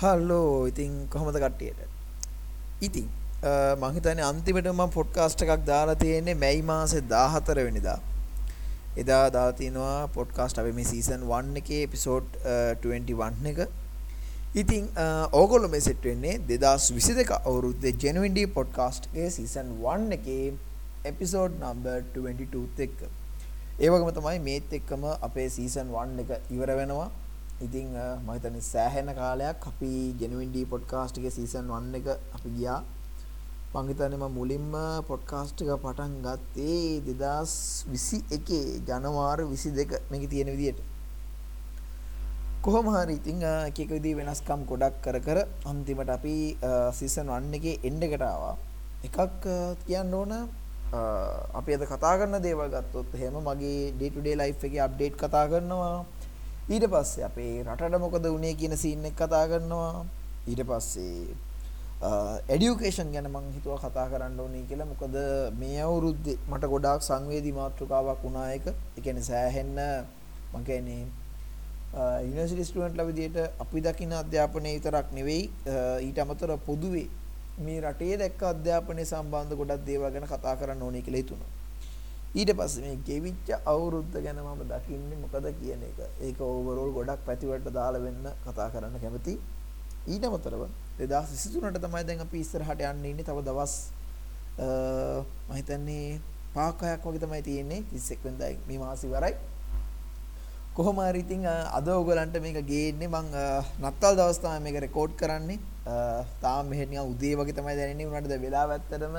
[0.00, 1.78] Hello ඉතින් කොහොමද කට්ටියට?
[2.86, 3.08] ඉතින්
[3.80, 7.96] මං හිතන්නේ අන්තිමට මම පොඩ්කාස්ට් එකක් දාලා තියෙන්නේ මැයි මාසේ 14 වෙනිදා.
[9.02, 12.28] එදා දාලා තිනවා පොඩ්කාස්ට් අපි මේ සීසන් 1 එකේ එපිසෝඩ්
[12.84, 13.60] 21 එක.
[14.62, 14.84] ඉතින්
[15.40, 20.46] ඕගොල්ලෝ මේ සෙට් වෙන්නේ 2022 අවුරුද්දේ ජෙනුයින් ඩී පොඩ්කාස්ට් එකේ සීසන් 1 එකේ
[21.12, 22.98] එපිසෝඩ් නම්බර් 22 එක්ක.
[23.80, 27.10] ඒ වගේම තමයි මේත් එක්කම අපේ සීසන් 1 එක ඉවර වෙනවා.
[27.64, 32.80] ඉතින් මම හිතන්නේ සෑහෙන කාලයක් අපි ජෙනුයින් ඩී පොඩ්කාස්ට් එකේ සීසන් 1 එක අපි ගියා.
[33.74, 34.74] මම හිතන්නේ මම මුලින්ම
[35.10, 40.82] පොඩ්කාස්ට් එක පටන් ගත්තේ 2021 ජනවාරි 22 මේකේ තියෙන විදිහට.
[42.64, 45.38] කොහොම හරි ඉතින් එක එක විදිහ වෙනස්කම් ගොඩක් කර කර
[45.70, 46.36] අන්තිමට අපි
[46.98, 48.54] සීසන් 1 එකේ එන්ඩ් එකට ආවා.
[49.06, 49.44] එකක්
[49.86, 50.32] කියන්න ඕන
[51.58, 55.46] අපි අද කතා කරන දේවල් ගත්තොත් එහෙම මගේ ඩේ ටු ඩේ ලයිෆ් එකේ අප්ඩේට් කතා
[55.50, 55.96] කරනවා
[56.68, 60.06] ඊට පස්සේ අපේ රටට මොකද වුනේ කියන සීන් එක කතා කරනවා.
[60.50, 61.34] ඊට පස්සේ
[62.54, 64.88] එඩියුකේෂන් ගැන මං හිතුවා කතා කරන්න ඕනේ කියලා.
[64.92, 65.14] මොකද
[65.60, 69.78] මේ අවුරුද්දේ මට ගොඩාක් සංවේදී මාතෘකාවක් වුණා එක ඒ කියන්නේ සෑහෙන්න
[70.54, 71.04] මං කියන්නේ
[72.24, 75.44] යුනිවර්සිටි ස්ටුඩන්ට්ලා විදියට අපි දකින අධ්‍යාපනය විතරක් නෙවෙයි
[76.06, 77.06] ඊට අමතරව පොදුවේ
[77.66, 81.50] මේ රටේ දැක්ක අධ්‍යාපනය සම්බන්ධ ගොඩක් දේවල් ගැන කතා කරන්න ඕනේ කියලා හිතුණා.
[82.36, 85.98] ඊට පස්සේ මේ ගෙවිච්ච අවුරුද්ද ගැන මම දකින්නේ මොකද කියන එක.
[86.26, 89.34] ඒක ඕවරෝල් ගොඩක් පැතිවලට දාලා වෙන්න කතා කරන්න කැමති.
[90.12, 90.62] ඊට අමතරව
[90.98, 93.26] 2023ට තමයි දැන් අපි ඉස්සරහට යන්න ඉන්නේ.
[93.28, 93.74] තව දවස්
[94.58, 96.20] මම හිතන්නේ
[96.54, 99.34] පහක් හයක් වගේ තමයි තියෙන්නේ 31 වෙනිදා මේ මාසෙ ඉවරයි.
[100.76, 101.48] කොහොම හරි ඉතින්
[101.78, 103.32] අද ඔයගලන්ට මේක ගේන්නේ මං
[103.80, 105.58] නත්තල් දවස් තමයි මේක රෙකෝඩ් කරන්නේ.
[106.44, 108.08] තාම මෙහෙ නිකන් උදේ වගේ තමයි දැනෙන්නේ.
[108.12, 109.16] උනාට ද වෙලාව ඇත්තටම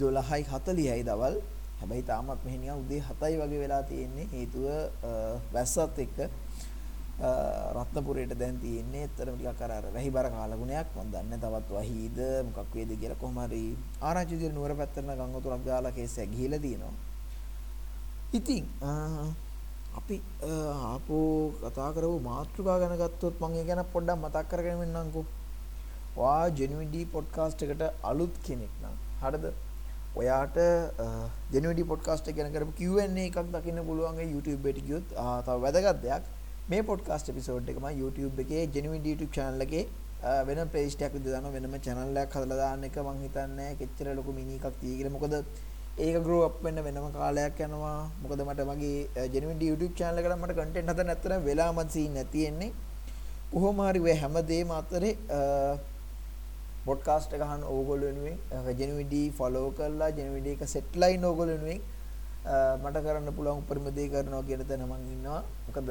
[0.00, 1.38] 12යි 40යි දවල්.
[1.80, 4.66] හැබැයි තාමත් මෙහි නිකන් උදේ 7යි වගේ වෙලා තියෙන්නේ හේතුව
[5.54, 6.18] වැස්සත් එක්ක
[7.76, 12.94] රත්නපුරයට දැන් තියෙන්නේ ඇත්තටම ටිකක් අර අර වැහිබර කාලගුණයක් මම දන්නේ තවත් වහීද මොකක් වේද
[13.00, 13.64] කියලා කොහොම හරි
[14.02, 16.96] ආරංචි විදියට නුවර පැත්තට ගම් වතුරක් දාලා කේස් එක ගිහිලා තියෙනවා
[18.32, 18.64] ඉතින්
[19.98, 20.16] අපි
[20.86, 25.24] ආපෝ කතා කරපු මාතෘකා ගැන ගත්තොත් මම ඒ ගැන පොඩ්ඩක් මතක් කරගෙන ඉන්නම්කෝ.
[26.16, 29.44] වා ජෙනුයින් ඩී පොඩ්කාස්ට් එකට අලුත් කෙනෙක් නම් හරිද?
[30.20, 30.56] ඔයාට
[31.54, 35.06] ජෙනුවිටි පොඩ්කාස්ට් එක ගැන කරපු Q&A එකක් දකින්න පුළුවන් ඒ YouTube එකට ගියොත්.
[35.46, 36.24] තව වැදගත් දෙයක්.
[36.70, 39.84] මේ පොඩ්කාස්ට් එපිසෝඩ් එක මම YouTube එකේ ජෙනුවිටි YouTube channel එකේ
[40.48, 41.54] වෙන ප්ලේලිස්ට් එකක් විදිහට දානවා.
[41.56, 45.14] වෙනම channel එකක් හදලා දාන්න එක මම හිතන්නේ කෙච්චර ලොකු මිනි එකක් තියෙයි කියලා.
[45.16, 45.34] මොකද
[46.06, 48.00] ඒක grow up වෙන්න වෙනම කාලයක් යනවා.
[48.22, 52.72] මොකද මට මගේ ජෙනුවිටි YouTube channel එකට මට content හදන්න නැත්තම් වෙලාමත් සීන් නැති එන්නේ
[53.52, 55.14] කොහොම හරි ඔය හැමදේම අතරේ
[56.88, 58.38] පොඩ්කාස්ට් එක අහන ඕගොල්ලෝ වෙනුවෙන්
[58.80, 61.80] ජෙනුවිඩි ෆලෝ කරලා ජෙනුවිඩි එක සෙට් ලයින් ඕගොල්ලෝ වෙනුවෙන්
[62.82, 65.40] මට කරන්න පුළුවන් උපරිම දේ කරනවා කියන තැන මම ඉන්නවා.
[65.66, 65.90] මොකද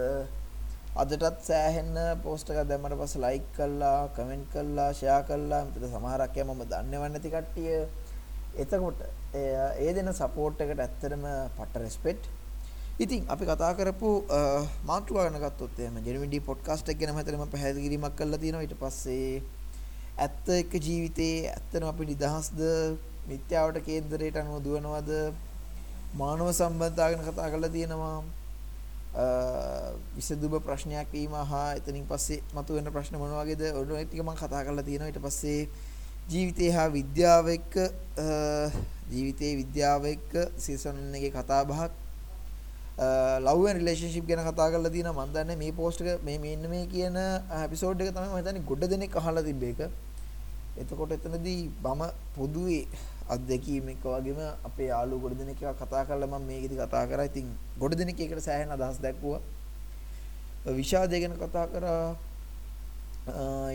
[1.01, 5.61] අදටත් සෑහෙන්න පෝස්ට් එකක් දැම්මට පස්සේ ලයික් කළා, කමෙන්ට් කළා, ෂෙයා කළා.
[5.65, 7.75] මෙතන සමහරක් අය මම දන්නේවත් නැති කට්ටිය.
[8.63, 8.99] එතකොට
[9.41, 11.25] ඒ දෙන සපෝට් එකට ඇත්තටම
[11.57, 12.25] පට රෙස්පෙක්ට්.
[13.03, 14.09] ඉතින් අපි කතා කරපු
[14.89, 18.65] මාතෘකාව ගැන ගත්තොත් එහෙම ජෙනුවිඩි පොඩ්කාස්ට් එක ගැන මම හිතන්නේ මම පැහැදිලි කිරීමක් කරලා තියෙනවා.
[18.65, 19.43] ඊට පස්සේ
[20.17, 22.61] ඇත්ත එක්ක ජීවිතේ ඇත්තම අපි නිදහස්ද?
[23.29, 25.11] මිත්‍යාවට කේන්දරයට අනුව දුවනවද?
[26.13, 28.23] මානව සම්බන්ධතා ගැන කතා කරලා තියෙනවා.
[30.15, 33.61] විසදුබ ප්‍රශ්නයක් වීම හා එතනින් පස්සේ මතුවෙන ප්‍රශ්න මොන වගේද?
[33.77, 35.11] ඔය ටික මම කතා කරලා තියෙනවා.
[35.11, 35.69] ඊට පස්සේ
[36.29, 37.75] ජීවිතේ හා විද්‍යාව එක්ක
[39.11, 41.91] ජීවිතේ විද්‍යාව එක්ක සීසන් එකේ කතා බහක්.
[43.45, 45.25] ලව් ඇන් රිලේෂන්ෂිප් ගැන කතා කරලා තියෙනවා.
[45.25, 47.17] මම දන්නේ මේ පෝස්ට් එක මේ මෙන්න මේ කියන
[47.65, 49.81] එපිසෝඩ් එක තමයි මම හිතන්නේ ගොඩ දෙනෙක් අහලා තිබ්බ එක.
[50.81, 52.01] එතකොට එතනදී මම
[52.35, 52.83] පොදුවේ
[53.29, 57.25] අත්දැකීම් එක වගේම අපේ යාළුවෝ ගොඩ දෙනෙක් එක කතා කරලා මම මේකෙදි කතා කරා.
[57.25, 57.47] ඉතින්
[57.79, 59.41] ගොඩ දෙනෙක් ඒකට සෑහෙන අදහස් දැක්වුවා.
[60.67, 62.15] විෂාදය ගැන කතා කරා.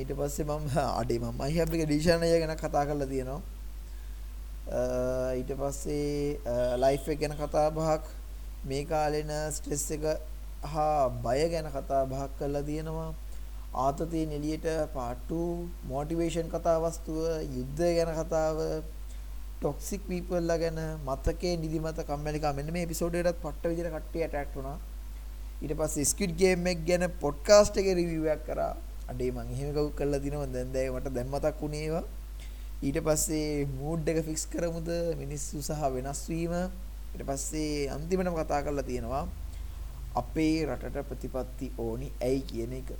[0.01, 0.65] ඊට පස්සේ මම
[1.01, 3.41] අඩේ මම අයිහබ් එක ඩිෂන් අය ගැන කතා කරලා තියෙනවා.
[5.39, 6.39] ඊට පස්සේ
[6.77, 8.05] ලයිෆ් එක ගැන කතා බහක්
[8.65, 10.05] මේ කාලේන ස්ට්‍රෙස් එක
[10.65, 13.11] හා බය ගැන කතා බහක් කරලා තියෙනවා.
[13.73, 17.19] ආතතියෙන් එළියට part 2 motivation කතා වස්තුව
[17.57, 18.59] යුද්ධය ගැන කතාව
[19.63, 22.57] toxic people ලා ගැන මතකේ නිදිමත කම්මැලිකම.
[22.59, 24.79] මෙන්න මේ එපිසෝඩ් එකටත් පට්ට විදිහට කට්ටිය ඇටැක්ට් වුණා.
[25.63, 28.75] ඊට පස්සේ ස්ක්විඩ් ගේම් එක ගැන පොඩ්කාස්ට් එකේ රිවිව් එකක් කරා.
[29.11, 30.49] අඩේ මං එහෙම කවුක් කරලා දිනවා.
[30.55, 32.05] දැන් දැන් මට දැන් මතක් වුණේ ඒවා.
[32.87, 34.91] ඊට පස්සේ මූඩ් එක ෆික්ස් කරමුද?
[35.23, 36.55] මිනිස්සු සහ වෙනස් වීම.
[37.15, 39.25] ඊට පස්සේ අන්තිමටම කතා කරලා තියෙනවා
[40.21, 42.43] අපේ රටට ප්‍රතිපත්ති ඕනි ඇයි?
[42.51, 42.93] කියන එක.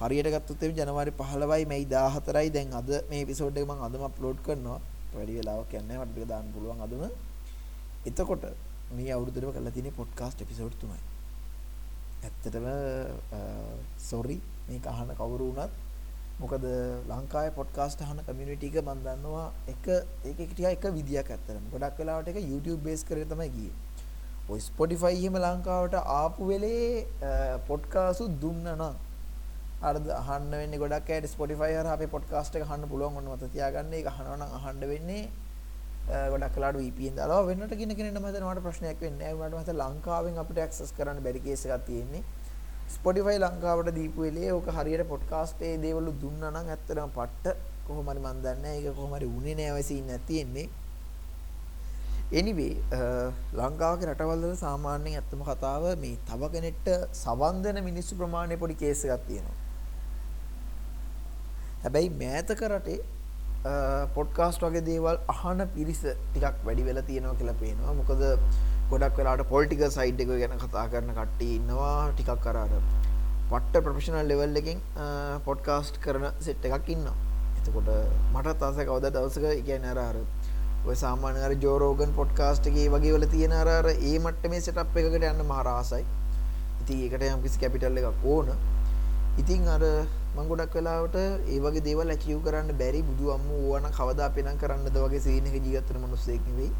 [0.00, 4.38] හරියට ගත්තොත් එimhe ජනවාරි 15යි මැයි 14යි දැන් අද මේ එපිසෝඩ් එක මම අදම අප්ලෝඩ්
[4.46, 4.80] කරනවා.
[5.14, 7.02] වැඩි වෙලාවක් යන්නේ මට ටික දාන්න පුළුවන් අදම.
[8.08, 8.44] එතකොට
[8.96, 11.00] මේ අවුරුද්දේම කරලා තියෙන පොඩ්කාස්ට් එපිසෝඩ් තුනයි.
[12.26, 12.66] ඇත්තටම
[14.08, 14.36] සොරි
[14.68, 15.72] මේක අහන කවුරු වුණත්
[16.42, 16.66] මොකද
[17.12, 19.84] ලංකාවේ පොඩ්කාස්ට් අහන කමියුනිටි එක මම දන්නවා එක
[20.28, 21.64] ඒක ටික එක විදියක් ඇත්තටම.
[21.72, 23.74] ගොඩක් වෙලාවට ඒක YouTube බේස් කරගෙන තමයි ගියේ.
[24.52, 27.06] ඔය Spotify එහෙම ලංකාවට ආපු වෙලේ
[27.68, 29.05] පොඩ්කාස්ට් දුන්නා නම්
[29.82, 33.92] අර අහන්න වෙන්නේ ගොඩක් අයට Spotify හරහා අපේ පොඩ්කාස්ට් එක අහන්න පුළුවන් ඔන්න මත තියාගන්න.
[33.92, 35.28] ඒක අහනවා නම් අහන්න වෙන්නේ
[36.32, 39.50] ගොඩක් වෙලාවට VPN දාලා වෙනට කින කෙනෙක්ට මම හිතනවා මට ප්‍රශ්නයක් වෙන්නේ නැහැ.
[39.50, 42.22] උනාට මම ලංකාවෙන් අපිට ඇක්සස් කරන්න බැරි කේස් එකක් තියෙන්නේ.
[42.96, 47.56] Spotify ලංකාවට දීපු වෙලේ ඕක හරියට පොඩ්කාස්ට් ඒ දේවල් දුන්නා නම් ඇත්තටම පට්ට
[47.86, 48.80] කොහොම හරි මන් දන්නේ නැහැ.
[48.80, 50.68] ඒක කොහොම හරි උනේ නැහැ වයිසි ඉන්න තියෙන්නේ.
[52.40, 52.72] anyway
[53.60, 56.88] ලංකාවගේ රටවල් වල සාමාන්‍යයෙන් ඇත්තම කතාව මේ තව කෙනෙක්ට
[57.22, 59.65] සවන් දෙන මිනිස්සු ප්‍රමාණය පොඩි කේස් එකක් තියෙනවා.
[61.86, 63.00] හැබැයි මෑතක රටේ
[64.14, 67.94] පොඩ්කාස්ට් වගේ දේවල් අහන පිරිස ටිකක් වැඩි වෙලා තියෙනවා කියලා පේනවා.
[68.00, 68.22] මොකද
[68.90, 72.74] ගොඩක් වෙලාවට පොලිටිකල් සයිඩ් එක ගැන කතා කරන කට්ටිය ඉන්නවා ටිකක් අර අර
[73.50, 74.82] පට්ට ප්‍රොෆෙෂනල් ලෙවල් එකකින්
[75.46, 77.16] පොඩ්කාස්ට් කරන සෙට් එකක් ඉන්නවා.
[77.60, 77.90] එතකොට
[78.34, 80.18] මටත් ආස කවදා දවසක ඒ කියන්නේ අර අර
[80.86, 85.00] ඔය සාමාන්‍ය අර ජෝ රෝගන් පොඩ්කාස්ට් එකේ වගේ වල තියෙන අර අර ඒ මට්ටමේ සෙටප්
[85.02, 86.04] එකකට යන්න මහා රාසයි.
[86.82, 88.54] ඉතින් ඒකට යම් කිසි කැපිටල් එකක් ඕන.
[89.42, 89.84] ඉතින් අර
[90.36, 91.16] මං ගොඩක් වෙලාවට
[91.52, 95.46] ඒ වගේ දේවල් ඇචීව් කරන්න බැරි බුදු අම්මෝ ඕවනම් කවදා අපේ නම් කරන්නද වගේ සීන්
[95.50, 96.70] එක ජීවත් වෙන මිනිස්සෙක් නෙවෙයි.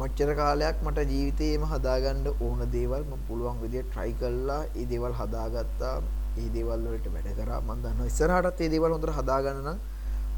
[0.00, 4.62] මච්චර කාලයක් මට ජීවිතේම හදාගන්න ඕන දේවල් මම පුළුවන් විදිහට try කළා.
[4.80, 5.96] ඒ දේවල් හදාගත්තා.
[6.40, 7.60] ඒ දේවල් වලට වැඩ කරා.
[7.66, 9.78] මම දන්නවා ඉස්සරහටත් ඒ දේවල් හොඳට හදාගන්න නම්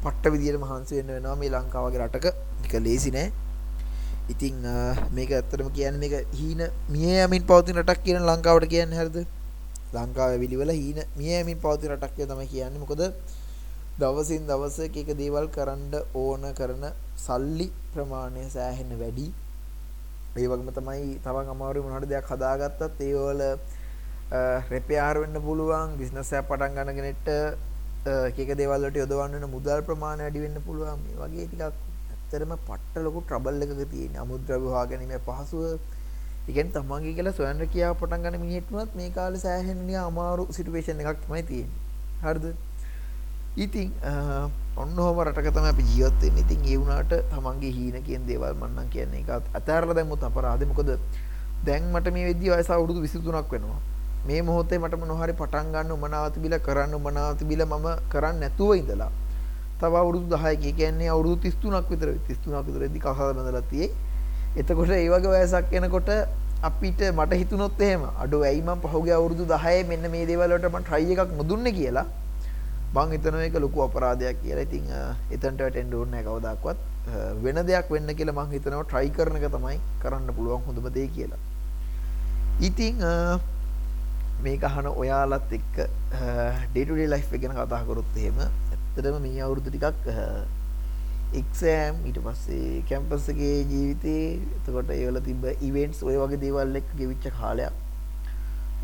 [0.03, 2.27] පට්ට විදියට මහන්සි වෙන්න වෙනවා මේ ලංකාවගේ රටක.
[2.65, 3.31] ඒක ලේසි නෑ.
[4.33, 4.55] ඉතින්
[5.15, 9.17] මේක ඇත්තටම කියන්නේ මේක හීන මිය යමින් පවතින රටක් කියන ලංකාවට කියන්නේ හරිද?
[9.95, 12.81] ලංකාවේ විලිවල හීන මියමින් පවතින රටක් කියලා තමයි කියන්නේ.
[12.83, 13.03] මොකද
[14.01, 15.93] දවසින් දවස එක එක දේවල් කරන්න
[16.23, 16.83] ඕන කරන
[17.25, 19.27] සල්ලි ප්‍රමාණය සෑහෙන වැඩි.
[20.37, 23.41] ඒ වගේම තමයි තවන් අමාරු මොනවාට දෙයක් හදාගත්තත් ඒ වල
[24.73, 27.27] රෙපෙයාර් වෙන්න පුළුවන් බිස්නස් එකක් පටන් ගන්න කෙනෙක්ට
[28.29, 30.99] එක එක දේවල් වලට යොදවන්න වෙන මුදල් ප්‍රමාණය වැඩි වෙන්න පුළුවන්.
[31.05, 35.63] මේ වගේ ටිකක් ඇත්තටම පට්ට ලොකු ට්‍රබල් එකක තියෙන අමුද්‍රව්‍ය හොයාගැනීමේ පහසුව
[36.47, 41.19] ඉගෙන් තමන්ගේ කියලා සොයන්න කියාව පටන් ගන්න මිනිහෙට්ටුවත් මේ කාලේ සෑහෙන නිකන් අමාරු සිටුේෂන් එකක්
[41.25, 41.83] තමයි තියෙන්නේ.
[42.23, 42.45] හරිද?
[43.57, 43.89] ඉතින්
[44.81, 46.45] ඔන්න ඔහම රටක තමයි අපි ජීවත් වෙන්නේ.
[46.45, 50.69] ඉතින් ඒ වුණාට තමන්ගේ හීන කියන දේවල් මම නම් කියන්නේ ඒක අතහැරලා දැම්මොත් අපරාධේ.
[50.71, 50.91] මොකද
[51.67, 53.79] දැන් මට මේ වෙද්දී වයස අවුරුදු 23ක් වෙනවා.
[54.27, 58.75] මේ මොහොතේ මට මොන හරි පටන් ගන්න උමනාව තිබිලා කරන්න උමනාව තිබිලා මම කරන්නේ නැතුව
[58.81, 59.11] ඉඳලා
[59.79, 63.91] තව අවුරුදු 10ක කියන්නේ අවුරුදු 33ක් විතර 33ක් විතරදී කසාද බඳලා තියෙයි.
[64.59, 66.09] එතකොට ඒ වගේ වයසක් එනකොට
[66.67, 70.87] අපිට මට හිතුනොත් එහෙම අඩෝ ඇයි මම පහුගිය අවුරුදු 10 මෙන්න මේ දේවල් වලට මම
[70.87, 72.05] try එකක් නොදුන්නේ කියලා
[72.95, 74.65] මං හිතනවා ඒක ලොකු අපරාධයක් කියලා.
[74.67, 74.85] ඉතින්
[75.35, 76.79] එතනට වැටෙන්න ඕනේ නැහැ කවදාවත්.
[77.43, 81.41] වෙන දෙයක් වෙන්න කියලා මං හිතනවා try කරන එක තමයි කරන්න පුළුවන් හොඳම දේ කියලා.
[82.69, 82.95] ඉතින්
[84.45, 85.75] මේක අහන ඔයාලත් එක්ක
[86.73, 90.09] day to day life එක ගැන කතා කරොත් එහෙම ඇත්තටම මේ අවුරුදු ටිකක්
[91.33, 97.27] එක්සෑම් ඊට පස්සේ කැම්පස් එකේ ජීවිතේ එතකොට ඒවල තිබ්බ ඉවෙන්ට්ස් ඔය වගේ දේවල් එක්ක ගෙවිච්ච
[97.39, 97.73] කාලයක්.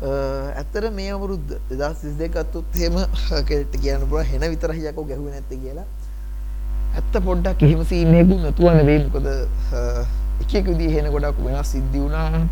[0.02, 2.98] ඇත්තට මේ අවුරුද්ද 2022 ගත්තොත් එහෙම
[3.48, 5.86] කෙනෙක්ට කියන්න පුළුවන් හෙන විතරයි යකෝ ගැහුවේ නැත්තේ කියලා.
[6.94, 9.06] ඇත්ත පොඩ්ඩක් එහෙම සීන් එකක් නැතුව නෙවෙයි.
[9.06, 9.26] මොකද
[10.42, 12.44] එක එක විදිහේ හෙන ගොඩක් වෙනස් සිද්ධි වුණා.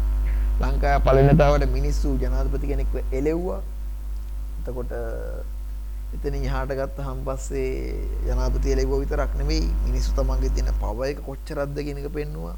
[0.61, 3.61] ලංකාවේ පළවෙනිතාවට මිනිස්සු ජනාධිපති කෙනෙක්ව එලෙව්වා.
[4.61, 4.93] එතකොට
[6.17, 7.71] එතන යහට ගත්තහම් පස්සේ
[8.27, 12.57] ජනාධිපති ලැබුව විතරක් නෙවෙයි මිනිස්සු තමන්ගේ තියෙන පව එක කොච්චරක්ද කියන එක පෙන්නවා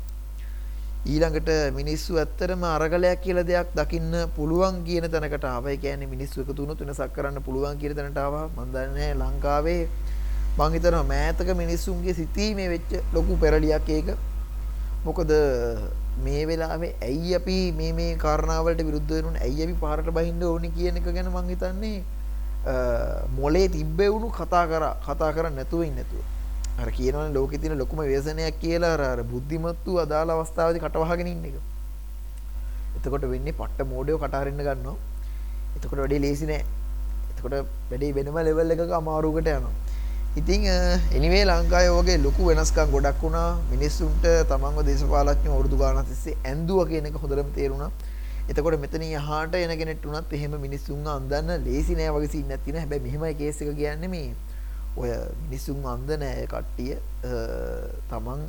[1.06, 5.72] ඊළඟට මිනිස්සු ඇත්තටම අරගලයක් කියලා දෙයක් දකින්න පුළුවන් කියන තැනකට ආවා.
[5.72, 8.46] ඒ කියන්නේ මිනිස්සු එකතු වුණොත් වෙනසක් කරන්න පුළුවන් කියන තැනට ආවා.
[8.48, 9.82] මම දන්නේ ලංකාවේ
[10.58, 14.08] මං හිතනවා මෑතක මිනිස්සුන්ගේ සිතීමේ වෙච්ච ලොකු පෙරලියක් ඒක.
[15.04, 15.32] මොකද
[16.24, 20.96] මේ වෙලාවේ ඇයි අපි මේ මේ කාරණාවලට විරුද්ධ වෙනුනේ ඇයි අපි පාරට බහින්න ඕනේ කියන
[20.96, 21.98] එක ගැන මං හිතන්නේ
[23.36, 26.22] මොලේ තිබ්බෙවුණු කතා කර කතා කරන්න නැතුව ඉන්නේ නැතුව.
[26.78, 31.56] අර කියනවනේ ලෝකේ තියෙන ලොකුම ව්‍යසනයක් කියලා අර අර බුද්ධිමත්තු අදාළ අවස්ථාවේදී කටවහගෙන ඉන්න එක.
[32.96, 34.96] එතකොට වෙන්නේ පට්ට මෝඩයෝ කට අරින්න ගන්නවා.
[35.76, 36.64] එතකොට වැඩේ ලේසි නෑ.
[37.30, 37.54] එතකොට
[37.90, 39.74] වැඩේ වෙනම ලෙවල් එකක අමාරුවකට යනවා.
[40.36, 40.66] ඉතින්
[41.16, 43.50] එනිවේ ලංකාවේ වගේ ලොකු වෙනස්කම් ගොඩක් වුණා.
[43.70, 47.90] මිනිස්සුන්ට තමන්ව දේශපාලඥයෝ අවුරුදු ගානක් තිස්සේ ඇඳුවා කියන එක හොඳටම තේරුණා.
[48.48, 52.82] එතකොට මෙතන යහට එන කෙනෙක්ට උනත් එහෙම මිනිස්සුන්ව අන්දන්න ලේසි නෑ වගේ සීන් නැති නෑ
[52.84, 54.34] හැබැයි මෙහෙමයි කේස් එක කියන්නේ මේ.
[54.96, 55.12] ඔය
[55.44, 56.98] මිනිස්සුන් අන්දන අය කට්ටිය.
[58.10, 58.42] තමන්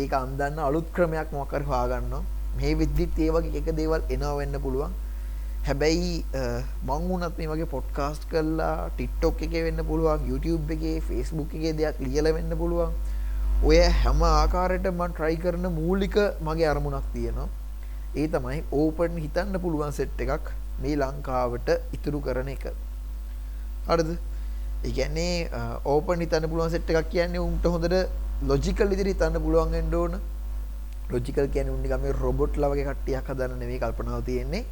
[0.00, 2.24] ඒක අන්දන්න අලුත් ක්‍රමයක් මොකක් හරි හොයාගන්නවා.
[2.58, 4.92] මේ විද්දිත් ඒ වගේ එක දේවල් එනවා වෙන්න පුළුවන්.
[5.68, 6.12] හැබැයි
[6.88, 11.96] මං වුණත් මේ වගේ පොඩ්කාස්ට් කරලා ටික්ටොක් එකේ වෙන්න පුළුවන් YouTube එකේ Facebook එකේ දෙයක්
[12.04, 12.92] ලියලා වෙන්න පුළුවන්.
[13.64, 16.16] ඔය හැම ආකාරයකට මම try කරන මූලික
[16.50, 17.48] මගේ අරමුණක් තියෙනවා.
[18.16, 20.50] ඒ තමයි ඕපන් හිතන්න පුළුවන් සෙට් එකක්
[20.82, 22.64] මේ ලංකාවට ඉතුරු කරන එක.
[23.88, 24.10] හරිද?
[24.84, 25.50] ඒ කියන්නේ
[25.84, 27.96] ඕපන් හිතන්න පුළුවන් සෙට් එකක් කියන්නේ උන්ට හොඳට
[28.42, 30.18] ලොජිකල් විදිහට හිතන්න පුළුවන් වෙන්න ඕන.
[31.10, 34.64] ලොජිකල් කියන්නේ උන් නිකන් මේ රොබොට් ලා වගේ කට්ටියක් හදන්න නෙවෙයි කල්පනාව තියෙන්නේ.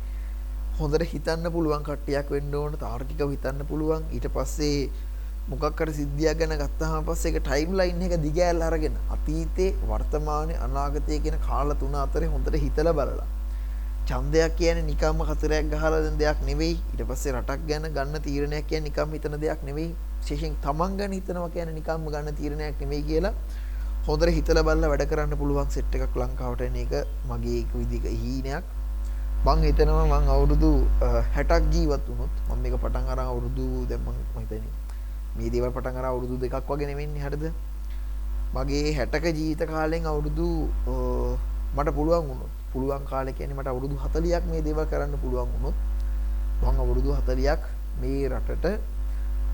[0.79, 4.91] හොඳට හිතන්න පුළුවන් කට්ටියක් වෙන්න ඕන තාර්කිකව හිතන්න පුළුවන් ඊට පස්සේ
[5.51, 11.21] මොකක් හරි සිද්ධියක් ගැන ගත්තාම පස්සේ ඒක ටයිම් ලයින් එක දිගෑල්ල අරගෙන අතීතේ වර්තමානයේ අනාගතයේ
[11.25, 13.29] කියන කාල තුන අතරේ හොඳට හිතලා බලලා.
[14.09, 16.75] ඡන්දයක් කියන්නේ නිකම්ම කතරයක් ගහලා දෙන දෙයක් නෙවෙයි.
[16.93, 19.91] ඊට පස්සේ රටක් ගැන ගන්න තීරණයක් කියන්නේ නිකම්ම හිතන දෙයක් නෙවෙයි.
[20.21, 23.35] විශේෂයෙන් තමන් ගැන හිතනවා කියන්නේ නිකම්ම ගන්න තීරණයක් නෙවෙයි කියලා
[24.09, 26.93] හොඳට හිතලා බලලා වැඩ කරන්න පුළුවන් සෙට් එකක් ලංකාවට එන එක
[27.31, 28.65] මගේ එක විදිහක හීනයක්.
[29.47, 30.71] මං හිතනවා මං අවුරුදු
[31.39, 34.78] 60ක් ජීවත් වුණොත් මම මේක පටන් අරන් අවුරුදු දැන් මං හිතන්නේ
[35.39, 37.45] මේ දේවල් පටන් අරන් අවුරුදු දෙකක් වගේ නෙවෙන්නේ හරිද?
[38.57, 40.47] මගේ 60ක ජීවිත කාලෙන් අවුරුදු
[41.77, 45.77] මට පුළුවන් වුණොත් පුළුවන් කාලේ කියන්නේ මට අවුරුදු 40ක් මේ දේවල් කරන්න පුළුවන් වුණොත්
[46.63, 47.63] මං අවුරුදු 40ක්
[48.03, 48.67] මේ රටට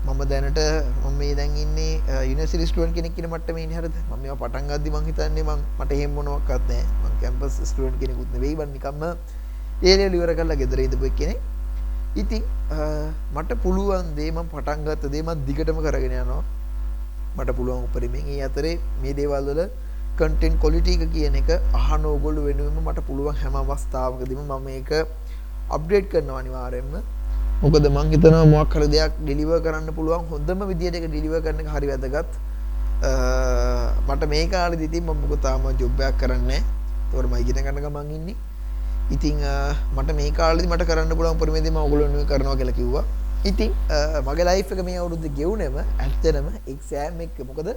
[0.05, 0.59] මම දැනට
[1.03, 1.93] මම මේ දැන් ඉන්නේ
[2.29, 3.95] යුනිවර්සිටි ස්ටුඩන්ට් කෙනෙක් කියන මට්ටමේ ඉන්නේ හරිද?
[4.09, 6.85] මම මේවා පටන් ගද්දි මං හිතන්නේ මං මට එහෙම මොනවක්වත් නැහැ.
[7.03, 9.03] මං කැම්පස් ස්ටුඩන්ට් කෙනෙකුත් නෙවෙයි මං නිකම්ම
[9.89, 11.39] ඒලෙවල් ඉවර කරලා ගෙදර ඉඳපු කෙනෙක්
[12.21, 12.43] ඉතින්
[13.35, 16.43] මට පුළුවන් දේ මම පටන් ගත්ත දේ මම දිගටම කරගෙන යනවා.
[17.37, 19.61] මට පුළුවන් උපරිමයෙන් ඒ අතරේ මේ දේවල් වල
[20.19, 24.91] කන්ටෙන්ට් ක්වොලිටි එක කියන එක අහන ඕගොල්ලෝ වෙනුවෙන්ම මට පුළුවන් හැම අවස්ථාවකදීම මම මේක
[25.77, 26.95] අප්ඩේට් කරනවා අනිවාර්යයෙන්ම
[27.63, 31.69] මොකද මං හිතනවා මොකක් හරි දෙයක් ඩෙලිවර් කරන්න පුළුවන් හොඳම විදියට ඒක ඩෙලිවර් කරන එක
[31.75, 32.31] හරි වැදගත්.
[34.07, 36.63] මට මේ කාලෙදි ඉතින් මම මොකද තාම ජොබ් එකක් කරන්නේ නැහැ.
[37.13, 38.37] ඒකට මම ඉගෙන ගන්න ගමන් ඉන්නේ.
[39.09, 39.37] ඉතිං
[39.93, 43.05] මට මේ කාලෙදි මට කරන්න පුළුවන් උපරිමයෙන් මම ඔයගොල්ලෝ කරනවා කියලා කිව්වා.
[43.43, 43.71] ඉතින්
[44.23, 47.69] මගේ ලයිෆ් එක මේ අවුරුද්ද ගෙවුනේම ඇත්තටම එක්සෑම් එක මොකද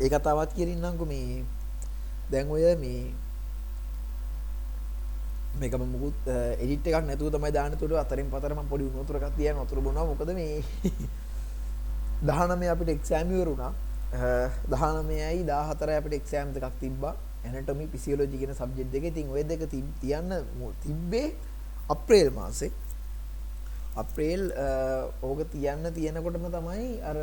[0.00, 1.44] ඒ කතාවත් කියරින්නම්කෝ මේ
[2.30, 3.02] දැන් ඔය මේ
[5.56, 9.28] මේක මම මුකුත් එඩිට් එකක් නැතුව තමයි දාන්න තුඩ අතරින් පතර මම පොඩි උණු වතුරක්
[9.36, 10.06] තියන වතුර බොනවා.
[10.06, 10.64] මොකද මේ
[12.24, 13.72] 19 අපිට එක්සෑම් ඉවරුණා.
[14.72, 17.14] 19යි 14යි අපිට එක්සෑම් දෙකක් තිබ්බා.
[17.44, 20.32] ඇනටොමි පිසියෝලොජි කියන සබ්ජෙක්ට් දෙක ඉතින් ওই දෙක තියන්න
[20.84, 21.28] තිබ්බේ
[21.88, 22.72] අප්‍රේල් මාසේ
[23.96, 24.42] අප්‍රේල්
[25.22, 27.16] ඕක තියන්න තියෙනකොටම තමයි අර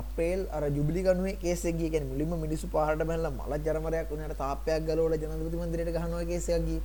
[0.00, 4.38] අප්‍රේල් අර ජුබිලි ගනුවේ කේස් එක ගියේ කියන්නේ මුලින්ම මිනිස්සු පාරට බැලලා මල ජරමරයක් වුණාට
[4.38, 6.82] තාප්පයක් ගලවලා ජනාධිපති මන්දිරයට ගහනවා කේස් එකක් ගියේ.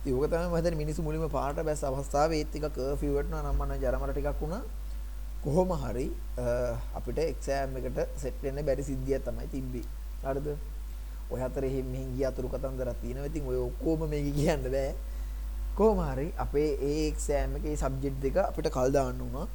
[0.00, 3.62] ඉතින් ඕක තමයි මම හිතන්නේ මිනිස්සු මුලින්ම පාරට බැස්ස අවස්ථාවේ ඒත් එක කර්ෆියු වටනවා නම්
[3.62, 4.62] මම ජරමර ටිකක් වුණා.
[5.44, 6.06] කොහොම හරි
[6.94, 9.86] අපිට එක්සෑම් එකට සෙට් වෙන්න බැරි සිද්ධියක් තමයි තිබ්බේ.
[10.24, 10.48] හරිද?
[11.30, 13.26] ඔය අතරේ එහෙම මෙහෙන් ගිය අතුරු කතන්දරක් තියෙනවා.
[13.26, 14.94] ඉතින් ඔය ඔක්කොම මේක කියන්න බෑ.
[15.76, 19.46] කොහොම හරි අපේ ඒ එක්සෑම් එකේ සබ්ජෙක්ට් දෙක අපිට කල් දාන්න වුණා.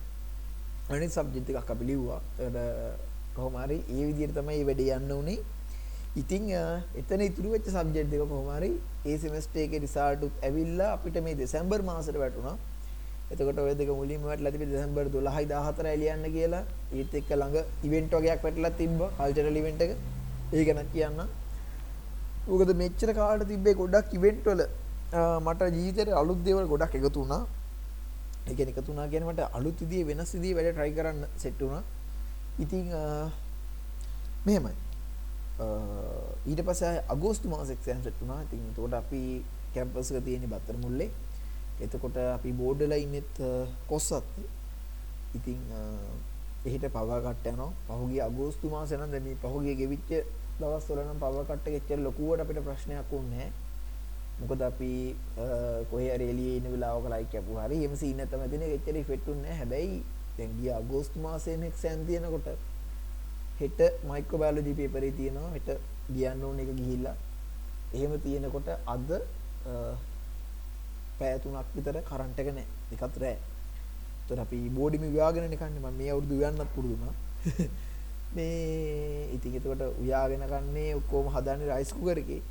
[0.89, 2.22] අනිත් සබ්ජෙක්ට් එකක් අපි ලිව්වා.
[2.39, 2.58] ඒකට
[3.36, 5.39] කොහොම හරි ඒ විදිහට තමයි මේ වැඩේ යන්න උනේ.
[6.15, 6.44] ඉතින්
[7.01, 8.72] එතන ඉතුරු වෙච්ච සබ්ජෙක්ට් දෙක කොහොම හරි
[9.05, 12.58] ඒ සෙමස්ටර් එකේ රිසල්ට් උත් ඇවිල්ලා අපිට මේ දෙසැම්බර් මාසෙට වැටුණා.
[13.32, 16.63] එතකොට ඔය දෙක මුලින්ම වැටලා තිබි දෙසැම්බර් 12යි 14යි ලියන්න කියලා.
[16.94, 19.91] ඊත් එක්ක ළඟ ඉවෙන්ට් වගේක් වැටලා තිබ්බා කල්චරල් ඉවෙන්ට් එක.
[20.53, 21.20] ඒක ගැන කියන්න.
[22.47, 24.61] මොකද මෙච්චර කාලට තිබ්බේ ගොඩක් ඉවෙන්ට් වල
[25.45, 27.43] මට ජීවිතේට අලුත් දේවල් ගොඩක් එකතු වුණා.
[28.47, 31.83] ඒ කියන්නේ එකතු වුණා කියන්නේ මට අලුත් විදිහේ වෙනස් විදිහේ වැඩ try කරන්න සෙට් වුණා.
[32.63, 32.85] ඉතින්
[34.45, 34.75] මෙහෙමයි.
[36.51, 38.39] ඊට පස්සේ අගෝස්තු මාසේ එක්සෑම් සෙට් වුණා.
[38.45, 39.21] ඉතින් ඒකට අපි
[39.73, 41.09] කැම්පස් එක තියෙන්නේ බත්තර මුල්ලේ.
[41.81, 43.33] එතකොට අපි බෝඩ් වල ඉන්නෙත්
[43.89, 44.33] කොස්සත්.
[45.37, 45.59] ඉතින්
[46.65, 47.71] එහෙට පවා කට්ට යනවා.
[47.87, 50.11] පහුගිය අගෝස්තු මාසේ නම් දැන් මේ පහුගිය ගෙවිච්ච
[50.59, 53.47] දවස්වල නම් පවර් කට් එක එච්චර ලොකුවට අපිට ප්‍රශ්නයක් වුණේ
[54.39, 54.91] මොකද අපි
[55.89, 57.65] කොහේ හරි එළියේ ඉන්න වෙලාවක ලයික් කැපුවා.
[57.67, 59.97] හරි එහෙම සීන් නැත්නම් එදින එච්චර ඉෆෙක්ට් උන්නේ නැහැ හැබැයි
[60.38, 62.47] දැන් ගිය අගෝස්තු මාසයේ එක්සෑම් තියෙනකොට
[63.59, 65.50] හෙට මයික්‍රෝබයොලොජි පේපරේ තියෙනවා.
[65.51, 65.69] හෙට
[66.09, 67.15] ලියන්න ඕන එක ගිහිල්ලා.
[67.93, 69.09] එහෙම තියෙනකොට අද
[71.19, 73.38] පැය තුනක් විතර කරන්ට් එක නැහැ එකත් රෑ.
[74.19, 77.15] ඒතර අපි බෝඩිම විවාගෙන නිකන්නේ මම මේ අවුරුදු වියන්නත් පුරුදු වුණා.
[78.36, 82.42] මේ ඉතින් එතකොට උයාගෙන කන්නේ ඔක්කොම හදන්නේ රයිස් කුකර් එකේ.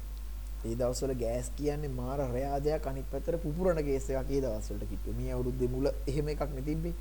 [0.66, 5.16] ඒ දවස්වල ගෑස් කියන්නේ මාර රයාදයක් අනිත් පැත්තට පුපුරන කේස් එකක් ඒ දවස්වලට කිව්වේ.
[5.18, 6.94] මේ අවුරුද්දේ මුල එහෙම එකක් නෙ තිබ්බේ.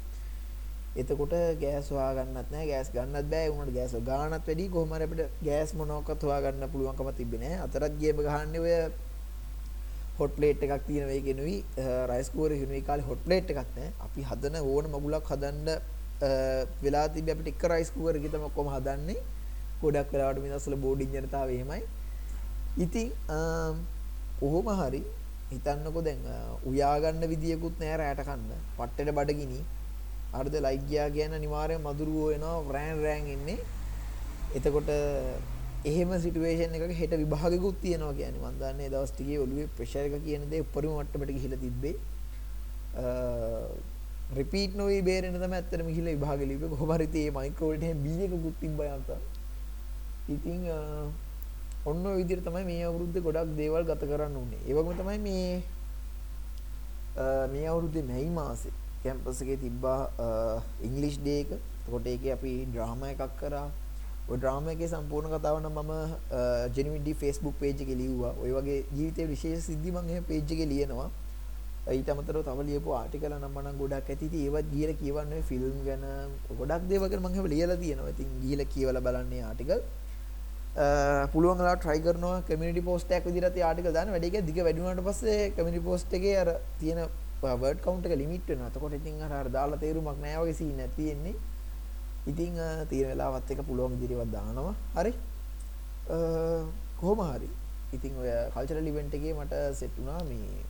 [1.02, 5.72] එතකොට ගෑස් හොයාගන්නත් නැහැ ගෑස් ගන්නත් බෑ උනට ගෑස් ගානත් වැඩි කොහොම හරි අපිට ගෑස්
[5.80, 7.64] මොනවාක්වත් හොයාගන්න පුළුවන්කම තිබ්බේ නැහැ.
[7.66, 8.74] අතරත් ගේම ගහන්නේ ඔය
[10.20, 11.56] හොට් ප්ලේට් එකක් තියෙන මේකෙනුයි
[12.12, 13.92] රයිස් කුකර් එකෙනුයි කාලේ හොට් ප්ලේට් එකක් නැහැ.
[14.06, 15.70] අපි හදන ඕන මගුලක් හදන්න
[16.84, 19.20] වෙලා තිබ අපිට එක රයිස් කුකර් එක තමයි ඔක්කොම හදන්නේ.
[19.82, 21.84] ගොඩක් වෙලාවට මේ දවස්වල බෝඩින් ජනතාව එහෙමයි.
[22.86, 23.08] ඉතින්
[24.40, 25.02] කොහොම හරි
[25.52, 26.22] හිතන්නකෝ දැන්
[26.70, 28.52] උයා ගන්න විදියකුත් නෑ රැට කන්න.
[28.78, 29.60] පට්ටෙට බඩගිනි.
[30.36, 30.56] හරිද?
[30.66, 33.60] ලයිට් ගියා කියන අනිවාර්යෙන් මදුරුවෝ එනවා රෑන් රෑන් ඉන්නේ
[34.58, 34.90] එතකොට
[35.90, 38.42] එහෙම සිටුවේෂන් එකක හෙට විභාගෙකුත් තියෙනවා කියන්නේ.
[38.44, 41.96] මම දන්නේ දවස් ටිකේ ඔළුවේ ප්‍රෙෂර් එක කියන දේ උඩරිම මට්ටමට ගිහිලා තිබ්බේ.
[44.38, 48.08] රිපීට් නොවී බේරෙන්න තමයි ඇත්තටම ගිහිල්ලා විභාගෙ ලිව්වේ කොහොම හරි තේ මයික්‍රෝ වලට එහෙම B
[48.28, 49.22] එකකුත් තිබ්බා යන්තම්
[50.30, 50.62] ඉතින්
[51.86, 55.54] ඔන්න ඔය විදිහට තමයි මේ අවුරුද්දේ ගොඩක් දේවල් ගත කරන්න උනේ ඒ වගේම තමයි මේ
[57.54, 60.02] මේ අවුරුද්දේ මැයි මාසේ කැම්පස් එකේ තිබ්බා
[60.90, 63.68] ඉංග්ලිෂ් ඩේ එක එතකොට ඒකේ අපි ඩ්‍රාමා එකක් කරා
[64.30, 65.92] ඔය ඩ්‍රාමා එකේ සම්පූර්ණ කතාව නම් මම
[66.76, 68.34] ජෙනුවින් ඩී Facebook page එකේ ලිව්වා.
[68.42, 71.10] ඔය වගේ ජීවිතේ විශේෂ සිද්ධි මම එහෙම page එකේ ලියනවා.
[71.92, 74.26] ඊට අමතරව තව ලියපු ආටිකල් නම් මනම් ගොඩක් ඇති.
[74.30, 76.06] ඉතින් ඒවත් ගිහලා කියවන්න ඔය ෆිල්ම් ගැන
[76.60, 78.14] ගොඩක් දේවල් ගැන මම එහෙම ලියලා තියෙනවා.
[78.16, 79.82] ඉතින් ගිහලා කියවලා බලන්නේ ආටිකල්.
[81.34, 84.82] පුළුවන් වෙලා try කරනවා community post එකක් විදිහට ඒ ආටිකල් දාන්න වැඩි එක දිග වැඩි
[84.84, 86.50] වුණාට පස්සේ community post එකේ අර
[86.80, 87.02] තියෙන
[87.42, 88.70] වර්ඩ් කවුන්ට් එක ලිමිට් වෙනවා.
[88.72, 91.36] එතකොට ඉතින් අර අර දාලා තේරුමක් නැහැ වගේ සීන් එකක් තියෙන්නේ.
[92.32, 92.54] ඉතින්
[92.92, 94.76] තියෙන වෙලාවත් එක පුළුවන් විදිහට දානවා.
[94.98, 95.14] හරි.
[97.02, 97.50] කොහොම හරි.
[97.96, 100.64] ඉතින් ඔය කල්චරල් ඉවෙන්ට් එකේ මට සෙට් වුණා මේ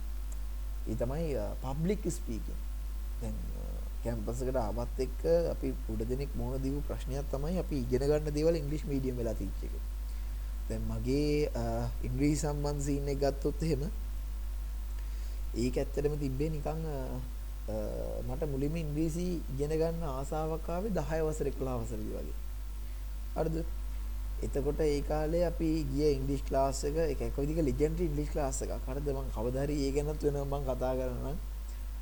[0.83, 2.59] ඒ තමයි uh, පබ්ලික් ස්පීකින්.
[3.21, 5.21] දැන් uh, කැම්පස් එකට ආවත් එක්ක
[5.51, 9.63] අපි උඩ දෙනෙක් මොන දීපු ප්‍රශ්නයක් තමයි අපි ඉගෙන ගන්න දේවල් ඉංග්‍රීසි මීඩියම් වෙලා තිච්ච
[9.63, 9.75] එක.
[10.69, 13.87] දැන් මගේ uh, ඉංග්‍රීසි සම්බන්ධ සීන් එක ගත්තොත් එහෙම
[15.55, 16.83] ඒක ඇත්තටම තිබ්බේ නිකන්
[18.27, 22.35] මට මුලින්ම ඉංග්‍රීසි ඉගෙන ගන්න ආසාවක් ආවේ 10 වසර 11 වසරදී වගේ.
[23.35, 23.57] හරිද?
[24.45, 28.73] එතකොට ඒ කාලේ අපි ගිය ඉංග්‍රීසි ක්ලාස් එක ඒක එක විදිහක ලෙජෙන්ඩරි ඉංග්‍රීසි ක්ලාස් එකක්.
[28.88, 29.07] හරිද?
[29.09, 31.35] මම කවදා හරි ඒ ගැනත් වෙනම මම කතා කරනවා.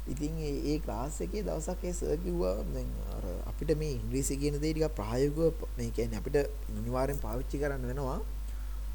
[0.08, 4.56] ඉතින් ඒ ඒ ක්ලාස් එකේ දවසක් ඒ සර් කිව්වා දැන් අර අපිට මේ ඉංග්‍රීසි කියන
[4.58, 6.38] දේ ටිකක් ප්‍රායෝගිකව මේ කියන්නේ අපිට
[6.72, 8.20] අනිවාර්යෙන් පාවිච්චි කරන්න වෙනවා.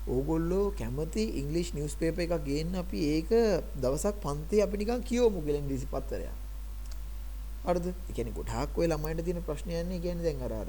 [0.08, 3.30] ඕගොල්ලෝ කැමති ඉංග්‍රීසි නිවුස් පේපර් එකක් ගේන්න අපි ඒක
[3.76, 6.34] දවසක් පන්තියේ අපි නිකන් කියවමු කියලා ඉංග්‍රීසි පත්තරයක්.
[7.64, 7.86] හරිද?
[7.86, 10.68] ඒ කියන්නේ ගොඩාක් ඔය ළමයින්ට තියෙන ප්‍රශ්නයන්නේ කියන්නේ දැන් අර අර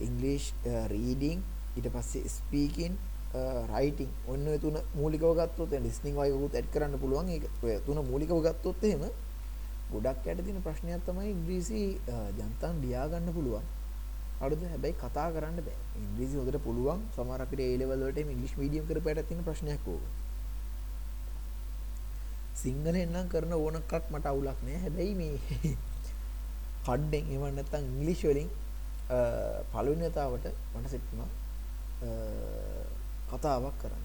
[0.00, 0.50] ඉංග්‍රීසි
[0.90, 1.42] රීඩින්
[1.76, 2.94] ඊට පස්සේ ස්පීකින්
[3.34, 7.28] රයිටිං uh, ඔන්න ඔය තුන මූලිකව ගත්තොත් දැන් ලිස්නින් වගේ උත් ඇඩ් කරන්න පුළුවන්.
[7.28, 9.02] ඒක ඔය තුන මූලිකව ගත්තොත් එහෙම
[9.90, 13.66] ගොඩක් යට තියෙන ප්‍රශ්නයක් තමයි ඉංග්‍රීසි uh, ජනතාන් ලියා ගන්න පුළුවන්.
[14.40, 15.78] හරිද හැබැයි කතා කරන්න බෑ.
[15.98, 17.02] ඉංග්‍රීසි හොඳට පුළුවන්.
[17.16, 20.04] සමහර අපිට A level වලට ඉංග්‍රීසි මීඩියම් කරපෑට තියෙන ප්‍රශ්නයක් ඕක.
[22.54, 24.78] සිංහලෙන් නම් කරන ඕනකක් මට අවුලක් නෑ.
[24.78, 25.34] හැබැයි මේ
[26.86, 28.50] කඩ්ඩෙන් එම නැත්තම් ඉංග්‍රීසි වලින්
[29.10, 31.32] uh, පළවෙනි වතාවට මට සෙට් වුණා.
[33.30, 34.04] කතාවක් කරන්න.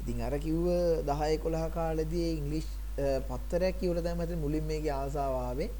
[0.00, 0.66] ඉතින් අර කිව්ව
[1.06, 2.72] 10 11 කාලෙදී ඉංග්‍රීසි
[3.26, 5.70] පත්තරයක් කියවලා තමයි මට මුලින් මේකේ ආසාව ආවේ.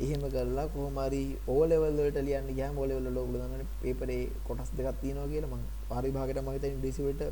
[0.00, 4.20] එහෙම කරලා කොහොම හරි O level වලට ලියන්න ගියාම O level වල ඔයගොල්ලෝ දන්නවනේ පේපරේ
[4.46, 7.22] කොටස් දෙකක් තියෙනවා කියලා මම පාරි විභාගයට මම හිතන්නේ ඉංග්‍රීසි වලට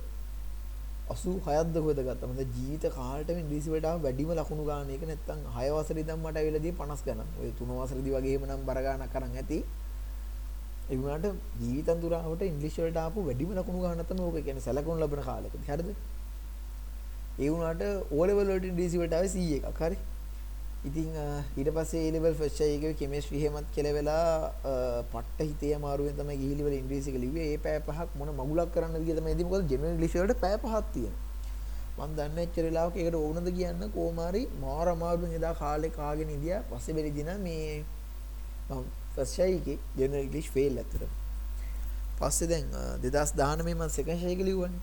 [1.09, 5.77] 86ක්ද කොහෙද ගත්තා මම ජීවිත කාලෙටම ඉංග්‍රීසි වලට ආව වැඩිම ලකුණු ගන්න එක නැත්තම් 6
[5.77, 9.33] වසරේ ඉඳන් මට ඇවිල්ලා දී 50 ගණන් ඔය 3 වසරේදී වගේම නම් බර ගන්නක් අරන්
[9.35, 9.59] ඇති
[10.91, 11.27] ඒ වුණාට
[11.61, 15.91] ජීවිතන් දුරාවට ඉංග්‍රීසි වලට ආපු වැඩිම ලකුණු ගන්න තමයි ඕක කියන්නේ සැලකුණු ලැබෙන කාලෙකදී හරිද
[17.39, 19.99] ඒ වුණාට O level වලට ඉංග්‍රීසි වලට ආවේ C එකක් හරි
[20.83, 21.09] ඉතින්
[21.57, 24.29] ඊට පස්සේ A level first year එකේ කෙමිස්ට්‍රි එහෙමත් කියලා වෙලා
[25.13, 27.49] පට්ට හිතේ අමාරුවෙන් තමයි ගිහිලි වල ඉංග්‍රීසි එක ලිව්වේ.
[27.53, 30.85] ඒ පැය පහක් මොන මගුලක් කරන්නද කියලා තමයි ඉතින් මොකද ජෙනරල් ඉංග්‍රීසි වලට පැය පහක්
[30.95, 31.27] තියෙනවා.
[31.99, 36.63] මම දන්නේ එච්චර වෙලාවක ඒකට ඕනද කියන්න කොහොම හරි මාර අමාරුවෙන් එදා කාලේ කාගෙන ඉඳියා.
[36.71, 37.85] පස්සේ බැරි දින මේ
[38.71, 41.03] මම ෆස්ට් year එකේ ජෙනරල් ඉංග්‍රීසි ෆේල් ඇත්තට.
[42.19, 42.67] පස්සේ දැන්
[43.03, 44.81] 2019 මම සෙකන්ඩ් year එක ලිව්වනේ.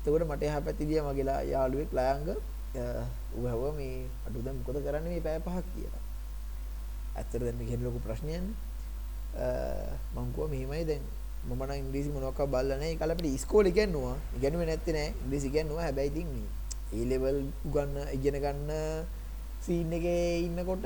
[0.00, 2.28] එතකොට මට එහා පැත්තේ ගියා මගේ යාළුවෙක් ලයංග
[3.38, 6.02] උහව මේ අඩු දැන් මොකද කරන්නේ මේ පැය පහක් කියලා.
[7.16, 8.42] ඇත්තට දැන් මේක ලොකු ප්‍රශ්නයක්නේ.
[10.14, 11.04] මං කිව්වා මෙහෙමයි දැන්
[11.48, 12.92] මම නම් ඉංග්‍රීසි මොනවාක් බලලා නැහැ.
[12.92, 14.16] ඒක අපිට ඉස්කෝලේ ඉගෙනුවා.
[14.38, 15.10] ඉගෙනුවේ නැත්තේ නෑ.
[15.22, 15.84] ඉංග්‍රීසි ඉගෙනුවා.
[15.88, 16.48] හැබැයි ඉතින් මේ
[16.88, 18.70] A level උගන්න ඉගෙන ගන්න
[19.60, 20.84] සීන් එකේ ඉන්නකොට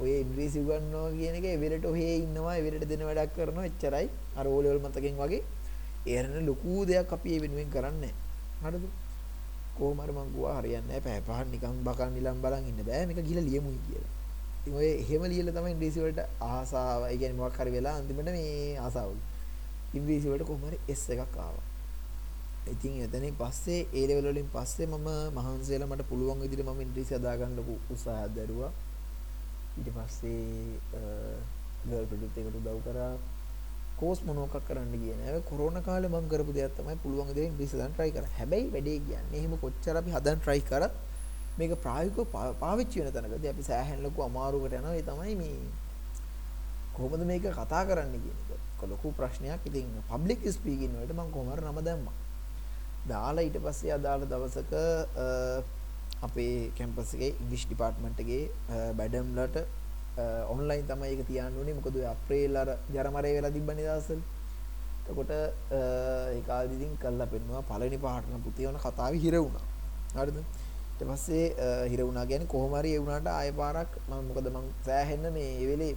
[0.00, 4.06] ඔය ඉංග්‍රීසි උගන්නවා කියන එක එවෙලට ඔහේ ඉන්නවා එවෙලට දෙන වැඩක් කරනවා එච්චරයි.
[4.36, 5.42] අර O level මතකෙන් වගේ.
[6.06, 8.12] ඒරන ලොකු දෙයක් අපි ඒ වෙනුවෙන් කරන්නේ
[8.62, 8.72] නැහැ.
[8.72, 8.84] හරිද?
[9.76, 13.20] කොහොම හරි මං ගුවා හරියන්නේ නැහැ පැය පහක් නිකන් බකන් නිලම් බලන් ඉන්න බෑ මේක
[13.28, 14.12] ගිහලා ලියමුයි කියලා.
[14.58, 18.78] ඉතින් ඔය එහෙම ලියලා තමයි ඉංග්‍රීසි වලට ආසාව, ඒ කියන්නේ මොකක් හරි වෙලා අන්තිමට මේ
[18.78, 19.10] ආසාව.
[19.94, 21.64] ඉංග්‍රීසි වලට කොහොම හරි S එකක් ආවා.
[22.72, 27.14] ඉතින් එතනින් පස්සේ A level වලින් පස්සේ මම මහන්සි වෙලා මට පුළුවන් විදිහට මම ඉංග්‍රීසි
[27.14, 28.72] හදා ගන්න ලොකු උත්සාහයක් දරුවා.
[29.78, 30.70] ඊට පස්සේ
[31.88, 33.14] ගර්ල් ප්‍රොජෙක්ට් එකට උදව් කරා.
[34.00, 35.40] කෝස් මොනවක් කරන්න ගියේ නෑ.
[35.50, 38.32] කොරෝනා කාලේ මම කරපු දෙයක් තමයි පුළුවන් දේ ඉංග්‍රීසි දාන්න try කරා.
[38.38, 40.92] හැබැයි වැඩේ කියන්නේ එහෙම කොච්චර අපි හදන්න try කරත්
[41.58, 42.32] මේක ප්‍රායෝගිකව
[42.64, 44.96] පාවිච්චි වෙන තැනකදී අපි සෑහෙන ලොකු අමාරුවකට යනවා.
[44.98, 45.56] ඒ තමයි මේ
[46.96, 48.90] කොහොමද මේක කතා කරන්න කියන එක.
[48.92, 49.60] ලොකු ප්‍රශ්නයක්.
[49.68, 52.16] ඉතින් පබ්ලික් ස්පීකින් වලට මම කොහොම හරි නම දැම්මා.
[53.08, 54.72] දාලා ඊට පස්සේ අදාළ දවසක
[56.22, 58.42] අපේ කැම්පස් එකේ ඉංග්‍රීසි ඩිපාර්ට්මන්ට් එකේ
[58.94, 59.56] බැඩම්ලට
[60.48, 64.20] ඔන්ලයින් තමයි ඒක තියන්න ඕනේ මොකද ඔය අප්‍රේල් අර ජරමරේ වෙලා තිබ්බනේ දවස්වල.
[65.02, 69.66] එතකොට ඒ කාලෙදි ඉතින් කළා පෙන්නවා පළවෙනි පාටන පුතේ වුණ කතාවේ හිර වුණා.
[70.16, 70.38] හරිද?
[70.94, 71.44] ඊට පස්සේ
[71.90, 75.66] හිර වුණා කියන්නේ කොහොම හරි ඒ වුණාට ආයෙ පාරක් මම මොකද මං සෑහෙන්න මේ ඒ
[75.66, 75.94] වෙලේ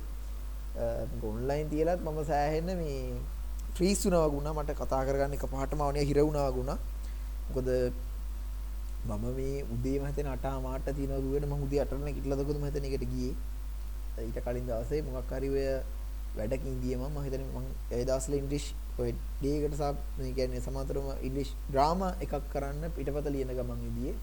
[1.23, 2.99] ඔන්ලයින් තියලත් මම සෑහෙන්න මේ
[3.75, 6.77] ෆ්‍රීස් වුණා වගුණා මට කතා කරගන්න එක පහටම වුණා හිර වුණා වගුණා
[7.47, 7.69] මොකද
[9.07, 12.87] මම මේ උදේම හිතෙන 8 මාට තියෙනවා දුවේට මම උදේ 8ට නැගිටලා දකද මම හිතන
[12.89, 13.33] එකට ගියේ.
[14.19, 15.65] ඊට කලින් දවසේ මොකක් හරි ඔය
[16.37, 21.07] වැඩකින් ගිය මම හිතන්නේ මම ඒ දවස්වල ඉංග්‍රීසි ඔය ඩේ එකට සා මේ කියන්නේ සමාන්තරව
[21.27, 24.15] ඉංග්‍රීසි ඩ්‍රාමා එකක් කරන්න පිටපත ලියන ගමන් ඉදියේ.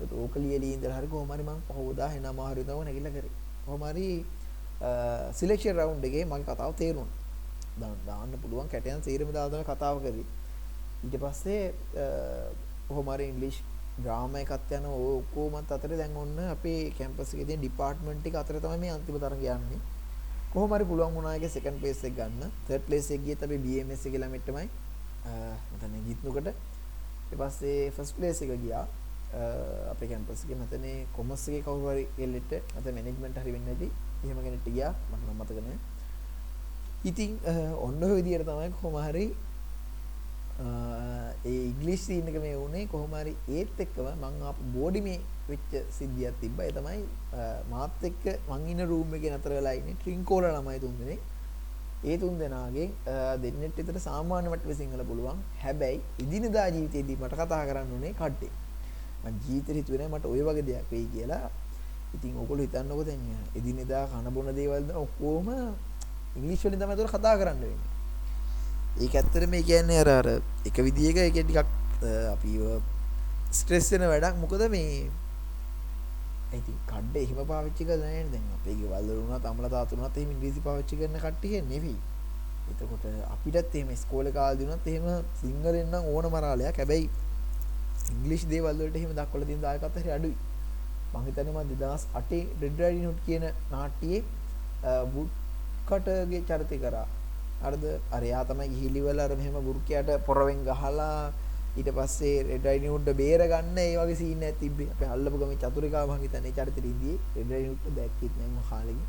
[0.00, 3.32] ඒත් ඕක ලියලී ඉඳලා හරි කොහොම හරි මම පහවදා එනම හරි තව නැගිටලා කරේ.
[3.64, 4.06] කොහොම හරි
[5.38, 7.18] සිලෙක්ෂන් රවුන්ඩ් එකේ මගේ කතාව තේරුණා.
[8.08, 10.26] දාන්න පුළුවන් කැටයන් සීරම දාලා කතාව කරේ.
[11.04, 11.62] ඊට පස්සේ
[12.88, 13.62] කොහොම හරි ඉංග්‍රීසි
[14.00, 18.78] ඩ්‍රාමා එකත් යන ඔක්කොමත් අතරේ දැන් ඔන්න අපේ කැම්පස් එකේ තියෙන ඩිපාර්ට්මන්ට් එක අතර තමයි
[18.84, 19.80] මේ අන්තිම තරඟ යන්නේ.
[20.52, 22.52] කොහොම හරි පුළුවන් වුණා ඒකේ සෙකන්ඩ් ප්ලේස් එක ගන්න.
[22.66, 24.68] තර්ඩ් ප්ලේස් එක ගියත් අපි BMS එකේ ළමෙට් තමයි
[25.72, 26.48] මතන ගිත්නුකට?
[27.30, 28.84] ඊට පස්සේ ෆස්ට් ප්ලේස් එක ගියා.
[29.92, 30.58] අපේ කැම්පස් එකේ.
[30.62, 33.88] මතනේ කොමර්ස් එකේ කවුරු හරි එල්ලෙට මත මැනේජ්මන්ට් හරි වෙන්නේ නැති
[34.24, 34.92] එහෙම කෙනෙක්ට ගියා.
[35.10, 35.78] මට නම් මතක නැහැ
[37.04, 37.38] ඉතින්
[37.86, 39.26] ඔන්න ඔය විදියට තමයි කොහොම හරි
[40.60, 45.72] ඒ ඉංග්‍රීසි සීන් එක මේ වුණේ කොහොම හරි ඒත් එක්කම මං ආපු බෝඩි මේ වෙච්ච
[45.98, 46.66] සිද්ධියක් තිබ්බා.
[46.68, 47.00] ඒ තමයි
[47.72, 51.20] මාත් එක්ක මං ඉන්න රූම් එකේ නතර වෙලා ඉන්නේ ට්‍රින්කෝල ළමයි තුන් දෙනෙක්.
[52.04, 52.90] ඒ තුන් දෙනාගෙන්
[53.42, 55.38] දෙන්නෙත් විතර සාමාන්‍ය මට්ටමේ සිංහල පුළුවන්.
[55.62, 58.52] හැබැයි ඉදිනදා ජීවිතේදී මට කතා කරන්න උනේ කඩේ.
[59.24, 61.46] මං ජීවිතේ හිතුවේ නෑ මට ওই වගේ දෙයක් වෙයි කියලා.
[62.16, 63.24] ඉතින් ඔයගොල්ලෝ හිතන්නකෝ දැන්
[63.58, 65.48] එදිනෙදා කන බොන දේවල් ඔක්කොම
[66.36, 67.99] ඉංග්‍රීසි වලින් තමයි ඒතර කතා කරන්න වෙන්නේ.
[68.98, 70.28] ඒක ඇත්තට මේ කියන්නේ අර අර
[70.66, 71.68] එක විදියක ඒක ටිකක්
[72.34, 72.52] අපි
[73.52, 75.10] ස්ට්‍රෙස් වෙන වැඩක් මොකද මේ
[76.50, 80.30] ඉතින් කඩ එහෙම පාවිච්චි කරලා නැහැ දැන් අපේ ගෙවල් වල වුණත් අම්මලා තාත්තා වුණත් එහෙම
[80.34, 81.98] ඉංග්‍රීසි පාවිච්චි කරන කට්ටිය නෙවෙයි.
[82.70, 85.06] එතකොට අපිටත් එහෙම ඉස්කෝලේ කාලේ වුණත් එහෙම
[85.42, 86.76] සිංහලෙන් නම් ඕන මරාලයක්.
[86.76, 87.06] හැබැයි
[88.14, 90.36] ඉංග්‍රීසි දේවල් වලට එහෙම දක්වලා තියෙන දායකත්වය හරි අඩුයි.
[91.12, 94.20] මං හිතන්නේ මම 2008 Red Riding Hood කියන නාට්‍යයේ
[95.14, 95.30] වුඩ්
[95.88, 97.06] කටගේ චරිතය කරා.
[97.64, 97.84] හරිද?
[98.14, 101.32] අර එයා තමයි ගිහිලි වල අර මෙහෙම බුරුකයට පොරවෙන් ගහලා
[101.78, 104.88] ඊට පස්සේ රෙඩ් රයිඩින් හුඩ් බේර ගන්න ඒ වගේ සීන් එකක් තිබ්බේ.
[104.94, 109.06] අපි අල්ලපු ගමේ චතුරිකා මං හිතන්නේ චරිතෙට ඉඳී රෙඩ් රයිඩින් හුඩ් දැක්කෙත් නෑ මම කාලෙකින්.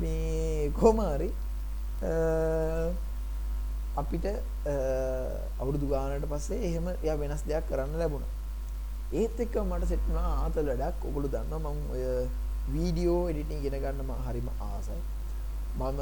[0.00, 1.30] මේ කොහොම හරි
[4.00, 4.26] අපිට
[5.62, 8.36] අවුරුදු ගානකට පස්සේ එහෙම එයා වෙනස් දෙයක් කරන්න ලැබුණා.
[9.20, 11.04] ඒත් එක්ක මට සෙට් වුණා ආතල් වැඩක්.
[11.08, 12.04] ඔගොල්ලෝ දන්නවා මම ඔය
[12.74, 15.02] වීඩියෝ එඩිටින් ඉගෙන ගන්න මම හරිම ආසයි.
[15.78, 16.00] මම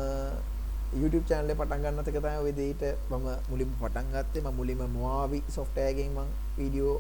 [0.96, 4.42] YouTube channel එක පටන් ගන්නත් එක තමයි ওই දෙයට මම මුලින්ම පටන් ගත්තේ.
[4.44, 6.94] මම මුලින්ම Moavi software එකෙන් මම වීඩියෝ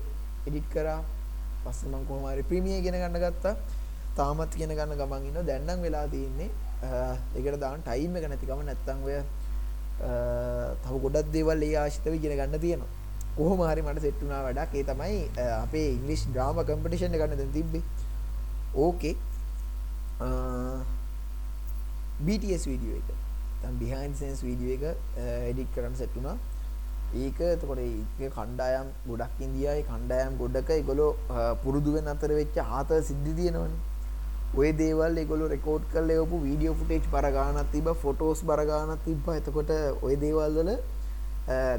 [0.46, 1.00] එඩිට් කරා.
[1.64, 3.54] පස්සේ මම කොහොම හරි Premiere ඉගෙන ගන්න ගත්තා.
[4.18, 5.46] තාමත් ඉගෙන ගන්න ගමන් ඉන්නවා.
[5.50, 6.50] දැන් නම් වෙලා තියෙන්නේ
[7.36, 9.16] ඒකට දාන්න ටයිම් එක නැති ගම නැත්තම් ඔය
[10.84, 12.90] තව ගොඩක් දේවල් ඒ ආශ්‍රිතව ඉගෙන ගන්න තියෙනවා.
[13.38, 14.74] කොහොම හරි මට සෙට් වුණා වැඩක්.
[14.80, 15.16] ඒ තමයි
[15.62, 17.82] අපේ ඉංග්‍රීසි ඩ්‍රාමා කම්පිටිෂන් එක ගන්න දැන් තිබ්බේ.
[18.84, 19.14] ඕකේ
[22.26, 23.08] BTS වීඩියෝ එක.
[23.80, 24.84] බිහන් සන්ස් වීඩිය එක
[25.50, 26.36] එඩික් කරන්න සැට්ටුනා
[27.16, 31.12] ඒක එතකොට ඒ කණ්ඩායම් ගොඩක් ඉන්දියයි කණ්ඩායම් ගොඩක ගොලෝ
[31.62, 33.72] පුරුදුවෙන් අතර වෙච්ච ආත සිද්ධි තියෙනවන.
[34.58, 39.26] ඔය දේවල් එගොලු රෙකෝඩ් කල් එවපු වීඩියෝ ෆුටේජ් බරගානත් තිබ ෆොටෝස් බරගානත් තිබ්බ.
[39.40, 40.70] එතකොට ඔය දේවල්වල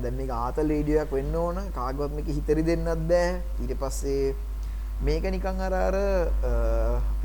[0.03, 1.57] දැම මේ ආතල් වීඩියක් වෙන්න ඕන.
[1.77, 3.41] කාගවත්මක හිතරි දෙන්නත් බෑ.
[3.61, 4.35] ඊට පස්සේ
[5.07, 5.95] මේක නිකං අරාර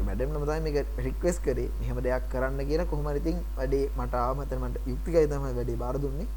[0.06, 1.70] මැඩම් නමතයි මේක රික්වෙස් කරේ.
[1.80, 6.28] මෙහම දෙයක් කරන්න කියලා කොහොම ඉතින් වැඩේ මට ආමතනමට යුක්තිකයි තමයි වැඩේ බාර දුන්නේ.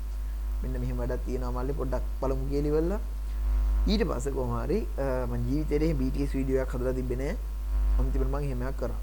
[0.62, 3.00] මෙන්න මෙහෙම වැඩක් තියෙනවා මල්ලි පොඩ්ඩක් බලමු කියලා
[3.92, 7.36] ඊට පස්සේ කොහොම හරි මම ජීවිතේදී BTS වීඩියෝ එකක් හදලා තිබ්බේ නෑ.
[8.00, 8.98] අන්තිමට මම එහෙමයක් කරා.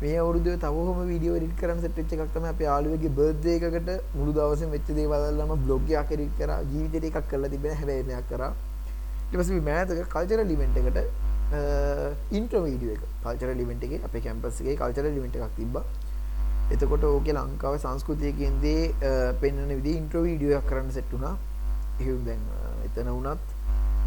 [0.00, 3.90] මේ අවුරුද්දේ තව කොහොම වීඩියෝ එඩිට් කරන්න සෙට් වෙච්ච එකක් තමයි අපේ යාළුවෙක්ගේ බර්ත්ඩේ එකකට
[4.16, 6.58] මුළු දවසෙම වෙච්ච දේවල් වලම බ්ලොග් එකක් එඩිට් කරා.
[6.72, 7.80] ජීවිතේට එකක් කරලා තිබ්බේ නෑ.
[7.82, 8.50] හැබැයි මේක කරා.
[9.28, 10.98] ඊට පස්සේ මෑතක කල්චරල් ඉවෙන්ට් එකට
[11.46, 15.84] Uh, ඉන්ට්‍ර වීඩියෝ එක කල්චර ලිවෙන්ට් එකේ අපේ කැම්පස් එකේ කල්චර ලිවෙන්ට් එකක් තිබ්බා.
[16.74, 21.36] එතකොට ඕකේ ලංකාවේ සංස්කෘතියකින් දේ uh, පෙන්වන විදිහේ ඉන්ට්‍රෝ වීඩියෝ එකක් කරන්න සෙට් වුණා.
[22.00, 23.54] එහෙනම් දැන් uh, එතන වුණත්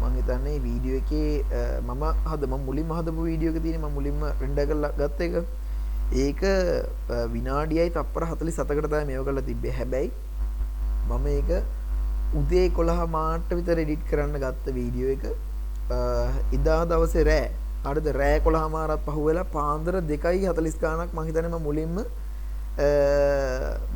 [0.02, 1.32] මම හිතන්නේ වීඩියෝ එකේ
[1.80, 5.34] මම හද මම මුලින්ම හදපු වීඩියෝ එක තියෙන්නේ මම මුලින්ම රෙන්ඩර් කරලා ගත්ත එක.
[6.24, 6.42] ඒක
[7.36, 9.78] විනාඩියයි තප්පර 47කට තමයි මේව කරලා තිබ්බේ.
[9.80, 10.12] හැබැයි
[11.08, 11.50] මම ඒක
[12.42, 15.24] උදේ 11 මාට විතර එඩිට් කරන්න ගත්ත වීඩියෝ එක
[16.56, 17.50] ඉදා දවසේ රෑ.
[17.90, 21.96] අරද රෑ කොළ හමාරත් පහු වෙලා පාන්දර දෙකයි හතලිස් ගානක් මහිතනම මුලින්ම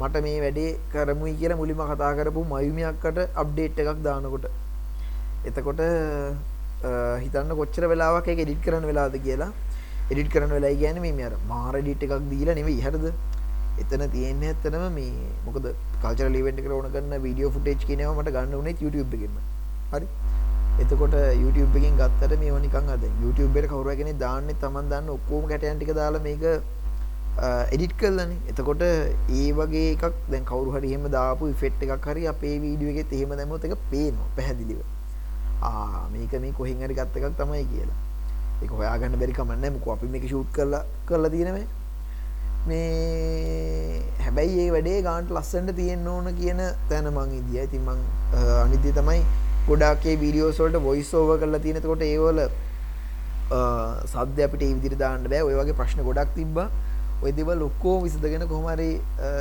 [0.00, 4.46] මට මේ වැඩේ කරමුයි කියලා මුලින්ම කතා කරපු මයුමියක්කට අප්ඩේට් එකක් දානකොට.
[5.48, 5.82] එතකොට
[7.24, 9.52] හිතන්න කොච්චර වෙලාවක් එක එඩිට් කරන්න වෙලාද කියලා.
[10.10, 12.80] එඩිට් කරන්න වෙලා ගැන මේ අර මාර ඩිට් එකක් දීලා නෙවෙයි.
[12.86, 13.06] හරිද?
[13.82, 15.12] එතන තියෙන්නේ ඇත්තනම මේ
[15.46, 15.66] මොකද
[16.02, 19.36] කල්චරල් ඉවෙන්ට් එකට ඕන කරන වීඩියෝ ෆුටේජ් කියනවා මට ගන්න උනේ YouTube එකෙන්ම.
[19.92, 20.06] හරි?
[20.82, 25.44] එතකොට YouTube එකෙන් ගත්තට මේව නිකන් අද YouTube එකට කවුරු කෙනෙක් දාන්නේ Taman දාන්න ඔක්කොම
[25.50, 26.42] කැටයන් ටික දාලා මේක
[27.74, 28.40] එඩිට් කරලානේ.
[28.50, 33.14] එතකොට ඒ වගේ එකක් දැන් කවුරු හරි එහෙම දාපු ඉෆෙක්ට් එකක් හරි අපේ වීඩියෝ එකෙත්
[33.18, 34.82] එහෙම දැම්මොත් ඒක පේනවා පැහැදිලිව.
[35.62, 38.00] ආ මේක මේ කොහෙන් හරි ගත්ත එකක් තමයි කියලා.
[38.62, 39.74] ඒක හොයාගන්න බැරි කමක් නැහැ.
[39.78, 41.66] මොකෝ අපි මේක ෂූට් කරලා කරලා තියෙන මේ
[42.66, 46.60] මේ හැබැයි ඒ වැඩේ ගාන්ට ලස්සන්ට තියෙන්න්න ඕන කියන
[46.90, 47.98] තැන මං ඉදිය ඉතින් මං
[48.60, 49.20] අනිති තමයි
[49.68, 52.40] ගොඩාක්ේ වීඩියෝසෝල්ට වොයිස් ඕව කරලා තියෙනකොට ඒවල
[54.12, 55.42] සද්‍ය අපිට ඉදිරි දාන්න බෑ.
[55.48, 56.58] ඔය වගේ ප්‍රශ්න ගොඩක් තිබ්බ.
[57.24, 58.90] ඔය දෙව ලොක්කෝ විසදගෙන කොහමරි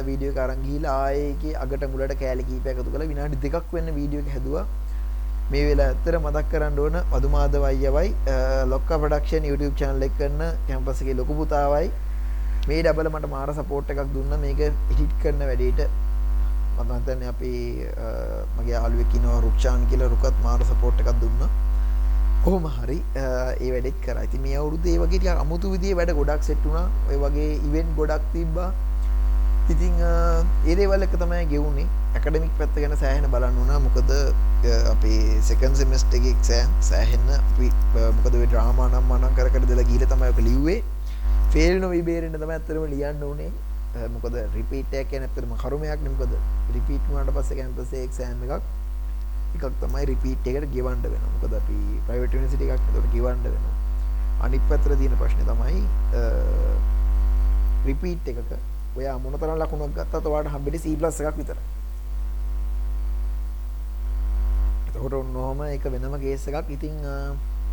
[0.08, 4.66] වීඩියෝ කරංගීල ආයක අගට මුලට කෑලි කීපයකතු කළ විනාඩි දෙකක් වෙන්න වීඩියෝ හැදවා.
[5.52, 8.10] මේ වෙලා ඇත්තර මතක් කරන්න ඕන පදුමාද වයියවයි
[8.74, 11.92] ලොක්ක පඩක්ෂන් YouTube චානල් එක් කරන්න කැම්පසගේ ලොකු පුතාවයි.
[12.70, 14.34] මේ ඩබල මට මාර සපෝට් එකක් දුන්න.
[14.46, 14.62] මේක
[14.94, 15.92] ඉහිට් කරන වැඩේට.
[16.78, 17.52] මතන්තන්න අපි
[18.58, 21.44] මගේ ආලුවකිනව රුක්ෂාන් කියල රුකත් මාර සපෝට් එකක් දුන්න.
[22.46, 24.18] කොහොම හරි ඒ වැඩෙත් කර.
[24.22, 28.72] ඇති මේ අවුරුදු ඒ වගේ අමුතු විදිිය වැඩ ගොඩක් සෙට්ටුනා ඔය වගේ ඉවෙන්් ගොඩක් තිබ්බා.
[29.74, 29.94] ඉතිං
[30.72, 33.80] ඒදේවල් එක තමයි ගෙවුණේ ඇකඩමික් පැත්ත ගැන සෑහෙන බලන්න වුණා.
[33.86, 34.10] මොකද
[34.94, 37.30] අපේ සෙකන් සෙමස්ට එකෙක් සෑ සෑහෙන්න
[38.18, 40.80] මොකද ඩ්‍රාමානම් මනන් කරකට දෙලා ගීල තමයික ලිව්වේ.
[41.54, 43.52] ෆේල් නොවී බේරෙන්ට තම ඇත්තරම ලියන්න ඕනේ
[44.14, 46.34] මොකද රිපීටයක් ඇනතරම කරුමයක් නිමකද
[46.76, 48.64] රිපීට්මට පස්ස කැම්පසේ එක්සෑම් එකක්
[49.56, 51.80] එකක් තමයි රිපීට් එකට ගෙවන්ඩ වෙන මොකද අපි
[52.10, 53.66] ප්‍රයිවට් නිසිට එකක් තොට ගවන්ඩ වෙන
[54.48, 55.82] අනික් පැත්‍ර තියෙන ප්‍රශ්න තමයි
[57.86, 58.54] රිපීට් එකක
[58.96, 61.58] ඔය මොනතර ලකුණක් ගත්ත වාට හම්බිට සීපලස් එකක් විතර.
[64.88, 66.70] එතකොට ඔන්නොහොම එක වෙනම ගේස එකක්.
[66.70, 66.98] ඉතිං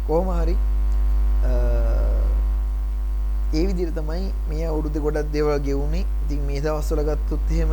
[0.06, 0.56] කෝම හරි
[3.52, 7.72] ඒ විදිර තමයි මේ අවුරුදු ගොඩක් දෙවල් ගෙවුණේ ඉතින් මේ දවස්වල ගත්තුත් එහෙම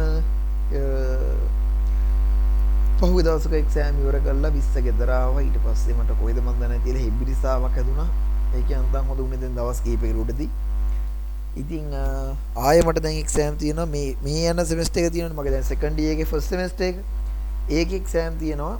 [3.00, 8.08] පහු දවසක එක්සෑම් ඉවර කරලා විස්ස ගෙදරාව ඊට පස්සේ මට කොයිද මන්දන තියල හෙබිරිසාාවක් හැදුනා
[8.54, 10.50] ඒක අන්තන් හොඳ උනෙදෙන් දවස් කීපෙරුටදී
[11.58, 11.94] ඉතිං
[12.62, 16.50] ආය මට දැන් එක්සෑම් තියෙන මේ මේ යන සෙමස්ට එක තියෙන මගේ දැන් සෙකන්ඩියගේ ෆස්
[16.56, 17.00] මස්ට එක.
[17.72, 18.76] ඒක එක්සෑම් තියෙනවා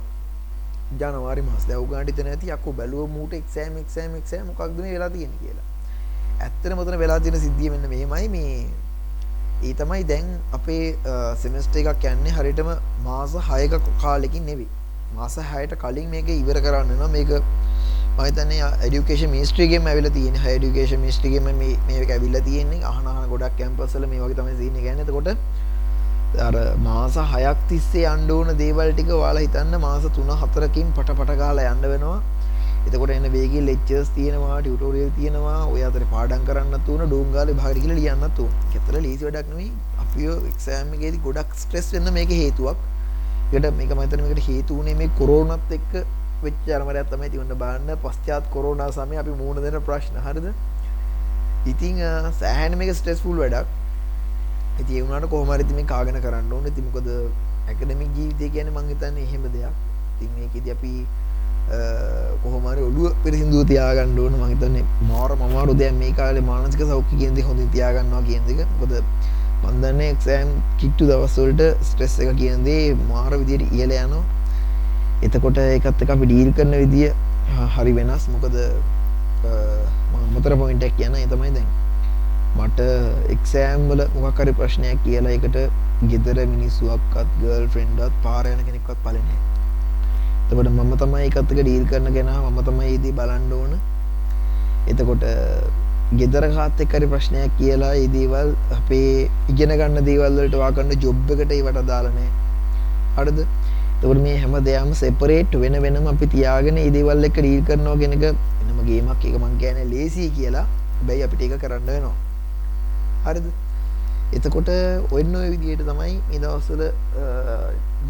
[0.94, 1.66] ජනවාරි මස්.
[1.66, 5.67] දැවගාඩි තැනැති අක්කු බැලුව මූට එක්සෑම් එක්සෑම් එක්සෑම් මොකක්දන වෙලා තියෙන කියලා.
[6.40, 8.58] ඇත්තට මුතන වෙලා තියෙන සිද්ධිය මෙන්න මේමයි මේ
[9.62, 10.82] ඒ තමයි දැන් අපේ
[11.44, 12.74] සෙමස්ට එකක් යන්නේ හරිටම
[13.04, 14.68] මාස හයක කාලෙකින් නෙවි
[15.14, 17.32] මාස හයට කලින් මේක ඉවර කරන්න න මේක
[18.18, 18.52] මහිතන
[18.84, 22.80] ඩිකේෂ මිස්ට්‍රිගේම ඇවිල තියෙන හඩිකේෂ මිස්ටිගේම මේ ඇවිල්ල තියෙන්නේ.
[22.84, 25.28] අහනාහ ගොඩක් කැම්පසල මේ වගේ තම සින ගැනතකොට
[26.46, 31.86] අර මාස හයක් තිස්සේ අන්ඩෝන දේවල් ටික වාලා හිතන්න මාස තුන හතරකින් පට පටගාලා යන්න
[31.92, 32.18] වෙනවා.
[32.86, 37.98] එතකොට එන්න වේගේ ලෙක්චර්ස් තියෙනවා ටියුටෝරියල් තියෙනවා ඔය අතර පාඩම් කරන්න තුන ඩෝංගාලේ භාගට කියලා
[38.00, 38.52] ලියන්න තුන.
[38.76, 39.72] ඒතර ලීසි වැඩක් නෙවෙයි.
[40.02, 42.78] අපිව එක්සෑම් එකේදී ගොඩක් ස්ට්‍රෙස් වෙන්න මේක හේතුවක්.
[43.52, 45.92] ඒකට මේක මම හිතන්නේ මේකට හේතු උනේ මේ කොරෝනාත් එක්ක
[46.44, 50.48] වෙච්ච අරමරයක් තමයි තියන්න බලන්න පශ්චාත් කොරෝනා සමයේ අපි මුහුණ දෙන ප්‍රශ්න හරිද?
[51.72, 52.00] ඉතින්
[52.40, 53.68] සෑහෙන මේක ස්ට්‍රෙස්ෆුල් වැඩක්.
[54.80, 56.72] ඉතින් ඒ වුණාට කොහොම හරි මේ කාගෙන කරන්න ඕනේ.
[56.74, 57.08] ඉතින් මොකද
[57.68, 59.74] ඇකඩමික් ජීවිතය කියන්නේ මම හිතන්නේ එහෙම දෙයක්.
[60.14, 60.92] ඉතින් මේකෙදි අපි
[62.42, 64.34] කොහොමරි ඔඩුව පිරිසිදුව තියාගන්න ඕන.
[64.42, 68.94] මහිතන්නේ මාර මමාරු දැන් මේ කාලේ මානසික සෞඛ්‍ය කියන්දි හොඳින් තියාගන්නවා කියදක මොකද
[69.62, 70.50] මන්දන්න එක්සෑම්
[70.80, 74.22] කිට්ටු දවස්වලට ස්ට්‍රෙස් එක කියන්දේ මාර විදියට ඉයල යනවා.
[75.26, 77.10] එතකොට එකත් එක අපි ඩීල් කරන විදිය
[77.74, 78.24] හරි වෙනස්.
[78.36, 78.56] මොකද
[80.34, 81.68] මතර පොයින්ටක් කියන එතමයි දැන්.
[82.58, 82.80] මට
[83.34, 85.58] එක්සෑම්වල මොකක්කරි ප්‍රශ්නයක් කියලා එකට
[86.10, 89.47] ගෙදර මිනිස්සුවක්කත් ගල් ෆ්‍රෙන්ඩත් පාරයන කෙනෙක්වත් පලනෑ
[90.48, 93.72] එතකොට මම තමයි එකත්තක ඩීල් කරන ගෙන මම තමයි ඉදී බලන්ඩ ඕන.
[94.92, 95.24] එතකොට
[96.20, 102.30] ගෙදර කාත්තෙක්කරි ප්‍රශ්නයක් කියලා ඉදීවල් අපේ ඉගෙන ගන්න දේවල්වලට වාකන්න ජොබ් එකට ඒවට දාලනෑ
[103.20, 103.40] අඩද
[104.02, 108.80] තවට මේ හැම දෙයම සෙපරේට් වෙන වෙනම අපි තියාගෙන ඉදිවල් එක රීල් කරනවා ගෙනක එනම
[108.88, 109.24] ගේමක්.
[109.28, 110.66] එක මං ගැන ලේසි කියලා.
[111.06, 112.16] බැයි අපිට එක කරන්න වෙනවා.
[113.26, 113.46] හරිද?
[114.36, 114.70] එතකොට
[115.18, 116.82] ඔන්න ඔය විදියට තමයි මේ දවස්වල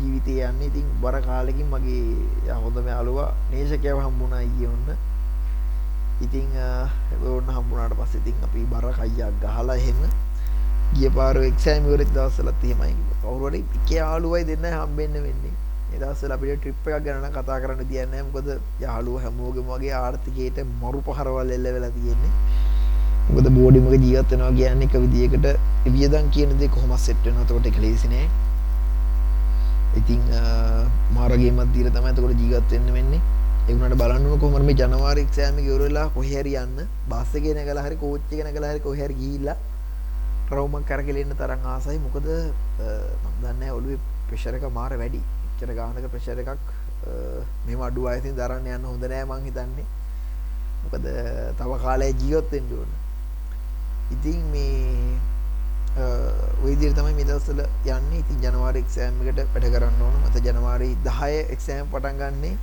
[0.00, 0.62] ජීවිතය යන්න.
[0.68, 4.88] ඉතින් බර කාලෙකින් මගේ හොඳම යාළුවා නේෂකයව හම්බුණා ඊයේ ඔන්න.
[6.20, 6.48] ඉතින්
[7.34, 10.00] ඔන්න හම්බුණාට පස්සේ ඉතින් අපි බර කයියක් ගහලා එහෙම
[10.94, 12.94] ගිය පාර එක්සෑම් ඉවරෙච්ච දවස්වලත් එහෙමයි.
[13.22, 15.54] කවුරු හරි එක යාළුවයි දෙන්න හම්බෙන්න වෙන්නේ.
[15.92, 18.30] ඒ දවස්වල අපිට ට්‍රිප් එකක් ගැන කතා කරන්න තියන්නේ නැහැ.
[18.30, 18.48] මොකද
[18.84, 22.32] යාළුවෝ හැමෝගෙම වගේ ආර්ථිකයට මරු පහරවල් එල්ල වෙලා තියෙන්නේ.
[23.30, 25.46] මොකද බෝඩිමක ජීවත් වෙනවා කියන්නේ එක විදියකට
[25.94, 28.28] වියදම් කියන දේ කොහොමද සෙට් වෙනවද එතකොට ඒක ලේසි නෑ.
[29.96, 30.20] ඉතිං
[31.16, 33.20] මාරගේමත් දීර තමයි තකොට ජීගත් වෙන්න වෙන්නේ.
[33.68, 36.78] එවනට බලන්නු කොමර මේ ජනවාරක් සෑම ගවරලා කොහැරි යන්න.
[37.08, 39.56] බස්සගෙන කලා හරි කෝච්චගෙන කලා හරි කොහැර ගිල්ලා
[40.50, 41.98] රවමක් කරකලෙන්න තරන් ආසයි.
[42.04, 42.28] මොකද
[43.42, 45.20] දන්න ඔලුව ප්‍රශරක මාර වැඩි.
[45.60, 46.60] චර ගානක ප්‍රශර එකක්
[47.66, 49.86] මෙම අඩු අයසින් දරන්න යන්න හොඳ නෑ මං හිතන්නේ.
[50.84, 51.04] මොකද
[51.58, 52.90] තව කාලය ජීවත් වෙන්න ඕන.
[54.14, 55.18] ඉතින් මේ
[55.98, 60.90] ඔය විදිහට තමයි මේ දවස්වල යන්නේ ඉතින් ජනවාරි එක්සෑම් එකට වැඩ කරන්න ඕන මත ජනවාරි
[61.06, 62.54] 10 එක්සෑම් පටන් ගන්නේ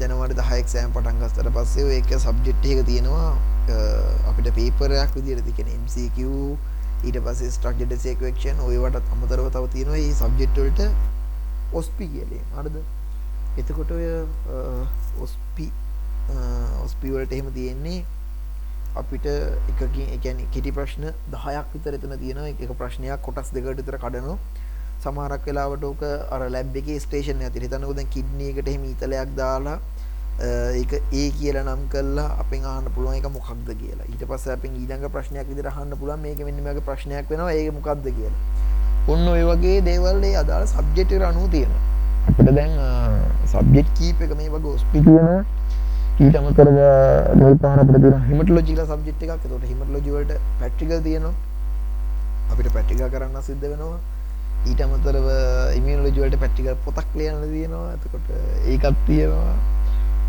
[0.00, 3.30] ජනවාරි 10 එක්සෑම් පටන් ගත්තට පස්සේ ඔය එක සබ්ජෙක්ට් එක තියෙනවා
[4.28, 6.18] අපිට පේපරයක් විදිහට තියෙන MCQ
[7.02, 10.90] ඊට පස්සේ ස්ට්‍රක්චර්ඩ් සීක්වෙන්ෂන් ඔයවටත් අමතරව තව තියෙනවා මේ සබ්ජෙක්ට් වලට
[11.72, 12.44] ඔස්පි කියලා.
[12.56, 12.76] හරිද?
[13.58, 14.04] එතකොට ඔය
[15.20, 15.70] ඔස්පි
[16.84, 18.04] ඔස්පි වලට එහෙම තියෙන්නේ
[19.00, 22.48] අපිට එකකින් ඒ කියන්නේ කෙටි ප්‍රශ්න 10ක් විතර එතන තියෙනවා.
[22.64, 24.38] එක ප්‍රශ්නයක් කොටස් දෙකකට විතර කඩනවා.
[25.04, 26.02] සමහරක් වෙලාවට ඕක
[26.34, 29.78] අර ලැබ් එකේ ස්ටේෂන් එක ඇතුලේ හිතන්නකෝ දැන් කිඩ්නි එකට එහෙම ඊතලයක් දාලා
[30.80, 34.06] ඒක ඒ කියලා නම් කල්ලා අපෙන් අහන්න පුළුවන් එක මොකක්ද කියලා.
[34.12, 37.52] ඊට පස්සේ අපෙන් ඊළඟ ප්‍රශ්නයක් විදිහට අහන්න පුළුවන් මේක මෙන්න මේ වගේ ප්‍රශ්නයක් වෙනවා.
[37.58, 38.40] ඒක මොකක්ද කියලා.
[39.12, 41.82] ඔන්න ඔය වගේ දේවල් ඒ අදාළ සබ්ජෙක්ට් එකට අනුව තියෙනවා.
[42.28, 42.78] අපිට දැන්
[43.52, 45.42] සබ්ජෙක්ට් කීප එක මේ වගේ ඔස්පි තියෙනවා
[46.20, 46.78] ඊට අමතරව
[47.40, 49.30] මේ පාර අපිට තියෙන හිමටොලොජි කියලා සබ්ජෙක්ට් එකක්.
[49.32, 51.32] ඒකට හිමටොලොජි වලට ප්‍රැක්ටිකල් තියෙනවා.
[52.52, 53.96] අපිට ප්‍රැක්ටිකල් කරන්න සිද්ධ වෙනවා.
[54.68, 55.26] ඊට අමතරව
[55.78, 57.96] ඉමියනොලොජි වලට ප්‍රැක්ටිකල් පොතක් ලියන්න තියෙනවා.
[57.96, 58.28] එතකොට
[58.74, 59.56] ඒකත් තියෙනවා.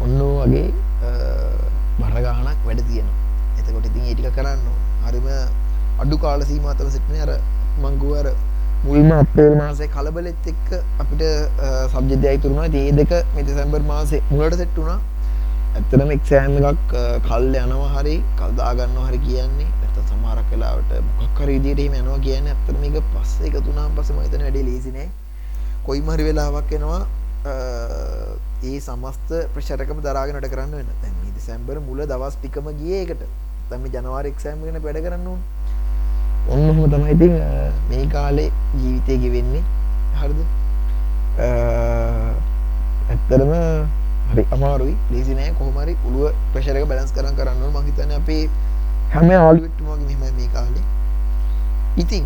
[0.05, 0.65] ඔන්න වගේ
[1.99, 3.19] බරගානක් වැඩ තියෙනවා.
[3.59, 4.65] එතකොට ඉතින් ඒටික කරන්න
[5.05, 5.29] හරිම
[5.99, 7.31] අඩු කාල සීමාතව සිටින අර
[7.83, 8.33] මංගුවර
[8.85, 10.69] මුල්ම අපේල් මාසේ කලබලෙත් එක්ක
[11.03, 11.23] අපිට
[11.93, 14.99] සබ්ජෙදයයි තුරුණා ඒ දෙක මෙ දෙසැම්බර් මාසේ මුලට සෙට්ටුනා
[15.73, 16.91] ඇත්තනම එක්සෑම් එකක්
[17.27, 19.69] කල් යනවා හරි කල්දාගන්න හරි කියන්නේ.
[19.83, 24.65] ඇත සමාරක් වෙලාවට මොකක්කර විදිට යනවා කියන්න ඇත්තම එක පස්සේ එක තුනම් පස මතන වැඩේ
[24.69, 25.07] ලේසිනේ
[25.87, 27.01] කොයි මරි වෙලාවක් එනවා
[28.63, 33.23] ඒ සමස්ත ප්‍රශරකම දරාගෙනට කරන්න වෙන තැන් දෙසැම්බර් මුල දවස් ටිකම ගිය එකට
[33.69, 35.27] තම ජනවාර එක්සෑම් ගෙන වැඩ කරන්න
[36.49, 37.35] ඔන්න හොම තමයි ඉතින්
[37.89, 39.63] මේ කාලේ ජීවිතය ගෙවෙන්නේ.
[40.19, 40.39] හරිද?
[43.09, 43.51] ඇත්තරම
[44.33, 44.45] හරි.
[44.57, 44.95] අමාරුයි.
[45.15, 48.43] ලේසිනෑ කොහමරි පුළුව ප්‍රශරක බැලස් කරන්න කරන්න මහිතන අපේ
[49.15, 50.85] හැම ආලුවට්ටුමගේ මෙම මේ කාලේ.
[52.03, 52.25] ඉතින්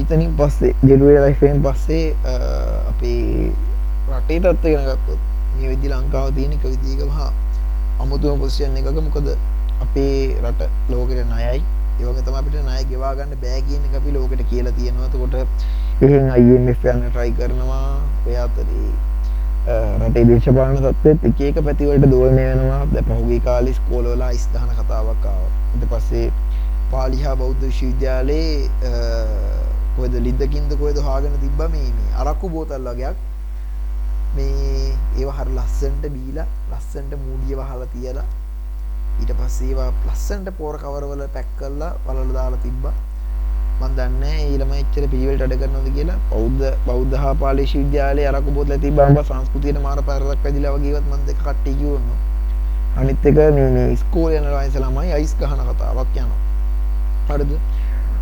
[0.00, 2.04] ඊතනින් පස්සේ ගෙඩුවේ ලයිෆෙන් පස්සේ
[2.90, 3.52] අපේ
[4.16, 5.20] රටේට අත්ත ගෙන ගත්තොත්
[5.56, 7.30] මේ විදි ලංකාව තියෙනක විදිීක හා
[8.04, 9.28] අමුතුම පොසියන් එකක මොකද?
[9.84, 11.62] අපේ රට ලෝකට නයයි
[12.00, 15.34] ඒවක තම අපිට නය ගෙවාගන්න බෑ කියන අපි ලෝකට කියලා තියෙනවත කොට
[16.04, 17.88] එහෙන් අයිF යන්න ට්‍රයි කරනවා.
[18.26, 18.88] ඔය අතරේ
[19.66, 25.40] රටේ දේශපාලන තත්ත්වත් එක එක පැතිවලට දෝලනය වෙනවා දැ පහුගේ කාලිස් කෝලෝලා ඉස්දහන කතාවක්කාව
[25.76, 26.26] ඉට පස්සේ
[26.92, 28.92] පාලිහා බෞද්ධ විශ්වවිද්‍යාලයේ
[29.96, 33.18] කොයද ලිද්දකින්ද කොයද හාගෙන තිබ්බ මේ මේ අරක්කු බෝතල් වගේයක්
[34.36, 34.86] මේ
[35.18, 38.26] ඒව හර ලස්සන්ට බීලා ලස්සන්ට මූඩිය වහලා තියලා
[39.20, 42.94] ඊට පස්සේ ඒවා ලස්සන්ට පෝර කවරවල පැක් කරලා වලල දාලා තිබ්බා.
[43.80, 46.18] මන් දන්නේ ඊළම එච්චර පිළිවෙලට අඩ කරනවද කියලා.
[46.30, 51.26] බෞද්ධ බෞද්ධ හා පාලි විශ්වවිද්‍යාලයේ අරක්කු බෝතල තිබ්බා අම්බ සංස්කෘතියට මාර පෙරලක් වැදිලා වගේවත් මන්
[51.30, 52.06] දෙක කට්ටිය කිව්වොත්.
[53.00, 56.40] අනිත් එක මේ මේ ඉස්කෝලේ යන වයස ළමයි අයිස් ගහන කතාවක් යනවා.
[57.28, 57.52] හරිද?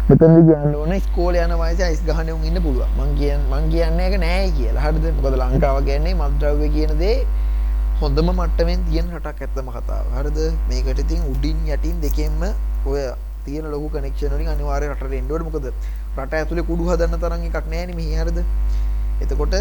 [0.08, 2.90] මෙතනදි කියන්න ඕන ස්කෝල යන වයස අයිස් ගහන උන් ඉන්න පුළුවන්.
[2.98, 4.82] මං කියන්න මං කියන්නේ ඒක නෑ කියලා.
[4.86, 5.06] හරිද?
[5.18, 7.14] මොකද ලංකාව කියන්නේ මත්ද්‍රව්‍ය කියන දේ
[8.00, 10.10] හොඳම මට්ටමෙන් තියෙන රටක් ඇත්තම කතාව.
[10.18, 10.40] හරිද?
[10.72, 12.42] මේකට ඉතින් උඩින් යටින් දෙකෙන්ම
[12.90, 13.00] ඔය
[13.46, 15.46] තියෙන ලොකු කනෙක්ෂන් වලින් අනිවාර්යයෙන් රටට එන්න ඕනේ.
[15.48, 15.66] මොකද
[16.18, 18.38] රට ඇතුලේ කුඩු හදන්න තරම් එකක් නෑනේ මෙහි හරිද?
[19.24, 19.54] එතකොට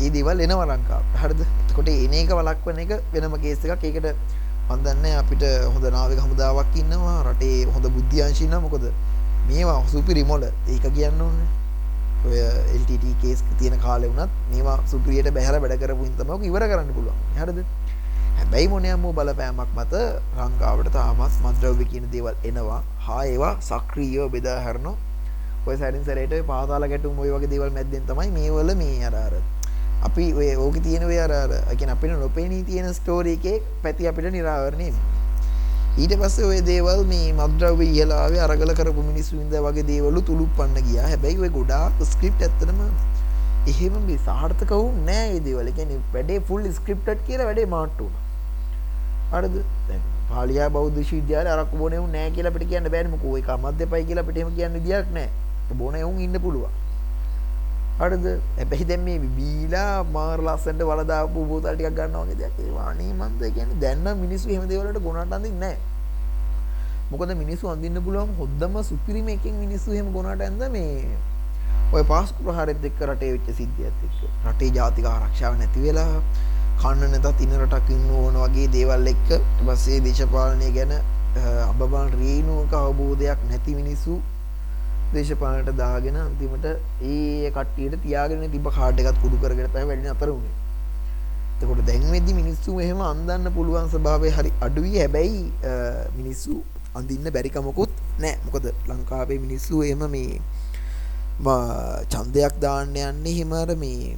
[0.00, 1.14] ඒ දේවල් එනවා ලංකාවට.
[1.22, 1.40] හරිද?
[1.68, 3.84] එතකොට එන එක වළක්වන එක වෙනම කේස් එකක්.
[3.90, 4.36] ඒකට
[4.68, 5.42] මන්දන්න අපිට
[5.74, 8.84] හොඳ නාවක හමුදාවක් ඉන්නවා රටේ හොඳ බුද්ධ්‍යංශින්න මොකොද
[9.48, 11.38] මේවා සුපිරි මොල ඒක කියන්න ඕන්න
[12.28, 12.40] ඔය
[12.74, 12.90] එල්ට
[13.22, 17.18] කේස් තියෙන කාලෙ වුණත් මේවා සුපිරියට බැහර වැඩ කරපු ඉතමක ඉවර කරන්න පුළුවන්.
[17.38, 17.58] හරද?
[18.38, 20.02] හැබැයි මොනයම්මෝ බලපෑමක් මත
[20.38, 22.80] රංකාවට තාමස් මද්‍රව්‍ය කියන දේවල් එනවා.
[23.06, 24.96] හා ඒවා සක්‍රීයෝ බෙදා හැරනෝ
[25.66, 29.44] ඔය සැරින් සරයට පාතාල ගැටුම් ඔය වගේ දේවල් මැද්දෙන් තමයි මේවල මේ අරාරත්
[30.08, 31.32] අපි ඔය ඕක තියෙන ඔය අර
[31.72, 34.90] අකින අපිට නොපෙනී තියෙන ස්ටෝරි එකේ පැති අපිට නිරාවරණය
[36.02, 41.06] ඊට පස්සේ ඔය දේවල් මේ මද්‍රව්‍ය ඉහලාවේ අරගල කරපු මිනිස්සු ඉඳ වගේ දේවලු තුලුප්පන්න ගියා.
[41.12, 42.80] හැබැයි ඔය ගොඩාක් ස්ක්‍රිප්ට් ඇත්තටම
[43.72, 45.66] එහෙම මේ සාර්ථක වුනේ නෑ ඒ දේවල්.
[45.70, 48.27] ඒ කියන්නේ වැඩේ ෆුල් ස්ක්‍රිප්ටඩ් කියලා වැඩේ මාට්ටු වුණා.
[49.32, 49.56] හරිද?
[49.88, 54.04] දැන් පාලියා බෞද්ධ විශ්වවිද්‍යාලේ අරක්කු බොනේ උන් නෑ කියලා අපිට කියන්න බෑනේ මොකෝ ඒක අමද්දපයි
[54.04, 55.30] කියලා අපිට එහෙම කියන්න විදියක් නෑ.
[55.74, 56.76] බොනේ උන් ඉන්න පුළුවන්.
[58.00, 58.26] හරිද
[58.56, 63.40] හැබැයි දැන් මේ බීලා මාර ලස්සනට වලදාපු බෝතල් ටිකක් ගන්නවා වගේ දෙයක් ඒ වාණී මන්ද
[63.56, 65.96] කියන්නේ දැන් නම් මිනිස්සු එහෙම දේවල් වලට ගොනට අඳින්නේ නැහැ
[67.10, 71.18] මොකද මිනිස්සු අඳින්න පුළුවන් හොද්දම සුපිරිම එකෙන් මිනිස්සු එහෙම ගොනට ඇඳ මේ
[71.92, 76.06] ඔය පාස්කු ප්‍රහාරෙත් එක්ක රටේ වෙච්ච සිද්ධියත් එක්ක රටේ ජාතික ආරක්ෂාව නැති වෙලා
[76.82, 80.92] කන්න නැතත් ඉන්න රටක් ඉන්න ඕන වගේ දේවල් එක්ක ඊට පස්සේ දේශපාලනය ගැන
[81.70, 84.20] අබබන් රේණුවක අවබෝධයක් නැති මිනිස්සු
[85.14, 90.54] දේශපාලනට දාගෙන අන්තිමට ඒ කට්ටියට තියාගෙන තිබ්බ කාඩ් එකත් කුඩු කරගෙන තමයි වැඩි අතර උනේ.
[91.54, 94.94] එතකොට දැන් වෙද්දි මිනිස්සු එහෙම අන්දන්න පුළුවන් ස්වභාවය හරි අඩුයි.
[95.00, 95.42] හැබැයි
[96.18, 96.62] මිනිස්සු
[96.94, 98.38] අඳින්න බැරි කමකුත් නැහැ.
[98.46, 100.40] මොකද ලංකාවේ මිනිස්සු එහෙම මේ
[102.12, 104.16] ඡන්දයක් දාන්න යන්නේ හිම අර මේ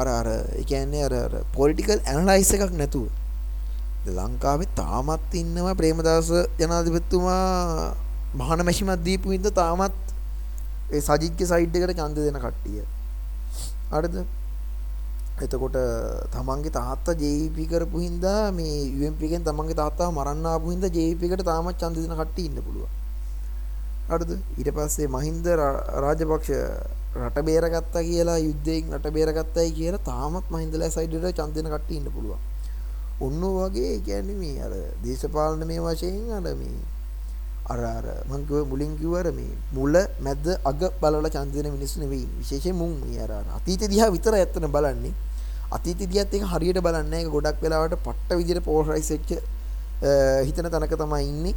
[0.00, 3.06] අර අර ඒ කියන්නේ අර අර පොලිටිකල් ඇනලයිස් එකක් නැතුව
[4.16, 6.28] ලංකාවේ තාමත් ඉන්නවා ප්‍රේමදාස
[6.60, 7.94] ජනාධිපතිතුමා
[8.34, 9.94] මහාන මැෂිමක් දීපු හින්දා තාමත්
[10.90, 12.82] ඒ සජිත්ගේ සයිඩ් එකට ඡන්ද දෙන කට්ටිය.
[13.92, 14.16] හරිද?
[15.38, 15.78] එතකොට
[16.34, 21.44] තමන්ගේ තාත්තා JVP කරපු හින්දා මේ UMP එකෙන් තමන්ගේ තාත්තාව මරන්න ආපු හින්දා JVP එකට
[21.50, 22.92] තාමත් ඡන්ද දෙන කට්ටිය ඉන්න පුළුවන්.
[24.10, 24.30] හරිද?
[24.58, 25.46] ඊට පස්සේ මහින්ද
[26.02, 26.50] රාජපක්ෂ
[27.16, 32.10] රට බේරගත්තා කියලා යුද්ධයෙන් රට බේරගත්තයි කියලා තාමත් මහින්දලා සයිඩ් එකට ඡන්ද දෙන කට්ටිය ඉන්න
[32.16, 32.40] පුළුවන්.
[33.26, 36.76] ඔන්න වගේ කියන්නේ මේ අර දේශපාලන මේ වශයෙන් අර මේ
[37.72, 39.94] අර අර මං කිව්ව මුලින් කිව්වර මේ මුල
[40.26, 42.26] මැද අග බලලා ඡන්ද දෙන මිනිස්සු නෙවෙයි.
[42.40, 45.14] විශේෂයෙන් මුන් මේ අර අර අතීත දිහා විතරයි ඇත්තට බලන්නේ.
[45.76, 47.24] අතීත දිහාත් ඒක හරියට බලන්නේ නැහැ.
[47.24, 49.30] ඒක ගොඩක් වෙලාවට පට්ට විදිහට පෝලරයිස් වෙච්ච
[50.48, 51.54] හිතන තැනක තමයි ඉන්නේ.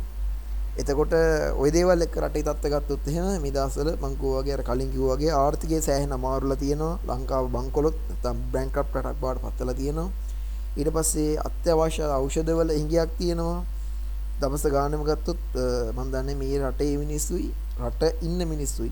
[0.81, 1.13] එතකොට
[1.61, 5.17] ওই දේවල් එක්ක රටේ තත්ත්ව ගත්තොත් එහෙම මේ දවස්වල මං කිව්වා වගේ අර කලින් කිව්වා
[5.17, 6.99] වගේ ආර්ථිකය සෑහෙන අමාරුලා තියෙනවා.
[7.09, 10.09] ලංකාව බංකොලොත් නැත්නම් බැංක්‍රප්ට් රටක් බවට පත්වලා තියෙනවා.
[10.77, 13.59] ඊට පස්සේ අත්‍යවශ්‍ය ඖෂධවල හිඟයක් තියෙනවා.
[14.41, 15.43] දවස ගානම ගත්තොත්
[15.95, 17.47] මම දන්නේ මේ රටේ මිනිස්සුයි
[17.83, 18.91] රට ඉන්න මිනිස්සුයි.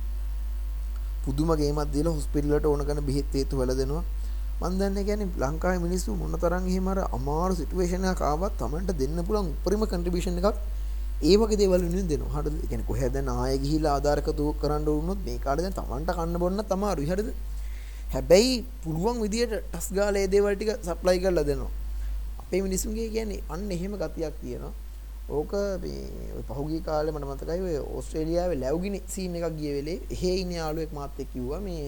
[1.25, 4.03] පුදුම ගේමක් දීලා හොස්පිටල් වලට ඕන කරන බෙහෙත් හේතු වල දෙනවා
[4.61, 9.19] මම දන්නේ කියන්නේ ලංකාවේ මිනිස්සු මොන තරම් එහෙම අර අමාරු සිටුේෂන් එකක් ආවත් Tamanට දෙන්න
[9.27, 10.59] පුළුවන් උපරිම කන්ට්‍රිබියුෂන් එකක්
[11.19, 12.33] ඒ වගේ දේවල් වෙනුවෙන් දෙනවා.
[12.35, 12.55] හරිද?
[12.55, 17.07] ඒ කියන්නේ කොහෙද නාය ගිහිලා ආධාරකතු කරන්න වුණොත් මේ කාඩ දැන් Tamanට කන්න බොන්න තමයි
[17.11, 17.29] හරිද?
[18.13, 21.71] හැබැයි පුළුවන් විදියට ටස් ගාලා ඒ දේවල් ටික සප්ලයි කරලා දෙනවා.
[22.41, 24.73] අපේ මිනිස්සුන්ගේ කියන්නේ අන්න එහෙම ගතියක් තියෙනවා.
[25.29, 25.51] ඕක
[25.83, 30.51] මේ ඔය පහුගිය කාලේ මට මතකයි ඔය ඕස්ට්‍රේලියාවේ ලැබුගිනි සීන් එකක් ගිය වෙලේ එහෙ ඉන්න
[30.51, 31.87] යාළුවෙක් මාත් එක්ක කිව්වා මේ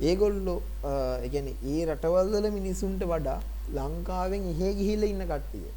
[0.00, 3.38] ඒගොල්ලෝ ඒ කියන්නේ ඒ රටවල් වල මිනිසුන්ට වඩා
[3.76, 5.70] ලංකාවෙන් එහෙ ගිහිල්ලා ඉන්න කට්ටිය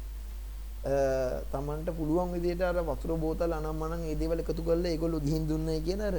[0.84, 6.00] තමන්ට පුළුවන් විදිහට අර වතුර බෝතල් අනම්මනම් ඒ දේවල් එකතු කරලා ඒගොල්ලෝ ගිහින් දුන්නයි කියන
[6.00, 6.16] අර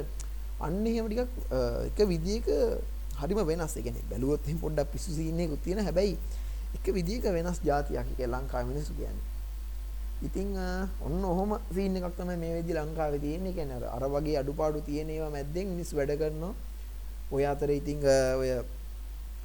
[0.60, 1.30] අන්න එහෙම ටිකක්
[1.90, 2.48] එක විදිහක
[3.20, 3.76] හරිම වෙනස්.
[3.76, 6.18] ඒ කියන්නේ බැලුවොත් එහෙම පොඩ්ඩක් පිස්සු සීන් එකක් තියෙන හැබැයි
[6.76, 9.24] එක විදිහක වෙනස් જાතියක් ඒක ලංකාවේ මිනිස්සු කියන්නේ.
[10.26, 10.48] ඉතින්
[11.06, 13.52] ඔන්න ඔහොම සීන් එකක් තමයි මේ වෙද්දි ලංකාවේ තියෙන්නේ.
[13.52, 16.54] කියන්නේ අර අර වගේ අඩුපාඩු තියෙන ඒවා මැද්දෙන් මිනිස්සු වැඩ කරනවා.
[17.30, 18.02] ඔය අතරේ ඉතින්
[18.40, 18.50] ඔය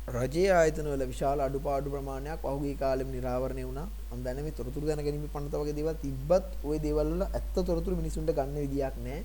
[0.10, 3.88] රජයේ ආයතන වල විශාල අඩුපාඩු ප්‍රමාණයක් පහුගිය කාලෙම නිරාවරණය වුණා.
[4.12, 8.32] මම දන්නේ මේ තොරතුරු දැනගැනීම පනත වගේ දේවල් තිබ්බත් ওই දේවල් වල ඇත්ත තොරතුරු මිනිසුන්ට
[8.38, 9.22] ගන්න විදියක් නැහැ.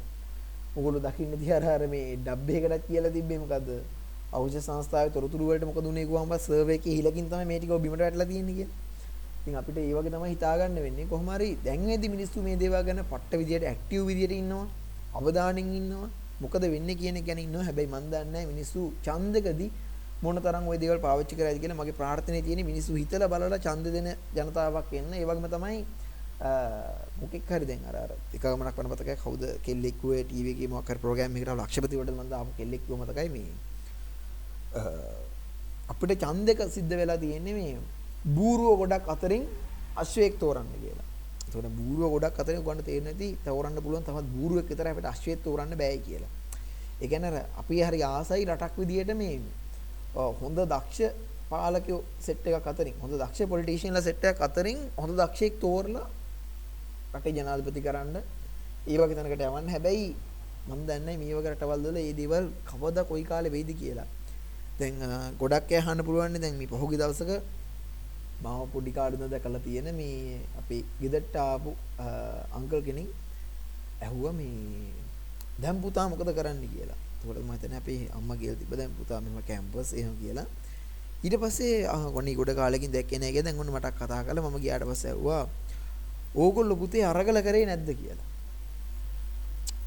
[0.78, 3.70] ඔගොල්ලෝ දකින්න දිහා අර මේ ඩබ් එකකටත් කියලා තිබ්බේ මොකද්ද?
[4.36, 8.28] ඖෂධ සංස්ථාවේ තොරතුරු වලට මොකද උනේ කිව්වම සර්වර් එකේ හිලකින් තමයි මේ ටික බිමට වැටලා
[8.32, 8.76] තියෙන්නේ කියලා.
[9.40, 11.08] ඉතින් අපිට ඒ වගේ තමයි හිතාගන්න වෙන්නේ.
[11.12, 14.68] කොහොම හරි දැන් වෙද්දි මිනිස්සු මේ දේවල් ගැන පට්ට විදියට ඇක්ටිව් විදියට ඉන්නවා.
[15.18, 16.12] අවධානයෙන් ඉන්නවා.
[16.44, 17.66] මොකද වෙන්නේ කියන එක ගැන ඉන්නවා.
[17.68, 19.72] හැබැයි මන් දන්නේ මිනිස්සු ඡන්දකදී
[20.22, 24.08] මොන තරම් ওই දේවල් පාවිච්චි කරයිද කියලා මගේ ප්‍රාර්ථනාවේ තියෙන මිනිස්සු හිතලා බලලා ඡන්ද දෙන
[24.36, 25.12] ජනතාවක් එන්න.
[25.14, 25.78] ඒ වගේම තමයි
[27.20, 30.88] මොකෙක් හරි දැන් අර අර එක ගමනක් වන මතකයි කවුද කෙල්ලෙක් කිව්වේ ටීවී එකේ මොකක්
[30.90, 33.50] හරි ප්‍රෝග්‍රෑම් එකකට ලක්ෂපති වලට මම දාපු කෙල්ලෙක් කිව්ව මතකයි මේ
[35.92, 37.74] අපිට ඡන්දක සිද්ධ වෙලා තියෙන්නේ මේ
[38.36, 39.44] බූරුව ගොඩක් අතරින්
[40.02, 41.06] අශ්වයෙක් තෝරන්න කියලා.
[41.44, 45.76] ඒතකොට බූරුව ගොඩක් අතරින් උගන්න තේරෙන්නේ නැති තෝරන්න පුළුවන් තවත් බූරුවෙක් විතර අපිට අශ්වයෙක් තෝරන්න
[45.82, 46.32] බෑ කියලා.
[47.02, 49.38] ඒ කියන්නේ අපි හරි ආසයි රටක් විදියට මේ
[50.16, 51.12] හොඳ දක්ෂ
[51.50, 56.06] පාලකයෝ සෙට් එකක් අතරින් හොඳ දක්ෂ පොලිටිෂියන්ලා සෙට් එකක් අතරින් හොඳ දක්ෂයෙක් තෝරලා
[57.14, 58.16] රටේ ජනාධිපති කරන්න
[58.90, 59.68] ඒ වගේ තැනකට යවන්න.
[59.74, 60.08] හැබැයි
[60.68, 64.08] මම දන්නේ මේ වගේ රටවල් වල මේ දේවල් කවදා කොයි කාලේ වෙයිද කියලා.
[64.78, 64.96] දැන්
[65.40, 67.32] ගොඩක් අහන්න පුළුවන් දැන් මේ පහුගිය දවසක
[68.42, 71.70] මම පොඩි කාඩුන දැකලා තියෙන මේ අපේ ගෙදරට ආපු
[72.58, 73.08] අංකල් කෙනෙක්
[74.04, 74.92] ඇහුවා මේ
[75.62, 77.00] දැන් පුතා මොකද කරන්න කියලා.
[77.26, 80.46] එතකොට මම හිතන්නේ අපේ අම්මා කියලා තිබ්බ දැන් පුතා මෙහෙම කැම්පස් එහෙම කියලා.
[81.24, 84.58] ඊට පස්සේ අහ ගොනි ගොඩ කාලෙකින් දැක්කේ නැහැ කියලා දැන් ඔන්න මට කතා කරලා මම
[84.62, 85.42] ගියාට පස්සේ ඇහුවා
[86.34, 88.28] ඕගොල්ලෝ පුතේ අරගල කරේ නැද්ද කියලා.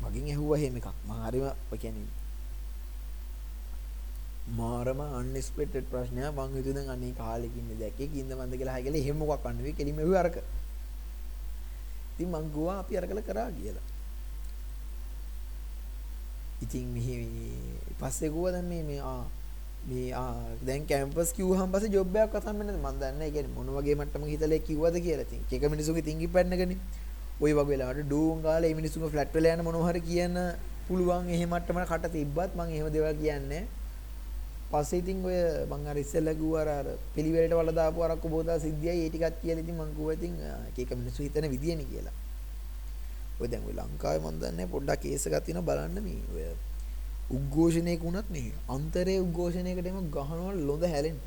[0.04, 0.88] මගෙන් ඇහුවා එහෙම එකක්.
[1.08, 1.46] මම හරිම
[1.82, 2.08] කියන්නේ
[4.60, 9.04] මාරම අන්එක්ස්පෙක්ටඩ් ප්‍රශ්නයක් මං හිතුවේ දැන් අනේ කාලෙක ඉන්නේ දැක්කේ කින්ද මන්ද කියලා හයි කියලා
[9.04, 10.38] එහෙම මොකක් අන්න වෙයි කෙලිම ඇහුවේ අරක.
[12.14, 13.86] ඉතින් මං ගුවා අපි අරකල කරා කියලා.
[16.64, 17.16] ඉතින් මෙහි
[18.00, 19.24] පස්සේ ගුවා දැන් මේ මේ ආ
[19.86, 23.70] මේ ආ දැන් කැම්පස් කිව්වහම පස්සේ ජොබ් එකක් අතම් වෙනද මන් දන්නේ නැහැ කියන්නේ මොන
[23.76, 25.28] වගේ මට්ටමක හිතලා කිව්වද කියලා.
[25.28, 26.80] ඉතින් එක මිනිසුන්ගේ තින්ගි පැන්නගනේ.
[27.42, 30.36] ওই වගේ වෙලාවට ඩූන් ගාලා මේ මිනිසුන්ගේ ෆ්ලැට් වල යන මොනවා හරි කියන
[30.88, 33.68] පුළුවන් එහෙම මට්ටමකට කට තිබ්බත් මං එහෙම දේවල් කියන්නේ නැහැ.
[34.72, 35.38] පස්සේ ඉතින් ඔය
[35.72, 39.78] මං අර ඉස්සෙල්ලා කිව්වා අර පිළිවෙලට වල දාපු අරක්කු බෝතල් සිද්ධියයි ඒ ටිකත් කියලා ඉතින්
[39.82, 40.36] මං කිව්වා ඉතින්
[40.70, 42.16] එක එක මිනිස්සු හිතන විදියනේ කියලා.
[43.40, 46.46] ඔය දැන් ඔය ලංකාවේ මන් දන්නේ පොඩ්ඩක් කේස් එකක් තියෙනවා බලන්න මේ ඔය
[47.38, 51.20] උද්ඝෝෂණයක වුණත් නේ අන්තරේ උද්ඝෝෂණයකට එම ගහනවා ලොඳ හැලෙන්න.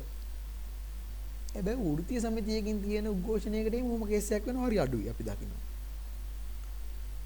[1.55, 5.61] හැබැයි වෘත්තීය සමිතියකින් තියෙන උද්ඝෝෂණයකට එම මොම කේස් එකක් වෙනවා හරි අඩුයි අපි දකිනවා.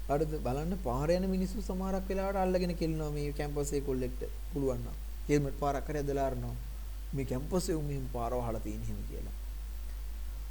[0.08, 4.22] හරිද බලන්න පාර යන මිනිස්සු සමහරක් වෙලාවට අල්ලගෙන කෙලිනවා මේ කැම්පස් එකේ කොල්ලෙක්ට
[4.52, 4.96] පුළුවන් නම්.
[5.28, 6.56] හෙල්මට් පාරක් හරි ඇදලා අරනවා.
[7.14, 9.36] මේ කැම්පස් එකේ මෙහෙම පාර වහලා තියෙන හිම කියලා.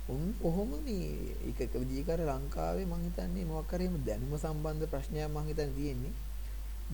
[0.09, 5.45] උන් කොහොම මේ එක එක විදිහකට ලංකාවේ මං හිතන්නේ මොකක් හරි දැනුම සම්බන්ධ ප්‍රශ්නයක් මං
[5.49, 6.13] හිතන්නේ තියෙන්නේ.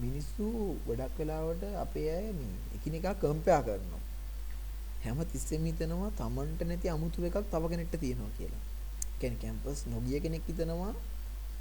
[0.04, 0.46] මිනිස්සු
[0.88, 4.04] ගොඩක් වෙලාවට අපේ අය මේ එකිනෙකා කම්පෙයා කරනවා.
[5.04, 8.64] හැම තිස්සෙම හිතනවා Tamanට නැති අමුතු එකක් තව කෙනෙක්ට තියෙනවා කියලා.
[9.20, 10.94] කියන්නේ කැම්පස් නොගිය කෙනෙක් හිතනවා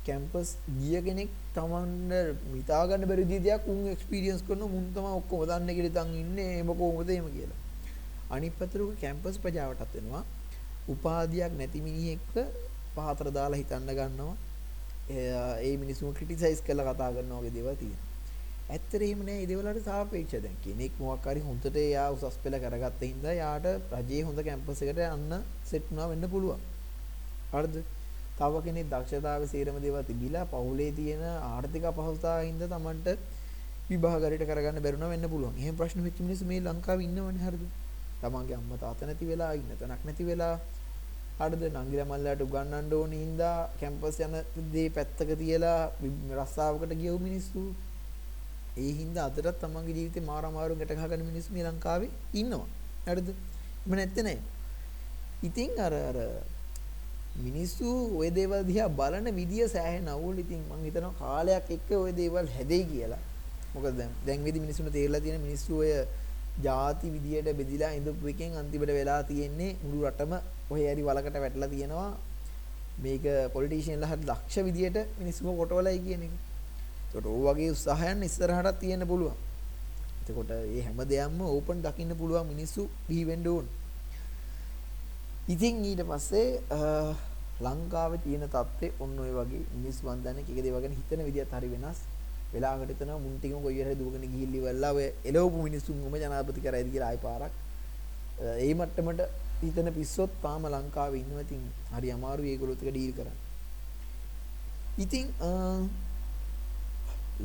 [0.07, 0.49] කැම්පස්
[0.79, 2.13] ගිය කෙනෙක් Tamanට
[2.55, 6.71] හිතා ගන්න බැරි විදිහක් උන් එක්ස්පීරියන්ස් කරනවා මුන් තමයි ඔක්කොම දන්නේ කියලා තන් ඉන්නේ එම
[6.81, 7.61] කොහොමද එහෙම කියලා.
[8.35, 10.25] අනිත් පැත්තට කැම්පස් ප්‍රජාවටත් වෙනවා
[10.89, 12.37] උපාධියක් නැති මිනිහෙක්ව
[12.95, 14.37] පහතර දාලා හිතන්න ගන්නවා.
[15.11, 18.11] ඒ මිනිස්සුම ක්‍රිටිසයිස් කරලා කතා කරනවා වගේ දේවල් තියෙනවා.
[18.69, 23.03] ඇත්තට එහෙම නෑ ඒ දේවල්වලට සාපේක්ෂව දැන් කෙනෙක් මොකක් හරි හොඳට එයා උසස් පෙළ කරගත්ත
[23.03, 23.67] හින්දා යාට
[24.01, 26.63] රජයේ හොඳ කැම්පස් එකට යන්න සෙට් වුණා වෙන්න පුළුවන්.
[27.53, 27.77] හරිද?
[28.39, 33.09] තව කෙනෙක් දක්ෂතාවයේ සීරම දේවල් තිබිලා පවුලේ තියෙන ආර්ථික අපහසුතාවය හින්දා Tamanට
[33.89, 35.55] විභාගයට කරගන්න බැරුණා වෙන්න පුළුවන්.
[35.57, 37.65] එහෙම ප්‍රශ්න වෙච්ච මිනිස්සු මේ ලංකාවේ ඉන්නවනේ හරිද?
[38.22, 40.56] තමන්ගේ අම්මා තාත්තා නැති වෙලා ඉන්න තැනක් නැති වෙලා
[41.40, 44.36] හරිද නංගිලා මල්ලාට උගන්වන්න ඕනේ හින්දා කැම්පස් යන
[44.74, 45.82] දේ පැත්තක තියලා
[46.40, 47.64] රස්සාවකට ගියව මිනිස්සු
[48.78, 52.68] ඒ හින්දා අදටත් තමන්ගේ ජීවිතේ මාර අමාරුවෙන් ගැට ගහගන්න මිනිස්සු මේ ලංකාවේ ඉන්නවා.
[53.08, 53.30] හරිද?
[53.30, 54.40] එහෙම නැත්තේ නෑ.
[55.44, 56.18] ඉතින් අර අර
[57.46, 57.88] මිනිස්සු
[58.20, 60.38] ওই දේවල් දිහා බලන විදිය සෑහෙන අවුල්.
[60.46, 63.24] ඉතින් මං හිතනවා කාලයක් එක්ක ওই දේවල් හැදෙයි කියලා.
[63.74, 65.92] මොකද දැන් දැන් වෙදි මිනිස්සුන්ට තේරලා තියෙන මිනිස්සු ඔය
[66.61, 70.33] ಜಾති විදියට බෙදිලා ඉඳපු එකෙන් අන්තිමට වෙලා තියෙන්නේ මුළු රටම
[70.71, 72.13] ඔහේ හරි වලකට වැටලා තියෙනවා.
[72.99, 76.35] මේක පොලිටිෂියන්ලා හරි දක්ෂ විදියට මිනිස්සුම කොටවලයි කියන එක.
[77.09, 79.37] ඒකට ඕ වගේ උත්සාහයන් ඉස්සරහට තියෙන්න පුළුවන්.
[80.21, 83.67] එතකොට මේ හැම දෙයක්ම ඕපන් දකින්න පුළුවන් මිනිස්සු බිහි වෙන්න ඕන.
[85.49, 86.49] ඉතින් ඊට පස්සේ
[87.61, 91.69] ලංකාවේ තියෙන තත්ත්වය ඔන්න ඔය වගේ මිනිස්සු මන් දන්නේ කීක දේවල් ගැන හිතන විදියත් හරි
[91.69, 91.99] වෙනස්.
[92.55, 97.11] වෙලාවකට හිතනවා මුන් ටිකම කොයි වෙලාවෙ දුවගෙන ගිහිල්ලි වෙලා ඔය එළවපු මිනිස්සුන්ගම ජනාධිපති කරයිද කියලා
[97.11, 97.55] ආයි පාරක්.
[98.65, 99.21] ඒ මට්ටමට
[99.63, 101.45] හිතන පිස්සොත් තාම ලංකාවේ ඉන්නවා.
[101.47, 101.63] ඉතින්
[101.97, 103.39] හරි අමාරුයි ඒගොල්ලොත් එක ඩීල් කරන්න.
[105.05, 105.27] ඉතින්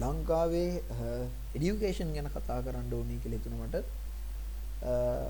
[0.03, 0.72] ලංකාවේ
[1.55, 3.86] එඩියුකේෂන් ගැන කතා කරන්න ඕනේ කියලා හිතුණා මට.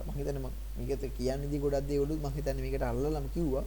[0.07, 3.65] මම හිතන්නේ මම මේකත් කියන්නේදී ගොඩක් දේවලුත් මම හිතන්නේ මේකට අල්ලලාම කිව්වා.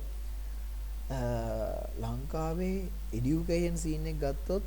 [2.04, 2.76] ලංකාවේ
[3.18, 4.66] එඩියුකේෂන් සීන් එක ගත්තොත්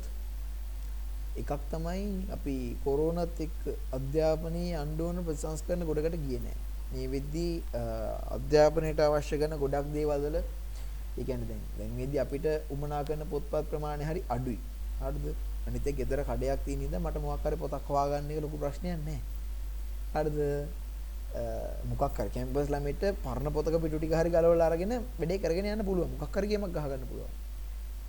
[1.40, 3.62] එකක් තමයි අපි කොරෝනත් එක්ක
[3.96, 6.58] අධ්‍යාපනයේ යන්න ඕන ප්‍රතිසංස්කරණ ගොඩකට ගියේ නෑ.
[6.92, 7.52] මේ වෙද්දී
[8.36, 13.66] අධ්‍යාපනයට අවශ්‍ය කරන ගොඩක් දේවල් වල ඒ කියන්නේ දැන් දැන් වෙද්දී අපිට උමනා කරන පොත්පත්
[13.72, 14.60] ප්‍රමාණය හරි අඩුයි.
[15.02, 15.26] හරිද?
[15.66, 19.20] අනිත් ඒ ගෙදර කඩයක් තියෙන ඉඳන් මට මොකක් හරි පොතක් හොයාගන්න එක ලොකු ප්‍රශ්නයක් නෑ.
[20.14, 20.38] හරිද?
[21.90, 26.14] මොකක් හරි කැම්පස් ළමයිට පරණ පොතක පිටු ටික හරි ගලවලා අරගෙන වැඩේ කරගෙන යන්න පුළුවන්.
[26.22, 27.32] මොකක් හරි ගේමක් ගහගන්න පුළුවන්.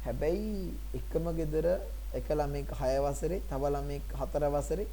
[0.05, 1.65] හැබැයි එකම ගෙදර
[2.19, 4.87] එක ළමෙක් 6 වසරේ, තව ළමෙක් 4 වසරේ,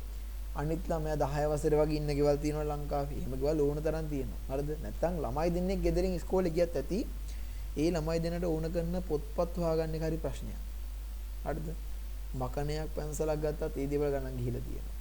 [0.54, 3.18] අනිත් ළමයා 10 වසරේ වගේ ඉන්න ගෙවල් තියෙනවා ලංකාවේ.
[3.20, 4.40] එහෙම ගෙවල් ඕන තරම් තියෙනවා.
[4.50, 4.70] හරිද?
[4.84, 7.00] නැත්තම් ළමයි දෙන්නෙක් ගෙදරින් ඉස්කෝලේ ගියත් ඇති.
[7.76, 10.60] ඒ ළමයි දෙන්නට ඕන කරන පොත්පත් හොයාගන්න එක හරි ප්‍රශ්නයක්.
[11.46, 11.68] හරිද?
[12.34, 14.92] මකණයක් පැන්සලක් ගත්තත් ඒ දේවල් ගණන් ගිහිලා තියෙනවා.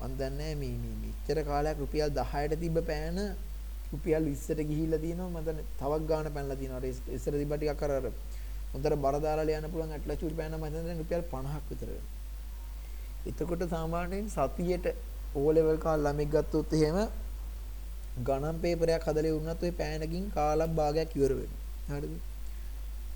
[0.00, 3.18] මම දන්නේ මේ මේ මෙච්චර කාලයක් රුපියල් 10ට තිබ්බ පෑන
[3.92, 8.06] රුපියල් 20ට ගිහිල්ලා තියෙනවා මම දන්නේ තවක් ගාණ පැනලා තියෙනවා ඉස්සර තිබ්බ ටිකක් අර අර
[8.71, 11.89] හොඳට බර දාලා ලියන්න පුළුවන් ඇට්ලචුරි පෑන මම හිතන්නේ රුපියල් 50ක් විතර
[13.25, 14.87] එතකොට සාමාන්‍යයෙන් සතියේට
[15.35, 16.97] ඕ ලෙවල් කාල ළමෙක් ගත්තොත් එහෙම
[18.19, 22.15] ගණන් පේපරයක් හදලා වුණත් ওই පෑනකින් කාලක් භාගයක් ඉවර වෙනවා හරිද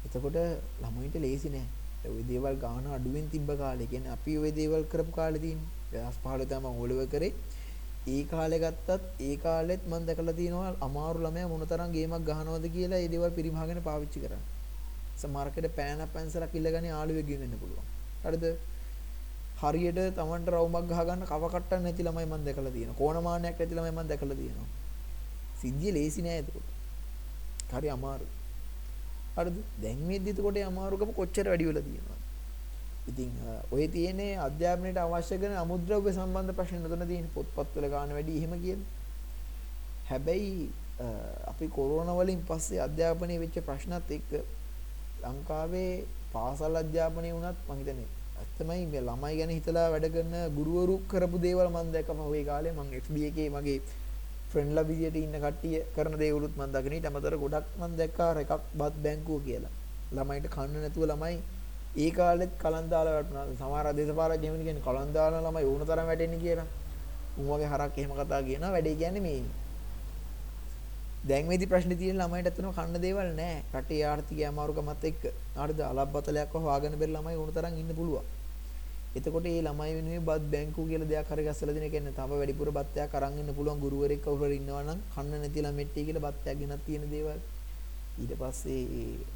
[0.08, 0.38] එතකොට
[0.82, 1.68] ළමයින්ට ලේසි නෑ
[2.08, 6.74] ওই දේවල් ගාන අඩුවෙන් තිබ්බ කාලේ කියන්නේ අපි ওই දේවල් කරපු කාලේ තියෙන්නේ 2015 තමයි
[6.74, 7.34] ඕලෙව කරේ
[8.08, 13.10] ඒ කාලේ ගත්තත් ඒ කාලෙත් මම දැකලා තියෙනවා අමාරු ළමයා මොනතරම් ගේමක් ගහනවද කියලා ඒ
[13.14, 14.51] දේවල් පරිමහගෙන පාවිච්චි කරන්නේ
[15.23, 17.89] සමහරකට පෑන පැන්සලක් ඉල්ලගන්නේ ආළුවෙක් වෙන්න පුළුවන්
[18.25, 18.45] හරිද
[19.63, 24.09] හරියට Tamanට රවුමක් ගහගන්න කව කට්ටක් නැති ළමයි මම දැකලා තියෙනවා කෝණමානයක් නැති ළමයි මම
[24.11, 24.71] දැකලා තියෙනවා
[25.61, 26.49] සිද්ධිය ලේසි නෑ ඒක
[27.73, 28.33] හරි අමාරුයි
[29.37, 29.57] හරිද?
[29.83, 32.21] දැන් මේද්දි එතකොට අමාරුකම කොච්චර වැඩි වෙලා තියෙනවද?
[33.11, 33.31] ඉතින්
[33.71, 38.91] ඔය තියෙන්නේ අධ්‍යාපනයට අවශ්‍ය කරන අමුද්‍රව්‍ය සම්බන්ධ ප්‍රශ්න නතන තියෙන පොත්පත්වල ගන්න වැඩි එහෙම කියලා.
[40.11, 40.71] හැබැයි
[41.47, 44.31] අපි කොරෝනා වලින් පස්සේ අධ්‍යාපනයේ වෙච්ච ප්‍රශ්නත් එක්ක
[45.25, 45.93] ලංකාවේ
[46.33, 48.11] පාසල් අධ්‍යාපනය වුණත් මම හිතන්නේ
[48.43, 52.89] ඇත්තමයි මේ ළමයි ගැන හිතලා වැඩ කරන ගුරුවරු කරපු දේවල් මම දැක්කම ඔය කාලේ මම
[53.03, 53.79] FB එකේ මගේ
[54.51, 58.95] ෆ්‍රෙන්ඩ්ලා විදියට ඉන්න කට්ටිය කරන දේවලුත් මම දකින ඊට අමතර ගොඩක් මම දැක්කා එකක් බත්
[59.05, 59.73] බැංකුව කියලා.
[60.17, 61.37] ළමයිට කන්න නැතුව ළමයි
[61.97, 63.47] ඒ කාලෙත් කලන් දාලා වැටුණා.
[63.61, 66.69] සමහර දේශපාලකයන් එහෙම කියන්නේ කලන් දාන ළමයි ඕන තරම් වැටෙන්නේ කියලා.
[67.39, 68.75] උන් වගේ හරක් එහෙම කතා කියනවා.
[68.77, 69.41] වැඩේ කියන්නේ මේ
[71.25, 73.63] දැන් මේදි ප්‍රශ්නේ තියෙන ළමයිට අතන කන්න දේවල් නැහැ.
[73.75, 75.23] රටේ ආර්ථිකය අමාරුකමත් එක්ක.
[75.57, 75.81] හරිද?
[75.91, 78.27] අලබ්බතලයක් හොයාගෙන බැරි ළමයි ඕන තරම් ඉන්න පුළුවන්.
[79.15, 83.15] එතකොට මේ ළමයි වෙනුවෙන් බත් බැංකුව කියලා දෙයක් හරි ගස්සලා දෙන කියන්නේ තව වැඩිපුර බත්යක්
[83.15, 87.05] අරන් ඉන්න පුළුවන් ගුරුවරයෙක් කවුරු හරි ඉන්නවා නම් කන්න නැති ළමෙට්ටි කියලා බත්යක් ගෙනත් තියෙන
[87.15, 87.39] දේවල්.
[88.23, 88.83] ඊට පස්සේ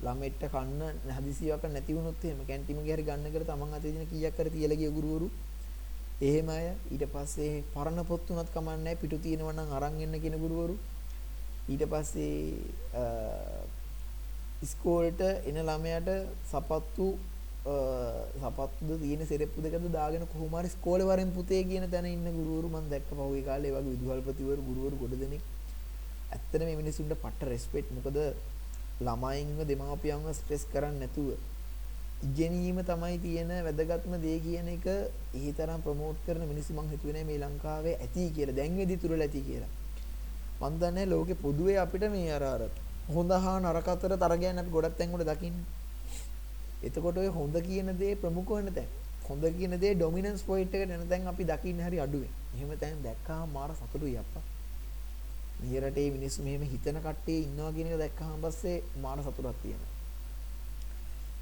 [0.04, 0.82] ළමෙට්ට කන්න
[1.16, 4.80] හදිසියක් නැති වුණොත් එහෙම කැන්ටින් එකේ හරි ගන්න කියලා තමන් අතේ දින කීයක් හරි තියලා
[4.82, 5.30] ගිය ගුරුවරු
[6.20, 10.76] එහෙම අය ඊට පස්සේ පරණ පොත් උනත් කමන්නේ පිටු තියෙනවා නම් අරන් එන්න කියන ගුරුවරු
[11.68, 13.04] ඊට පස්සේ
[14.62, 16.10] ඉස්කෝලේට එන ළමයාට
[16.44, 17.08] සපත්තු
[18.40, 22.86] සපත්තුද තියෙන සෙරෙප්පු දෙකද දාගෙන කොහොම හරි ඉස්කෝලේ වරෙන් පුතේ කියන තැන ඉන්න ගුරුවරු මම
[22.92, 25.44] දැක්ක පහුගිය කාලේ ඒ වගේ විදුහල්පතිවරු ගුරුවරු ගොඩ දෙනෙක්
[26.32, 28.18] ඇත්තට මේ මිනිස්සුන්ට පට්ට රෙස්පෙක්ට් මොකද
[29.00, 31.28] ළමයින්ව දෙමාපියන්ව ස්ට්‍රෙස් කරන්නේ නැතුව
[32.22, 34.86] ඉගෙනීම තමයි තියෙන වැදගත්ම දේ කියන එක
[35.34, 38.56] ඒ තරම් ප්‍රොමෝට් කරන මිනිස්සු මං හිතුවේ මේ ලංකාවේ ඇති කියලා.
[38.56, 39.68] දැන් වෙදි තුරල ඇති කියලා.
[40.60, 42.62] මන් දන්නේ ලෝකේ පොදුවේ අපිට මේ අර අර
[43.08, 45.66] හොඳ හා නරක අතර තරගයන් අපි ගොඩක් තැන් වල දකින්නේ.
[46.82, 48.90] එතකොට ඔය හොඳ කියන දේ ප්‍රමුඛ වෙන තැන්.
[49.28, 52.32] හොඳ කියන දේ ඩොමිනන්ස් පොයින්ට් එකට එන තැන් අපි දකින්නේ හරි අඩුවෙන්.
[52.54, 54.44] එහෙම තැන් දැක්කහම මාර සතුටුයි අප්පා.
[55.60, 59.92] මේ රටේ මිනිස්සු මෙහෙම හිතන කට්ටිය ඉන්නවා කියන එක දැක්කහම පස්සේ මාන සතුටක් තියෙනවා.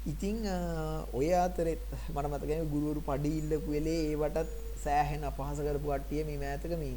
[0.05, 0.37] ඉතින්
[1.13, 1.81] ඔය අතරෙත්
[2.13, 4.49] මට මතකයි ගුරුවරු පඩි ඉල්ලපු වෙලේ ඒවටත්
[4.83, 6.95] සෑහෙන අපහාස කරපු කට්ටිය මේ මෑතක මේ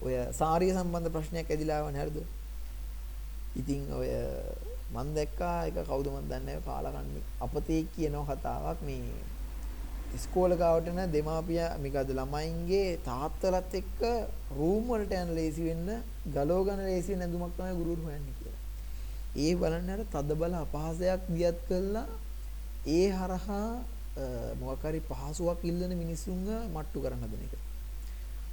[0.00, 2.18] ඔය සාරිය සම්බන්ධ ප්‍රශ්නයක් ඇදිලා ආවනේ හරිද?
[3.56, 4.10] ඉතින් ඔය
[4.88, 9.18] මම දැක්කා එක කවුද මන් දන්නේ නැහැ කාලකන්ණි අපතේ කියන කතාවක් මේ
[10.14, 14.00] ඉස්කෝල ගාවට යන දෙමාපිය මේකද ළමයින්ගේ තාත්තලත් එක්ක
[14.52, 15.90] රූම් වලට යන ලේසි වෙන්න
[16.28, 18.62] ගලව ගන්න ලේසි වෙන ඇඳුමක් තමයි ගුරුවරු හොයන්නේ කියලා.
[19.36, 22.08] ඒ බලන්න අර තද බල අපහාසයක් දියත් කළා
[22.88, 23.68] ඒ හරහා
[24.60, 27.67] මොකක් හරි පහසුවක් ඉල්ලන මිනිස්සුන්ව මට්ටු කරන්න හදන එක.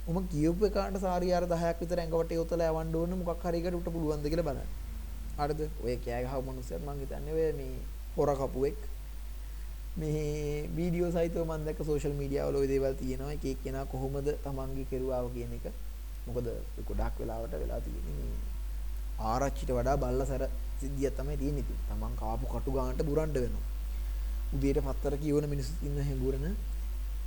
[0.07, 3.87] උම කියපු එකාට සාරි අර 10ක් විතර ඇඟවට යොතලා යවන්න ඕන මොකක් හරි එකට උට
[3.93, 4.69] පුළුවන්ද කියලා බලන්න.
[5.39, 5.61] හරිද?
[5.85, 7.79] ඔය කෑ ගහව මිනිස්සුත් මං හිතන්නේ ඔය මේ
[8.17, 8.77] හොර කපුවෙක්.
[9.97, 13.31] මේ වීඩියෝ සහිතව මම දැක්ක සෝෂල් මීඩියා වල ওই දේවල් තියෙනවා.
[13.37, 15.65] එක එක්කෙනා කොහොමද තමන්ගේ කෙරුවාව කියන එක.
[16.27, 16.47] මොකද
[16.87, 18.37] ගොඩක් වෙලාවට වෙලා තියෙන්නේ මේ
[19.31, 20.43] ආරච්චිට වඩා බල්ලසර
[20.81, 21.81] සිද්ධියක් තමයි තියෙන්නේ ඉතින්.
[21.89, 23.65] තමන් කාපු කටු ගන්නට බුරන්න වෙනවා.
[24.55, 26.45] උදේට පත්තර කියවන මිනිස්සු ඉන්න හැඟුරන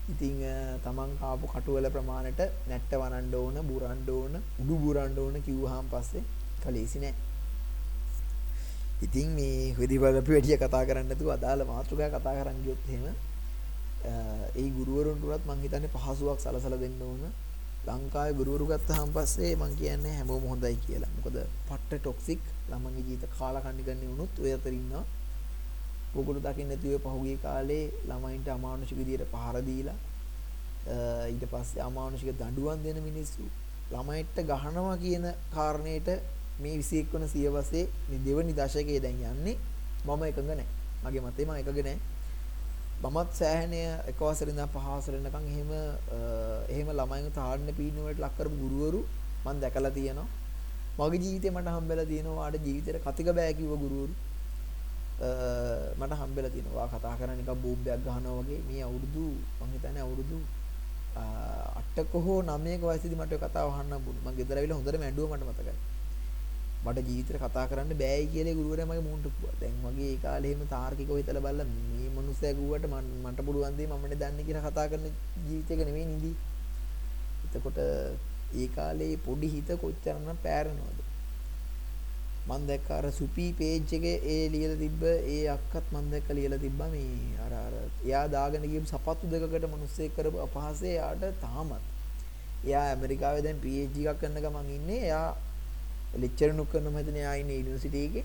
[0.08, 0.36] ඉතින්
[0.82, 6.24] තමන් කාපු කටු වල ප්‍රමාණයට නැට්ට වනන්න ඕන බුරන්න ඕන උඩු බුරන්න ඕන කිව්වහම පස්සේ
[6.62, 7.14] කලීසි නෑ
[9.00, 13.04] ඉතින් මේ විදිවල අපි වැඩි කතා කරන්න නැතුව අදාළ මාතෘකාව කතා කරන් ගියොත් එහෙම
[14.56, 17.22] ඒ ගුරුවරුන්ට උනත් මං හිතන්නේ පහසුවක් සලසලා දෙන්න ඕන.
[17.88, 21.10] ලංකාවේ ගුරුවරු ගත්තාන් පස්සේ මං කියන්නේ හැමෝම හොඳයි කියලා.
[21.16, 21.36] මොකද
[21.68, 24.52] පට්ට টොක්සික් ළමන්ගේ ජීවිත කාලා කන්නේ ගන්නේ වුණොත් ඔය
[26.08, 26.16] අතර ඉන්නවා.
[26.16, 29.98] ඔගොල්ලෝ දකින්න නැති ඔය පහුගිය කාලේ ළමයින්ට අමානුෂික විදියට පහර දීලා
[31.28, 33.42] ඊට පස්සේ අමානුෂික දඬුවම් දෙන මිනිස්සු
[33.90, 36.08] ළමයිට ගහනවා කියන කාරණේට
[36.60, 39.56] මේ 21 වන සියවසේ මේ දෙවනි දශකයේ දැන් යන්නේ
[40.06, 40.66] මම එකඟ නැහැ.
[41.04, 42.00] මගේ මතේ මම එකඟ නැහැ.
[43.02, 43.80] මමත් සෑහෙනය
[44.10, 45.70] එක වසරේ ඉඳන් පහ වසරේ ඉඳන් එහෙම
[46.68, 49.06] එහෙම ළමයින්ව තාඩන පීඩන වලට ලක් කරපු ගුරුවරු
[49.44, 50.28] මම දැකලා තියෙනවා.
[50.98, 54.14] මගේ ජීවිතේ මට හම්බෙලා තියෙනවා වාට ජීවිතේට කතික බෑ කිව්ව ගුරුවරු.
[56.00, 59.26] මට හම්බෙලා තියෙනවා කතා කරන නිකන් බෝම්බයක් ගහනවා වගේ මේ අවුරුදු
[59.58, 60.38] මම හිතන්නේ අවුරුදු
[61.96, 64.24] 8ක හෝ 9ක වයසේදී මට ඔය කතාව අහන්න හම්බුණා.
[64.24, 65.74] මම ගෙදර ඇවිල්ලා හොඳටම ඇඬුවා මට මතකයි.
[66.84, 69.54] මට ජීවිතේට කතා කරන්න බෑයි කියලා ගුරුවරයා මගේ මුන්ට කිව්වා.
[69.60, 72.86] දැන් මගේ ඒ කාලේ එහෙම තාර්කිකව හිතලා බලලා මේ මිනිස්සයා කිව්වට
[73.24, 75.06] මට පුළුවන් දේ මමනේ දන්නේ කියලා කතා කරන
[75.48, 76.32] ජීවිතයක නෙවෙයි නිදි.
[77.46, 77.78] එතකොට
[78.60, 80.97] ඒ කාලේ පොඩි හිත කොච්චරනම් පෑරෙනවද?
[82.48, 86.88] මම දැක්ක අර සුපි පේජ් එකේ ඒ ලියලා තිබ්බ ඒ අක්කත් මම දැක්ක ලියලා තිබ්බා
[86.88, 87.74] මේ අර අර
[88.04, 91.84] එයා දාගෙන ගියපු සපත්තු දෙකකට මිනිස්සෙක් කරපු අපහාසය එයාට තාමත්
[92.64, 95.28] එයා ඇමරිකාවේ දැන් PhD එකක් කරන ගමන් ඉන්නේ එයා
[96.16, 98.24] ලෙක්චර් නුක් කරන මම හිතන්නේ එයා ඉන්නේ යුනිවර්සිටි එකේ.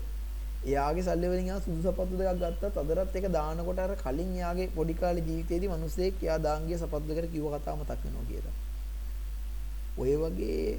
[0.64, 4.94] එයාගේ සල්ලි වලින් එයා සුදු සපත්තු දෙකක් ගත්තත් අදරත් ඒක දානකොට අර කලින් එයාගේ පොඩි
[4.94, 8.54] කාලේ ජීවිතේදී මිනිස්සෙක් එයා දාන් ගිය සපත්තු දෙකට කිව්ව කතාව මතක් වෙනවා කියලා.
[9.96, 10.78] ඔය වගේ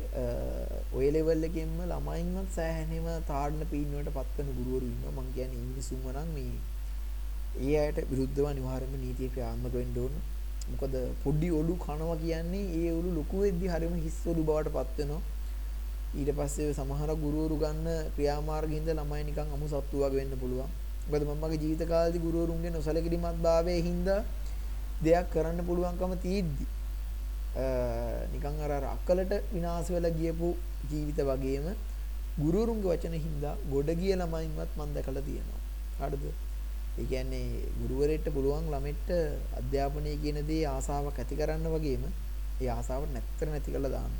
[0.91, 5.13] ඔය ලෙවල් එකෙන්ම ළමයින්වත් සෑහෙනම තාඩන පීන්නවට පත් වෙන ගුරුවරු ඉන්නවා.
[5.17, 6.55] මං කියන්නේ ඉංග්‍රීසිුම නම් මේ
[7.65, 10.15] ඒ අයට විරුද්ධව අනිවාර්යයෙන්ම නීතිය ක්‍රියාත්මක වෙන්න ඕන.
[10.71, 15.21] මොකද පොඩි ඔලු කනවා කියන්නේ ඒ ඔලු ලොකු වෙද්දි හරියම හිස් ඔලු බවට පත් වෙනවා.
[16.19, 20.71] ඊට පස්සේ සමහර ගුරුවරු ගන්න ක්‍රියාමාර්ගින්ද ළමයි නිකන් අමු සත්තු වගේ වෙන්න පුළුවන්.
[21.09, 24.21] මොකද මම මගේ ජීවිත කාලේදී ගුරුවරුන්ගේ නොසලකිලිමත් භාවයේ හින්දා
[25.05, 26.65] දෙයක් කරන්න පුළුවන්කම තියෙද්දි
[28.33, 30.49] නිකන් අර අර අකලට විනාශ වෙලා ගියපු
[30.89, 31.67] ජීවිත වගේම
[32.37, 35.61] ගුරුවරුන්ගේ වචන හින්දා ගොඩ ගිය ළමයින්වත් මම දැකලා තියෙනවා.
[36.01, 36.25] හරිද?
[36.97, 39.09] ඒ කියන්නේ ගුරුවරයෙක්ට පුළුවන් ළමෙක්ට
[39.59, 42.03] අධ්‍යාපනය කියන දේ ආසාවක් ඇති කරන්න වගේම
[42.61, 44.13] ඒ ආසාව නැත්තර නැති කරලා දාන්න.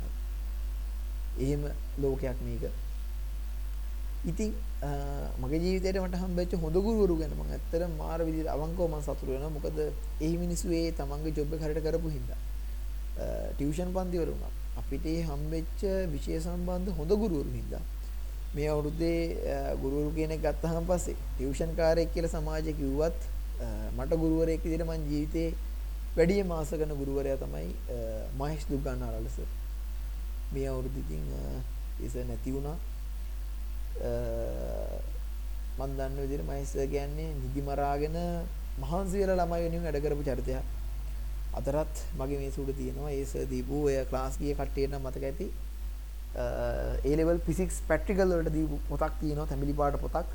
[1.38, 1.62] එහෙම
[1.98, 2.64] ලෝකයක් මේක.
[4.24, 4.50] ඉතින්
[5.38, 9.50] මගේ ජීවිතේට මට හම්බෙච්ච හොඳ ගුරුවරු ගැන මම ඇත්තටම මාර විදිහට අවංකව මම සතුටු වෙනවා.
[9.50, 9.78] මොකද
[10.20, 12.40] එහි මිනිස්සු ඒ තමන්ගේ ජොබ් එක හරියට කරපු හින්දා.
[13.16, 14.44] ටියුෂන් පන්ති වල උනත්
[14.78, 15.80] අපිට හම්බෙච්ච
[16.12, 17.84] විෂය සම්බන්ධ හොඳ ගුරුවරු හින්දා
[18.54, 19.20] මේ අවුරුද්දේ
[19.82, 23.20] ගුරුවරු කෙනෙක් ගත්තහම පස්සේ ටියුෂන් කාර්යයක් කියලා සමාජයේ කිව්වත්
[23.96, 25.48] මට ගුරුවරයෙක් විදිහට මං ජීවිතේ
[26.16, 27.70] වැඩිම ආස කරන ගුරුවරයා තමයි
[28.38, 29.48] මහේෂ් දුග්ගන්නාරල සර්.
[30.52, 31.24] මේ අවුරුද්ද ඉතින්
[32.06, 32.76] ඉස නැති වුණා.
[35.78, 38.16] මම දන්න විදිහට මහේෂ් සර් කියන්නේ නිදි මරාගෙන
[38.78, 40.75] මහන්සි වෙලා ළමයි වෙනුවෙන් වැඩ කරපු චරිතයක්.
[41.60, 45.46] අතරත් මගේ මේ සුඩ තියෙනවා ඒ සර් දීපු ඔය ක්ලාස් ගිය කට්ටියට නම් මතක ඇති.
[47.08, 50.28] ඒ ලෙවල් ෆිසික්ස් ප්‍රැක්ටිකල් වලට දීපු පොතක් තියෙනවා තැඹිලි පාට පොතක්.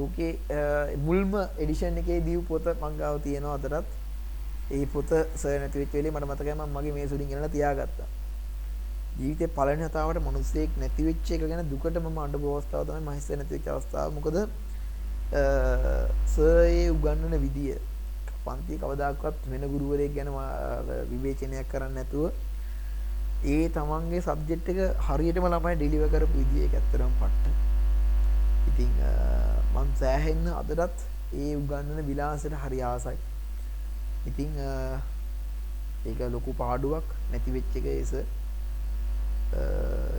[0.00, 0.32] ඕකේ
[1.06, 3.88] මුල්ම එඩිෂන් එකේ දීපු පොත මං ගාව තියෙනවා අතරත්.
[4.76, 8.08] ඒ පොත සර් නැති වෙච්ච වෙලේ මට මතකයි මම මගේ මේ සුඩින් ගෙනලා තියාගත්තා.
[9.18, 13.36] ජීවිතේ පළවෙනි වතාවට මිනිස්සෙක් නැති වෙච්ච එක ගැන දුකට මම අඬපු අවස්ථාව තමයි මම හිස්සේ
[13.40, 14.08] නැති වෙච්ච අවස්ථාව.
[14.18, 14.36] මොකද
[16.34, 17.76] සර් ඒ උගන්වන විදිය
[18.46, 20.30] පන්ති කවදාකවත් වෙන ගුරුවරයෙක් ගැන
[21.10, 22.24] විවේචනයක් කරන්නේ නැතුව
[23.54, 27.46] ඒ තමන්ගේ සබ්ජෙක්ට් එක හරියටම ළමයි ඩෙලිවර් කරපු විදිය ඒක ඇත්තටම පට්ට.
[28.70, 28.92] ඉතින්
[29.74, 30.98] මම සෑහෙන්න අදටත්
[31.40, 33.18] ඒ උගන්වන විලාසයට හරි ආසයි.
[34.30, 34.50] ඉතින්
[36.08, 38.12] ඒක ලොකු පාඩුවක් නැති වෙච්ච එක ඒස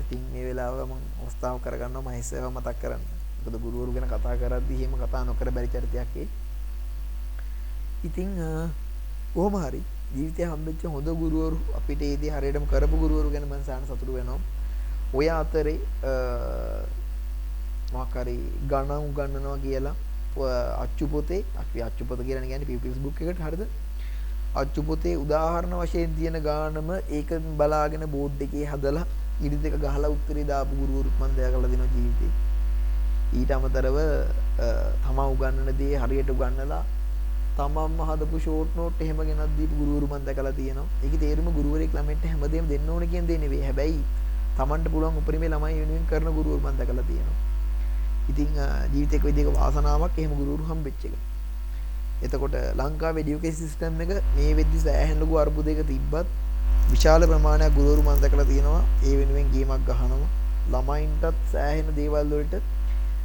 [0.01, 3.03] ඉතින් මේ වෙලාව මම අවස්ථාව කරගන්නවා මම හිස්සව මතක් කරන්න.
[3.43, 6.27] මොකද ගුරුවරු ගැන කතා කරද්දී එහෙම කතා නොකර බැරි චරිතයක් ඒ.
[8.03, 8.29] ඉතින්
[9.33, 9.81] කොහොම හරි
[10.15, 14.39] ජීවිතේ හම්බෙච්ච හොඳ ගුරුවරු අපිට ඒ දේ හරියටම කරපු ගුරුවරු ගැන මම සාන සතුටු වෙනවා.
[15.13, 15.79] ඔය අතරේ
[17.93, 18.35] මොකක් හරි
[18.69, 19.95] ගණන් උගන්වනවා කියලා
[20.83, 23.63] අච්චු පොතේ අපි අච්චු පොත කියලා කියන්නේ පීපල්ස් බුක් එකට හරිද?
[24.61, 26.89] අච්චු පොතේ උදාහරණ වශයෙන් තියෙන ගානම
[27.19, 27.29] ඒක
[27.59, 29.05] බලාගෙන බෝඩ් එකේ හදලා
[29.45, 32.31] ඉරි දෙක ගහලා උත්තරේ දාපු ගුරුවරුත් මම දැකලා දෙනවා ජීවිතේ.
[33.39, 33.97] ඊට අමතරව
[35.05, 36.83] තමා උගන්වන දේ හරියට උගන්වලා
[37.57, 40.87] තමන්ම හදපු ෂෝට් නෝට් එහෙම ගෙනත් දීපු ගුරුවරු මම දැකලා තියෙනවා.
[41.03, 43.61] ඒකේ තේරුම ගුරුවරයෙක් ළමයින්ට හැමදේම දෙන්න ඕන කියන දේ නෙවෙයි.
[43.67, 44.01] හැබැයි
[44.57, 47.37] තමන්ට පුළුවන් උපරිමේ ළමයි වෙනුවෙන් කරන ගුරුවරු මම දැකලා තියෙනවා.
[48.31, 48.49] ඉතින්
[48.93, 51.15] ජීවිතේක විදිහක වාසනාවක් එහෙම ගුරුවරු හම්බෙච්ච එක.
[52.25, 56.27] එතකොට ලංකාවේ එඩියුකේෂන් සිස්ටම් එක මේ වෙද්දි සෑහෙන ලොකු අර්බුදයක තිබ්බත්
[56.93, 58.83] විශාල ප්‍රමාණයක් ගුරුවරු මම දැකලා තියෙනවා.
[59.07, 60.27] ඒ වෙනුවෙන් ගේමක් ගහනවා.
[60.73, 62.63] ළමයින්ටත් සෑහෙන දේවල් වලට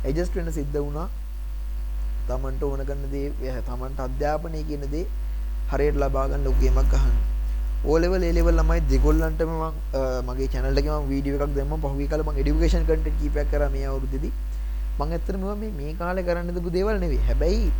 [0.05, 1.09] ඇඩ්ජස්ට් වෙන්න සිද්ධ වුණා.
[2.31, 5.05] තමන්ට ඕන කරන දේ තමන්ට අධ්‍යාපනය කියන දේ
[5.73, 7.19] හරියට ලබා ගන්න ලොකු ගේමක් අහන්න.
[7.89, 9.69] ඕ ලෙවල් ඒ ලෙවල් ළමයි දෙගොල්ලන්ටම මම
[10.29, 13.85] මගේ channel එකේ මම වීඩියෝ එකක් දැම්මා පහුගිය කාලේ මම education content කීපයක් කරා මේ
[13.91, 14.33] අවුරුද්දේදී.
[14.99, 17.23] මම ඇත්තටම මේ මේ කාලේ කරන්න දපු දේවල් නෙවෙයි.
[17.29, 17.71] හැබැයි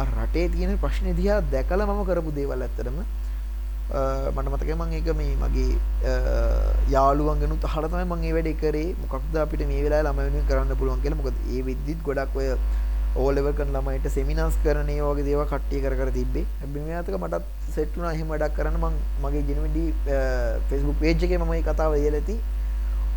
[0.00, 2.98] අර රටේ තියෙන ප්‍රශ්නේ දිහා දැකලා මම කරපු දේවල් ඇත්තටම
[4.34, 5.72] මට මතකයි මම ඒක මේ මගේ
[6.94, 8.88] යාළුවන්ගෙනුත් අහලා තමයි මම මේ වැඩේ කරේ.
[9.02, 11.20] මොකක්ද අපිට මේ වෙලාවේ ළමයි වෙනුවෙන් කරන්න පුළුවන් කියලා.
[11.20, 12.48] මොකද ඒ විද්දිත් ගොඩක් ඔය
[13.22, 16.46] ඕලෙවල් කරන ළමයිට සෙමිනාර්ස් කරන ඒ වගේ දේවල් කට්ටිය කර කර තිබ්බේ.
[16.60, 17.44] හැබැයි මේ අතක මටත්
[17.74, 19.84] සෙට් වුණා එහෙම වැඩක් කරන්න මම මගේ ජෙනුවින්ඩි
[20.70, 22.36] Facebook page එකේ මම මේ කතාව ලියලා ඇති.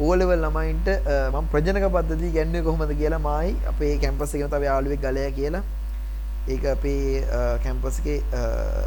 [0.08, 0.88] ඕලෙවල් ළමයින්ට
[1.34, 5.64] මම ප්‍රජනක පද්ධතිය කියන්නේ කොහොමද කියලා මායි අපේ කැම්පස් එකේ තව යාළුවෙක් ගලයා කියලා
[6.56, 7.02] ඒක අපේ
[7.66, 8.20] කැම්පස් එකේ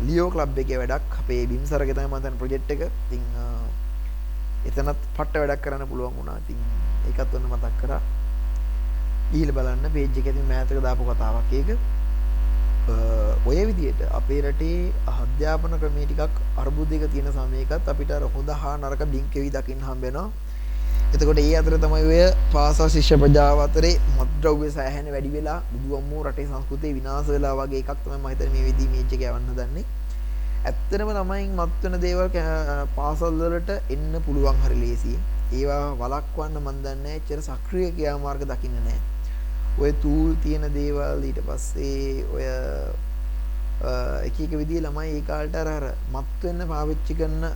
[0.06, 2.86] ලියෝ ක්ලබ් එකේ වැඩක් අපේ බිම්සරගේ තමයි මම දැන් ප්‍රොජෙක්ට් එක.
[3.06, 3.26] ඉතින්
[4.68, 6.38] එතනත් පට්ට වැඩක් කරන්න පුළුවන් වුණා.
[6.44, 6.58] ඉතින්
[7.10, 8.00] ඒකත් ඔන්න මතක් කරා.
[9.38, 11.70] ඊළ බලන්න පේජ් එකේ තියෙන මෑතක දාපු කතාවක් ඒක.
[13.48, 14.78] ඔය විදිහට අපේ රටේ
[15.14, 20.28] අධ්‍යාපන ක්‍රමයේ ටිකක් අර්බුදයක තියෙන සමයකත් අපිට අර හොඳ හා නරක ඩිංකෙවි දකින්න හම්බ වෙනවා.
[21.14, 22.20] එතකොට ඒ අතර තමයි ඔය
[22.52, 27.82] පාසල් ශිෂ්‍ය ප්‍රජාව අතරේ මත්ද්‍රව්‍ය සෑහෙන වැඩි වෙලා බුදු අම්මෝ රටේ සංස්කෘතිය විනාශ වෙලා වගේ
[27.82, 29.84] එකක් තමයි මම හිතන්නේ මේ වෙදී මේජ් එක යවන්න දන්නේ.
[30.68, 32.28] ඇත්තටම ළමයින් මත් වෙන දේවල්
[32.98, 35.18] පාසල් වලට එන්න පුළුවන් හරි ලේසියි.
[35.52, 39.00] ඒවා වළක්වන්න මන් දන්නේ එච්චර සක්‍රීය ක්‍රියාමාර්ග දකින්න නැහැ.
[39.80, 42.44] ඔය තූල් තියෙන දේවල් ඊට පස්සේ ඔය
[44.28, 47.46] එක එක විදිහේ ළමයි ඒ කාලට අර අර මත් වෙන්න පාවිච්චි කරන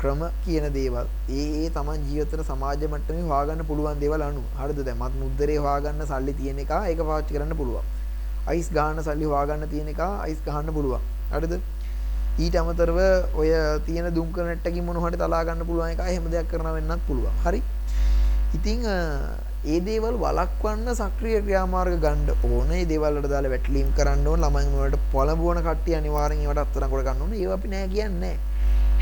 [0.00, 1.06] ක්‍රම කියන දේවල්.
[1.30, 4.46] ඒ ඒ තමන් ජීවිතේට සමාජ මට්ටමේ හොයාගන්න පුළුවන් දේවල් අනුව.
[4.60, 4.80] හරිද?
[4.88, 7.86] දැන් මත් මුද්දරේ හොයාගන්න සල්ලි තියෙන එක ඒක පාවිච්චි කරන්න පුළුවන්.
[8.46, 11.04] අයිස් ගහන්න සල්ලි හොයාගන්න තියෙන එක අයිස් ගහන්න පුළුවන්.
[11.34, 11.54] හරිද?
[12.38, 12.98] ඊට අමතරව
[13.34, 13.50] ඔය
[13.86, 17.38] තියෙන දුම්කර නැට්ටකින් මොන හරි තලා ගන්න පුළුවන් එක එහෙම දෙයක් කරනවා වෙන්නත් පුළුවන්.
[17.46, 17.62] හරි.
[18.58, 18.82] ඉතින්
[19.72, 22.80] ඒ දේවල් වළක්වන්න සක්‍රීය ක්‍රියාමාර්ග ගන්න ඕනේ.
[22.82, 24.40] ඒ දේවල් වලට දාලා වැටලීම් කරන්න ඕන.
[24.44, 27.40] ළමයින් වලට පොළඹවන කට්ටිය අනිවාර්යෙන් ඒවට අත්තරන් කොට ගන්න ඕනේ.
[27.42, 28.36] ඒව අපි නෑ කියන්නේ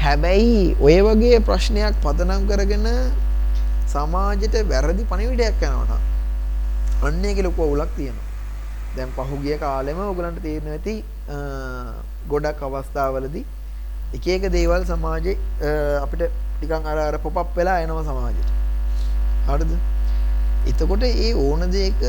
[0.04, 2.86] හැබැයි ඔය වගේ ප්‍රශ්නයක් පදනම් කරගෙන
[3.94, 6.02] සමාජයට වැරදි පණිවිඩයක් යනවා නම්
[7.06, 8.26] අන්න ඒකේ ලොකු අවුලක් තියෙනවා.
[8.96, 10.94] දැන් පහුගිය කාලෙම ඔයගලන්ට තේරෙනවා ඇති
[12.32, 13.44] ගොඩක් අවස්ථාවලදී
[14.18, 15.36] එක එක දේවල් සමාජයේ
[16.04, 18.50] අපිට ටිකන් අර අර පොප් අප් වෙලා එනවා සමාජෙට.
[19.48, 19.72] හරිද?
[20.70, 22.00] එතකොට ඒ ඕන දෙයක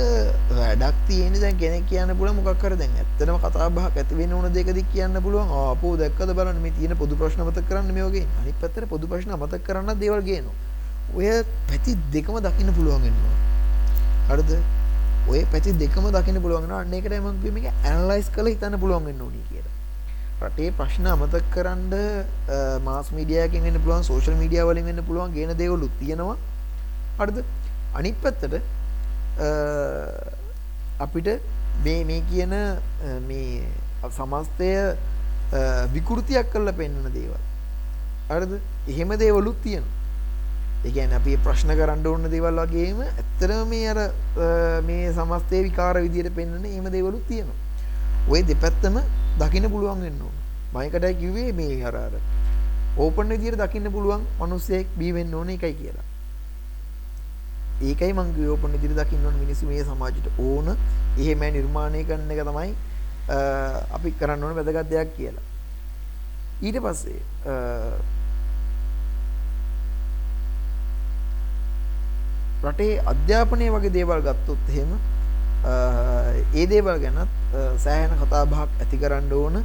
[0.59, 4.47] වැඩක් තියෙන දැන් කෙනෙක් කියන්න පුළුවන් මොකක් හරි දැන් ඇත්තටම කතා බහක් ඇති වෙන්න ඕන
[4.55, 5.51] දෙයකදී කියන්න පුළුවන්.
[5.63, 8.25] ආපෝ දැක්කද බලන්න මේ තියෙන පොදු ප්‍රශ්න මතක කරන්න මේ වගේ.
[8.41, 10.55] අනිත් පැත්තට පොදු ප්‍රශ්න මතක කරන්න දේවල් ගේනවා.
[11.15, 11.27] ඔය
[11.69, 13.35] පැති දෙකම දකින්න පුළුවන් වෙනවා.
[14.31, 14.51] හරිද?
[15.29, 16.81] ඔය පැති දෙකම දකින්න පුළුවන් වෙනවා.
[16.81, 19.75] අන්න ඒකටයි මම කිව්වේ මේක ඇනලයිස් කරලා හිතන්න පුළුවන් වෙන්න ඕනි කියලා.
[20.41, 21.93] රටේ ප්‍රශ්න අමතක කරන්න
[22.89, 26.37] මාස් මීඩියා එකකින් වෙන්න පුළුවන් සෝෂල් මීඩියා වලින් වෙන්න පුළුවන් ගේන දේවලුත් තියෙනවා.
[27.21, 27.39] හරිද?
[27.95, 28.53] අනිත් පැත්තට
[30.99, 31.27] අපිට
[31.83, 32.53] මේ මේ කියන
[33.27, 33.67] මේ
[34.17, 34.71] සමස්තය
[35.93, 37.37] විකෘතියක් කරලා පෙන්වන දේවල්.
[38.29, 38.59] හරිද?
[38.87, 39.95] එහෙම දේවලුත් තියෙනවා.
[40.85, 43.99] ඒ කියන්නේ අපි ප්‍රශ්න කරන්න ඕන දේවල් වගේම ඇත්තටම මේ අර
[44.89, 47.55] මේ සමස්තය විකාර විදියට පෙන්වන එහෙම දේවලුත් තියෙනවා.
[48.27, 48.99] ওই දෙපැත්තම
[49.39, 50.35] දකින්න පුළුවන් වෙන්න ඕන.
[50.73, 52.13] මයිකටයි කිව්වේ මේ අර අර
[52.97, 56.05] ඕපන් විදියට දකින්න පුළුවන් මිනිස්සෙක් බී වෙන්න ඕන එකයි කියලා.
[57.81, 60.67] ඒකයි මං ඕපන් ඉදිරි දකින්න ඕන මිනිස්සු මේ සමාජයට ඕන.
[61.17, 62.71] එහෙම නිර්මාණය කරන එක තමයි
[63.97, 65.45] අපි කරන්න ඕන වැදගත් දෙයක් කියලා.
[66.61, 67.21] ඊට පස්සේ
[72.63, 74.91] රටේ අධ්‍යාපනය වගේ දේවල් ගත්තොත් එහෙම
[76.53, 77.29] ඒ දේවල් ගැනත්
[77.83, 79.61] සෑහෙන කතා බහක් ඇති කරන්න ඕන.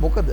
[0.00, 0.32] මොකද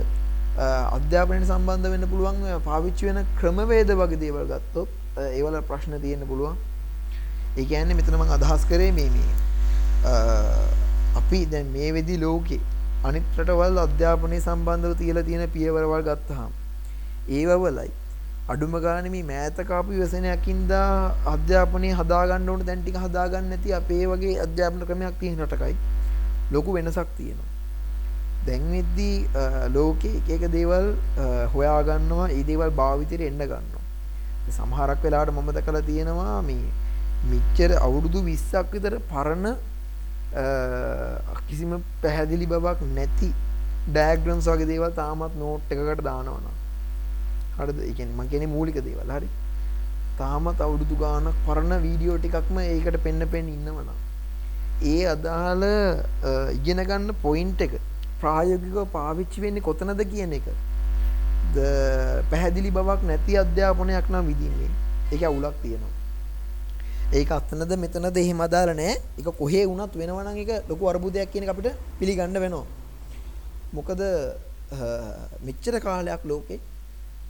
[0.96, 4.88] අධ්‍යාපනයට සම්බන්ධ වෙන්න පුළුවන් පාවිච්චි වෙන ක්‍රමවේද වගේ දේවල් ගත්තොත්
[5.36, 6.56] ඒවල ප්‍රශ්න තියෙන්න පුළුවන්.
[7.58, 9.30] ඒ කියන්නේ මෙතන මම අදහස් කරේ මේ මේ
[11.20, 12.60] අපි දැන් මේ වෙදි ලෝකේ
[13.04, 16.52] අනිත් රටවල් අධ්‍යාපනය සම්බන්ධව තියලා තියෙන පියවරවල් ගත්තාම
[17.30, 17.90] ඒවවලයි
[18.52, 20.88] අඩුම ගානේ මේ මෑත කාපු ව්‍යසනයකින්දා
[21.34, 25.74] අධ්‍යාපනය හදාගන්න ඕන දැන් ටික හදාගන්න නැති අපේ වගේ අධ්‍යාපන ක්‍රමයක් තියෙන රටකයි
[26.52, 27.50] ලොකු වෙනසක් තියෙනවා.
[28.46, 29.16] දැන් වෙද්දී
[29.74, 30.86] ලෝකේ එක එක දේවල්
[31.54, 33.84] හොයාගන්නවා ඒ දේවල් භාවිතයට එන්න ගන්නවා.
[34.56, 36.62] සමහරක් වෙලාවට මම දැකලා තියෙනවා මේ
[37.32, 39.46] මෙච්චර අවුරුදු 20ක් විතර පරණ
[41.48, 41.70] කිසිම
[42.02, 43.28] පැහැදිලි බවක් නැති
[43.96, 46.56] ඩයග්‍රම්ස් වගේ දේවල් තාමත් නෝට් එකකට දානවනම්.
[47.58, 47.78] හරිද?
[47.88, 49.10] ඒ කියන්නේ මම කියන්නේ මූලික දේවල්.
[49.16, 49.28] හරි.
[50.20, 53.98] තාමත් අවුරුදු ගාණක් පරණ වීඩියෝ ටිකක්ම ඒකට පෙන්න පෙන්න ඉන්නවනම්.
[54.92, 55.64] ඒ අදාළ
[56.58, 57.78] ඉගෙන ගන්න පොයින්ට් එක
[58.22, 60.48] ප්‍රායෝගිකව පාවිච්චි වෙන්නේ කොතනද කියන එක.
[61.54, 61.56] ද
[62.30, 64.70] පැහැදිලි බවක් නැති අධ්‍යාපනයක් නම් විදින්නේ
[65.12, 65.97] ඒක අවුලක් තියෙනවා.
[67.10, 68.96] ඒක අතනද මෙතනද එහෙම අදාළ නැහැ.
[69.18, 72.66] ඒක කොහේ වුණත් වෙනවා නම් ඒක ලොකු අරුබුදයක් කියන එක අපිට පිළිගන්න වෙනවා.
[73.72, 74.00] මොකද
[75.42, 76.60] මෙච්චර කාලයක් ලෝකේ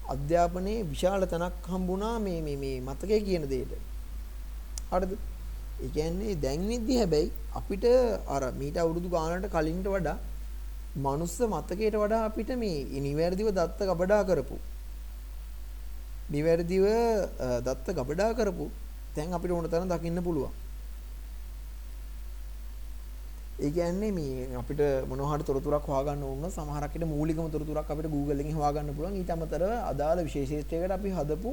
[0.08, 3.72] අධ්‍යාපනයේ විශාල තැනක් හම්බුණා මේ මේ මේ මතකයේ කියන දෙයට.
[4.90, 5.12] හරිද?
[5.78, 7.86] ඒ කියන්නේ දැන් විද්දි හැබැයි අපිට
[8.28, 10.16] අර මීට අවුරුදු ගානකට කලින්ට වඩා
[10.96, 14.58] මනුස්ස මතකයට වඩා අපිට මේ නිවැරදිව දත්ත ගබඩා කරපු
[16.34, 16.84] නිවැරදිව
[17.66, 18.68] දත්ත ගබඩා කරපු
[19.18, 20.52] දැන් අපිට ඕන තරම් දකින්න පුළුවන්.
[23.58, 28.40] ඒ කියන්නේ මේ අපිට මොනවා හරි තොරතුරක් හොයාගන්න ඕන සමහරක් විට මූලිකම තොරතුරක් අපිට Google
[28.42, 29.16] එකෙන් හොයාගන්න පුළුවන්.
[29.20, 31.50] ඊට අමතරව අදාළ විශේෂීත්වයකට අපි හදපු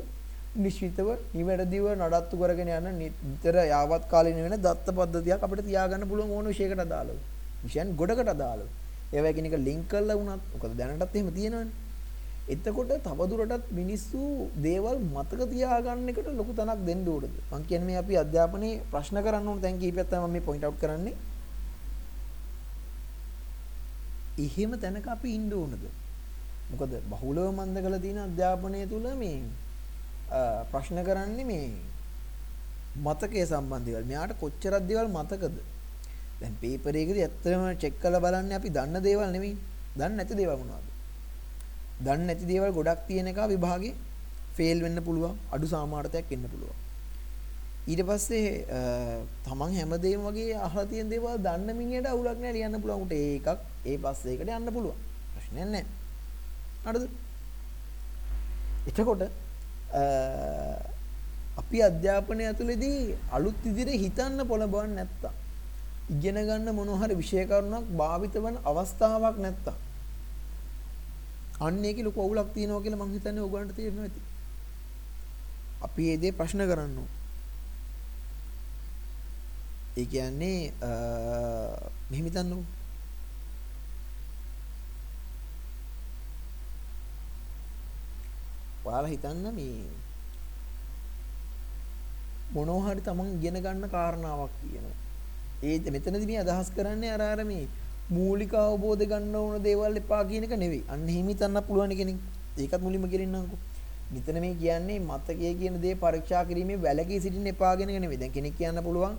[0.63, 1.07] නිශ්චිතව
[1.37, 6.83] නිවැරදිව නඩත්තු කරගෙන යන නිතර යාවත් කාලින වෙන දත්ත පද්ධතියක් අපිට තියාගන්න පුළුවන් ඕන විශයකට
[6.85, 7.17] අදාළව.
[7.63, 8.67] විෂයන් ගොඩකට අදාළව.
[9.15, 11.84] ඒවා එකිනෙක ලින්ක් කරලා වුණත් මොකද දැනටත් එහෙම තියෙනවනේ.
[12.53, 17.33] එතකොට තවදුරටත් මිනිස්සු දේවල් මතක තියාගන්න එකට ලොකු තැනක් දෙන්න ඕනද?
[17.51, 20.81] මං කියන්නේ මේ අපි අධ්‍යාපනයේ ප්‍රශ්න කරන්න ඕන තැන් කිහිපයක් තමයි මම මේ පොයින්ට් අවුට්
[20.83, 21.15] කරන්නේ.
[24.45, 25.83] එහෙම තැනක අපි ඉන්න ඕනද?
[26.69, 29.41] මොකද බහුලව මන්ද කළ තියෙන අධ්‍යාපනය තුල මේ
[30.71, 31.67] ප්‍රශ්න කරන්නේ මේ
[33.05, 34.03] මතකයේ සම්බන්ධ දේවල්.
[34.11, 35.55] මෙයාට කොච්චරක් දේවල් මතකද?
[36.39, 39.55] දැන් පේපර් එකේදී ඇත්තටම චෙක් කරලා බලන්නේ අපි දන්න දේවල් නෙවෙයි
[39.97, 40.94] දන්නේ නැති දේවල් මොනවද?
[41.99, 43.93] දන්නේ නැති දේවල් ගොඩක් තියෙන එක විභාගේ
[44.55, 46.77] ෆේල් වෙන්න පුළුවන් අඩු සාමාර්ථයක් එන්න පුළුවන්.
[47.87, 48.49] ඊට පස්සේ
[49.45, 53.03] තමන් හැමදේම වගේ අහලා තියෙන දේවල් දන්න මිනිහට අවුලක් නෑ ලියන්න පුළුවන්.
[53.05, 53.47] උට ඒකක්
[53.85, 54.99] ඒ පස්සේ ඒකට යන්න පුළුවන්.
[55.33, 55.85] ප්‍රශ්නයක් නෑ
[56.85, 57.05] හරිද
[58.89, 59.21] එතකොට
[61.61, 62.99] අපි අධ්‍යාපනය ඇතුළේදී
[63.31, 65.33] අලුත් විදිහට හිතන්න පොළඹවන්නේ නැත්තම්
[66.09, 69.84] ඉගෙන ගන්න මොන හරි විෂය කරුණක් භාවිත වන අවස්ථාවක් නැත්තම්
[71.59, 74.21] අන්න ඒකේ ලොකු අවුලක් තියෙනවා කියලා මං හිතන්නේ ඕගොල්ලන්ට තේරෙනවා ඇති.
[75.85, 77.11] අපි මේ දේ ප්‍රශ්න කරන්න ඕන.
[79.97, 80.57] ඒ කියන්නේ
[82.09, 82.63] මෙහෙම හිතන්නකෝ.
[88.85, 89.77] ඔයාලා හිතන්න මේ
[92.55, 94.97] මොනවා හරි තමන් ඉගෙන ගන්න කාරණාවක් තියෙනවා.
[95.63, 97.65] ඒ මෙතනදී මේ අදහස් කරන්නේ අර අර මේ
[98.09, 100.83] මූලික අවබෝධ ගන්න ඕන දේවල් එපා කියන එක නෙවෙයි.
[100.87, 102.17] අන්න එහෙම හිතන්න පුළුවන් කෙනෙක්.
[102.57, 103.57] ඒකත් මුලින්ම ගෙලින්නම්කෝ.
[104.13, 108.19] මෙතන මේ කියන්නේ මතකයේ කියන දේ පරීක්ෂා කිරීමේ වැලකී සිටින්න එපා කියන එක නෙවෙයි.
[108.19, 109.17] දැන් කෙනෙක් කියන්න පුළුවන්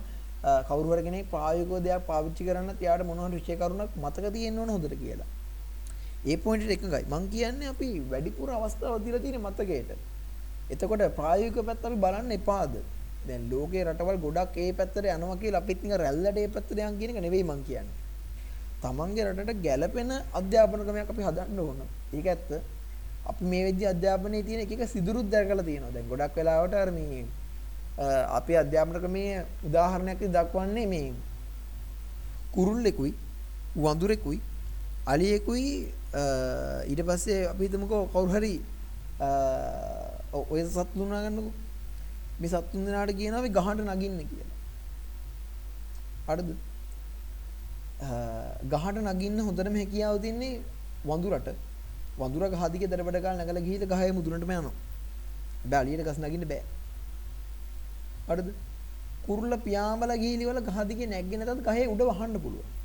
[0.69, 4.69] කවුරු හරි කෙනෙක් ප්‍රායෝගිකව දෙයක් පාවිච්චි කරන්නත් යාට මොන හරි විෂය කරුණක් මතක තියෙන්න ඕන
[4.69, 5.27] හොඳට කියලා.
[6.25, 7.05] ඒ පොයින්ට් එක එකඟයි.
[7.11, 9.91] මං කියන්නේ අපි වැඩිපුර අවස්ථාවක් දීලා තියෙන මතකයට.
[10.71, 12.73] එතකොට ප්‍රායෝගික පැත්ත අපි බලන්න එපාද?
[13.27, 17.11] දැන් ලෝකේ රටවල් ගොඩක් ඒ පැත්තට යනවා කියලා අපිත් නිකන් රැල්ලට ඒ පැත්තට යන් කියන
[17.11, 18.06] එක නෙවෙයි මං කියන්නේ.
[18.81, 21.79] තමන්ගේ රටට ගැළපෙන අධ්‍යාපන ක්‍රමයක් අපි හදන්න ඕන.
[22.13, 22.49] ඒක ඇත්ත.
[23.29, 25.93] අපි මේ වෙද්දි අධ්‍යාපනයේ තියෙන එක එක සිදුරුත් දැකලා තියෙනවා.
[25.95, 27.25] දැන් ගොඩක් වෙලාවට අර මේ
[28.37, 31.13] අපේ අධ්‍යාපන ක්‍රමයේ උදාහරණයක් දක්වන්නේ මේ
[32.55, 33.13] කුරුල්ලෙකුයි
[33.75, 34.39] වඳුරෙකුයි
[35.05, 35.71] අලියෙකුයි
[36.89, 38.53] ඊට පස්සේ අපි හිතමුකෝ කවුරු හරි
[40.51, 41.53] ඔය සත්තු දුනා ගන්නකෝ
[42.39, 44.55] මේ සත්තුන් දෙනාට කියනවා අපි ගහන්න නගින්න කියලා
[46.27, 46.49] හරිද
[47.99, 50.61] ගහට නගින්න හොඳටම හැකියාව තින්නේ
[51.03, 51.49] වඳුරට
[52.17, 54.73] වඳුර ගහ දිගේ දරබඩ ගාලා නැගලා ගිහින් ගහේ මුදුනටම යනවා
[55.65, 56.63] බෑ අලියට ගස් නගින්න බෑ
[58.29, 58.49] හරිද
[59.25, 62.75] කුරුල්ල පියාඹලා ගිහිලි වල ගහ දිගේ නැග්ගේ නැතත් ගහේ උඩ වහන්න පුළුවන්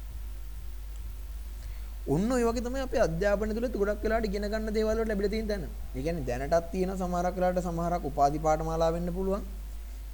[2.04, 5.46] ඔන්න ඔය වගේ තමයි අපේ අධ්‍යාපනය තුළ ගොඩක් වෙලාවට ඉගෙන ගන්න දේවල් වලට ලැබිලා තියෙන
[5.46, 5.64] තැන.
[5.94, 9.42] ඒ කියන්නේ දැනටත් තියෙන සමහරක් වෙලාවට සමහරක් උපාධි පාඨමාලා වෙන්න පුළුවන්.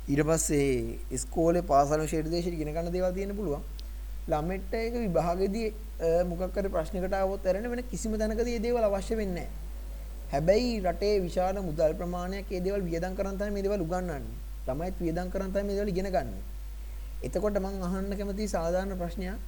[0.09, 3.63] ඊට පස්සේ ඉස්කෝලේ පාසල් විෂය දේශයට ඉගෙන ගන්න දේවල් තියෙන්න පුළුවන්.
[4.31, 5.69] ළමෙට්ට ඒක විභාගෙදී
[6.31, 9.49] මොකක් හරි ප්‍රශ්නයකට ආවොත් ඇරෙන වෙන කිසිම තැනකදී මේ දේවල් අවශ්‍ය වෙන්නේ
[10.33, 14.21] හැබැයි රටේ විශාල මුදල් ප්‍රමාණයක් මේ දේවල් වියදම් කරන් තමයි මේ දේවල් උගන්වන්නේ.
[14.67, 16.33] ළමයිත් වියදම් කරන් තමයි මේ දේවල් ඉගෙන ගන්න.
[17.27, 19.39] එතකොට මම අහන්න කැමති සාධාරණ ප්‍රශ්නයක්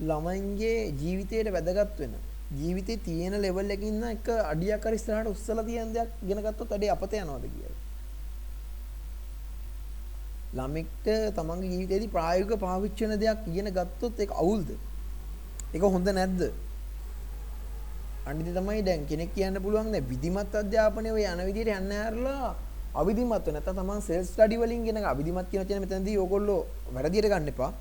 [0.00, 2.14] ළමයින්ගේ ජීවිතයට වැදගත් වෙන
[2.52, 6.94] ජීවිතේ තියෙන ලෙවල් එකකින් ඉන්න එක අඩියක් හරි ඉස්සරහට උස්සලා තියෙන දෙයක් ඉගෙන ගත්තොත් අඩේ
[6.94, 7.75] අපත යනවාද කියලා.
[10.54, 14.68] ළමෙක්ට තමන්ගේ ජීවිතේදී ප්‍රායෝගික පාවිච්චි වෙන දෙයක් ඉගෙන ගත්තොත් ඒක අවුල්ද?
[15.74, 16.52] ඒක හොඳ නැද්ද?
[18.26, 22.54] අනිත් තමයි දැන් කෙනෙක් කියන්න පුළුවන් දැන් විධිමත් අධ්‍යාපනය ඔය යන විදිහට යන්න ඇරලා
[22.94, 26.60] අවිධිමත් නැත්නම් තමන් සෙල්ෆ් ස්ටඩි වලින් ඉගෙන අවිධිමත් කියන වචනේ මෙතනදී ඕගොල්ලෝ
[26.94, 27.72] වැරදියට ගන්න එපා.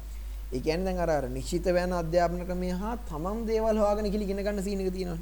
[0.53, 4.43] ඒ කියන්නේ දැන් අර අර නිශ්චිත වෙන අධ්‍යාපන ක්‍රමය හා තමන් දේවල් හොයාගෙන කියලා ඉගෙන
[4.45, 5.21] ගන්න සීන් එක තියෙනවා.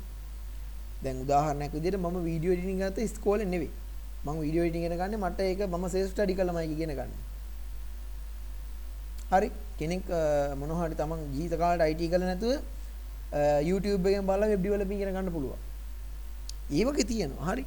[1.04, 3.72] දැන් උදාහරණයක් විදිහට මම වීඩියෝ එඩිටින් ගත්ත ඉස්කෝලේ නෙවෙයි.
[4.26, 7.14] මම වීඩියෝ එඩිටින් ඉගෙන ගන්නේ මට ඒක මම සෙල්ෆ් ස්ටඩි කළාමයි ඉගෙන ගන්න.
[9.34, 10.04] හරි කෙනෙක්
[10.62, 12.54] මොනවා හරි තමන් ජීවිත කාලේට IT කරලා නැතුව
[13.70, 15.60] YouTube එකෙන් බලලා web developing ඉගෙන ගන්න පුළුවන්.
[16.78, 17.48] ඒ වගේ තියෙනවා.
[17.52, 17.66] හරි.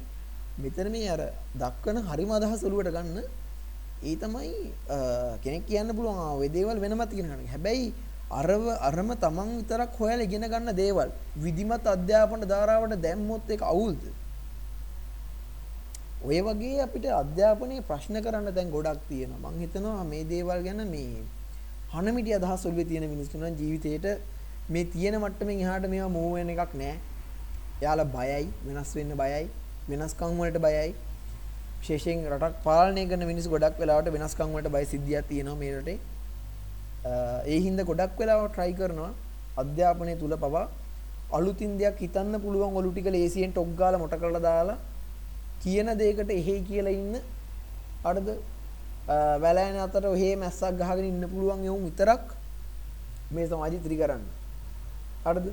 [0.63, 1.21] මෙතන මේ අර
[1.61, 3.17] දක්වන හරිම අදහස ඔලුවට ගන්න
[4.09, 4.51] ඒ තමයි
[5.43, 7.47] කෙනෙක් කියන්න පුළුවන් ආ ඔය දේවල් වෙනමත් ඉගෙන ගන්න.
[7.53, 7.93] හැබැයි
[8.39, 11.09] අරව අරම තමන් විතරක් හොයලා ඉගෙන ගන්න දේවල්
[11.43, 14.03] විධිමත් අධ්‍යාපන ධාරාවට දැම්මොත් ඒක අවුල්ද?
[16.27, 19.51] ඔය වගේ අපිට අධ්‍යාපනයේ ප්‍රශ්න කරන්න දැන් ගොඩක් තියෙනවා.
[19.51, 21.25] මම හිතනවා මේ දේවල් ගැන මේ
[21.97, 24.07] හනමිටි අදහස් ඔළුවේ තියෙන මිනිස්සුන් නම් ජීවිතේට
[24.73, 26.95] මේ තියෙන මට්ටමින් එහාට මේවා මූව් වෙන එකක් නෑ.
[27.81, 29.45] එයාලා බයයි, වෙනස් වෙන්න බයයි,
[29.89, 30.89] වෙනස්කම් වලට බයයි.
[31.79, 35.97] විශේෂයෙන් රටක් පාලනය කරන මිනිස්සු ගොඩක් වෙලාවට වෙනස්කම් වලට බය සිද්ධියක් තියෙනවා මේ රටේ.
[37.51, 39.11] ඒ හින්දා ගොඩක් වෙලාවට try කරනවා
[39.61, 40.65] අධ්‍යාපනය තුල පවා
[41.37, 44.77] අලුතින් දෙයක් හිතන්න පුළුවන් ඔලු ටික ලේසියෙන් ටොක් ගාලා මොට කරලා දාලා
[45.63, 47.15] කියන දෙයකට එහෙයි කියලා ඉන්න
[48.09, 48.27] අරද
[49.07, 52.35] වැලෑන අතර ඔහේ මැස්සක් ගහගෙන ඉන්න පුළුවන් යවුන් විතරක්
[53.31, 54.23] මේ සමාජය ත්‍රි කරන්න.
[55.25, 55.47] හරිද?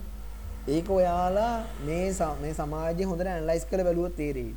[0.69, 1.55] ඒක ඔයාලා
[1.87, 2.07] මේ
[2.43, 4.55] මේ සමාජය හොඳට ඇනලයිස් කරලා බැලුවොත් තේරෙයි.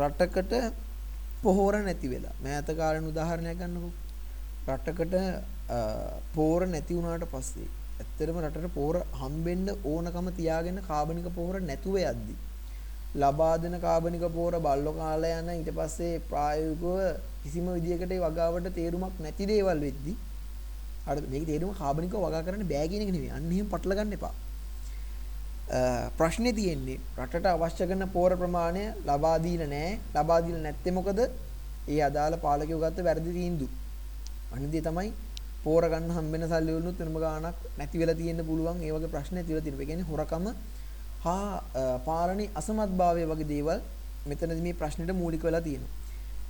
[0.00, 0.52] රටකට
[1.42, 3.90] පොහොර නැති වෙලා මෑත කාලෙන උදාහරණයක් ගන්නකො
[4.68, 5.14] රටකට
[6.34, 7.68] පෝර නැති වුණාට පස්සේ
[8.00, 12.34] ඇත්තටම රටට පෝර හම්බෙන්න ඕනකම තියාගෙන කාබනික පොහොර නැතුව යද්දි
[13.16, 19.20] ලබා දෙන කාබනික පොහොර බල්ලෝ කාලා යන ඊට පස්සේ ප්‍රායෝගිකව කිසිම විදියකට ඒ වගාවට තේරුමක්
[19.20, 20.16] නැති දේවල් වෙද්දි
[21.06, 24.34] හරිද මේක තේරුම කාබනිකව වගා කරන්න බෑ කියන එක නෙවෙයි අන්න එහෙම පටල ගන්න එපා
[26.18, 29.98] ප්‍රශ්නේ තියෙන්නේ රටට අවශ්‍ය කරන පෝර ප්‍රමාණය ලබා දීලා නැහැ.
[30.14, 31.18] ලබා දීලා නැත්තේ මොකද?
[31.88, 33.70] ඒ අදාළ පාලකයෝ ගත්ත වැරදි තීන්දුව.
[34.52, 35.12] අනිත් තමයි
[35.64, 38.78] පෝර ගන්න හම්බෙන සල්ලි වලුත් වෙනම ගාණක් නැති වෙලා තියෙන්න පුළුවන්.
[38.80, 39.82] ඒ වගේ ප්‍රශ්න ඇති වෙලා තියෙනවා.
[39.82, 40.46] ඒ කියන්නේ හොරකම
[41.24, 43.80] හා පාලනයේ අසමත්භාවය වගේ දේවල්
[44.28, 45.92] මෙතනදී මේ ප්‍රශ්නෙට මූලික වෙලා තියෙනවා.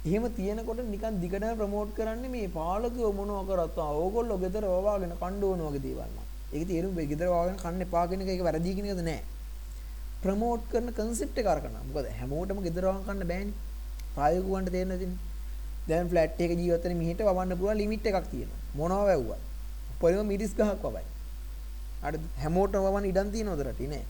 [0.06, 5.84] එහෙම තියෙනකොට නිකන් දිගටම ප්‍රොමෝට් කරන්නේ මේ පාලකයෝ මොනවා කරත් ඕගොල්ලෝ ගෙදර වවාගෙන කණ්ඩෝන වගේ
[5.86, 6.26] දේවල් නෑ.
[6.54, 9.22] ඒක තේරුම් වෙයි ගෙදර වවාගෙන කන්න එපා කියන එක ඒක වැරදි කියන එකද නෑ.
[10.22, 11.78] ප්‍රොමෝට් කරන කන්සෙප්ට් එක අරගෙන.
[11.88, 13.54] මොකද හැමෝටම ගෙදර වවාගෙන කන්න බෑනේ.
[14.14, 15.18] ප්‍රායෝගිකව වන්ට තේරෙන්නේ නැතිනේ.
[15.88, 18.60] දැන් ෆ්ලැට් එක ජීවත් වෙන මිහිට වවන්න පුළුවන් ලිමිට් එකක් තියෙනවා.
[18.78, 19.42] මොනවා වැව්වත්.
[20.00, 21.06] පොලිම මිරිස් ගහක් වවයි.
[22.04, 22.24] හරිද?
[22.42, 24.04] හැමෝටම වවන්න ඉඩම් තියෙනවද රටේ නෑ.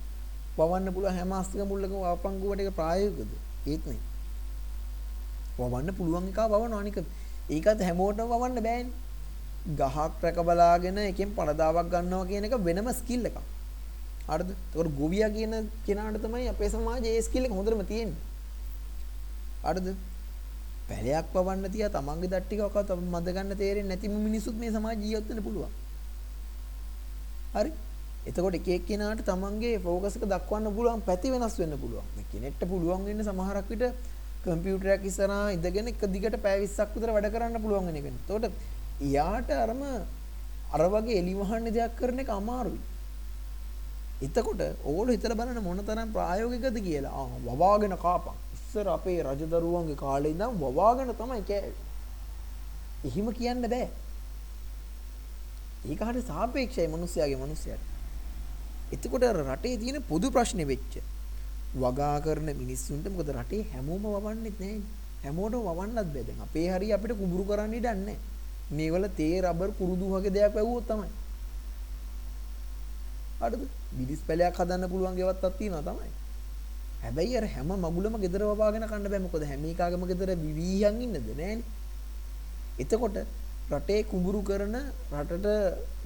[0.59, 3.33] වවන්න පුළුවන් හැම අස්තික මුල්ලකම වපංගුවට එක ප්‍රායෝගිකද?
[3.67, 4.01] ඒත් නේ.
[5.59, 6.99] වවන්න පුළුවන් එක වවනවා අනික
[7.51, 8.95] ඒකත් හැමෝටම වවන්න බෑනේ.
[9.75, 13.39] ගහක් රැක බලාගෙන එකෙන් පළදාවක් ගන්නවා කියන එක වෙනම ස්කිල් එකක්.
[14.29, 14.51] හරිද?
[14.75, 15.55] ඒකට ගොවියා කියන
[15.87, 18.23] කෙනාට තමයි අපේ සමාජයේ ඒ ස්කිල් එක හොඳටම තියෙන්නේ.
[19.65, 19.89] හරිද?
[20.89, 25.29] පැලයක් පවන්න තියා තමන්ගේ දත් ටික ඔකත් මද ගන්න තේරෙන්නේ නැතිම මිනිස්සුත් මේ සමාජ ජීවත්
[25.29, 25.73] වෙන්න පුළුවන්.
[27.55, 27.73] හරි?
[28.27, 32.07] එතකොට එක එක්කෙනාට තමන්ගේ ફોකස් එක දක්වන්න පුළුවන් පැති වෙනස් වෙන්න පුළුවන්.
[32.17, 33.85] දැන් කෙනෙක්ට පුළුවන් වෙන්නේ සමහරක් විට
[34.45, 38.21] කම්පියුටරයක් ඉස්සරහා ඉඳගෙන එක දිගට පැය 20ක් විතර වැඩ කරන්න පුළුවන් වෙන කෙනෙක්.
[38.23, 38.45] එතකොට
[39.01, 39.83] එයාට අරම
[40.75, 42.81] අර වගේ එලි වහන්න දෙයක් කරන එක අමාරුයි.
[44.23, 47.15] එතකොට ඕගොල්ලෝ හිතලා බලන්න මොන තරම් ප්‍රායෝගිකද කියලා.
[47.15, 48.37] ආ වවාගෙන කාපන්.
[48.57, 51.85] ඉස්සර අපේ රජදරුවන්ගේ කාලේ ඉඳන් වවාගෙන තමයි කෑවේ.
[53.05, 53.89] එහෙම කියන්න බෑ.
[55.87, 57.96] ඒක හරිය සාපේක්ෂයි මිනිස්යාගේ මිනිස්යාට.
[58.93, 60.95] එතකොට රටේ තියෙන පොදු ප්‍රශ්නේ වෙච්ච
[61.75, 64.81] වගා කරන මිනිස්සුන්ට මොකද රටේ හැමෝම වවන්නෙත් නැහැ.
[65.25, 66.25] හැමෝටම වවන්නත් බෑ.
[66.25, 68.19] දැන් අපේ හරිය අපිට කුඹුරු කරන්න ඉඩ නැහැ.
[68.71, 71.11] මේවල තේ රබර් කුරුදු වගේ දෙයක් වැවුවොත් තමයි.
[73.41, 73.63] හරිද?
[73.97, 76.11] බිඩිස් පැලයක් හදන්න පුළුවන් ගෙවත්තක් තියෙනවා තමයි.
[77.03, 81.59] හැබැයි අර හැම මගුලම ගෙදර වවාගෙන කන්න බෑ මොකද හැම එකාගම ගෙදර විවිහන් ඉන්නද නෑනේ.
[82.79, 83.17] එතකොට
[83.69, 84.77] රටේ කුඹුරු කරන
[85.13, 85.47] රටට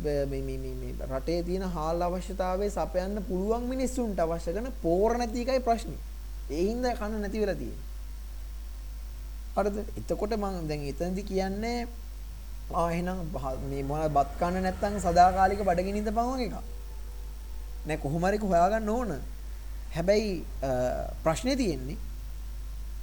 [0.03, 5.61] මේ මේ මේ රටේ තියෙන හාල් අවශ්‍යතාවයේ සපයන්න පුළුවන් මිනිස්සුන්ට අවශ්‍ය කරන පෝර නැති එකයි
[5.61, 6.01] ප්‍රශ්නේ.
[6.51, 7.89] ඒ හින්දා කන්න නැති වෙලා තියෙන්නේ.
[9.57, 9.77] හරිද?
[10.01, 11.79] එතකොට මම දැන් එතනදි කියන්නේ
[12.73, 13.19] ආ එහෙනම්
[13.71, 16.57] මේ මොනවද බත් කන්න නැත්නම් සදාකාලික බඩගිනි ඉඳපන් වගේ එකක්.
[17.87, 19.13] නෑ කොහොම හරි හොයාගන්න ඕන.
[19.97, 20.33] හැබැයි
[21.25, 21.99] ප්‍රශ්නේ තියෙන්නේ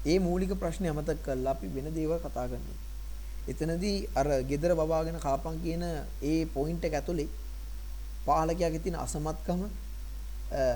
[0.05, 2.76] ඒ මූලික ප්‍රශ්නේ අමතක කරලා අපි වෙන දේවල් කතා කරනවා.
[3.47, 5.83] එතනදී අර gedara වවාගෙන කාපන් කියන
[6.23, 7.29] ඒ පොයින්ට් එක ඇතුලේ
[8.25, 9.61] පාලකයාගේ තියෙන අසමත්කම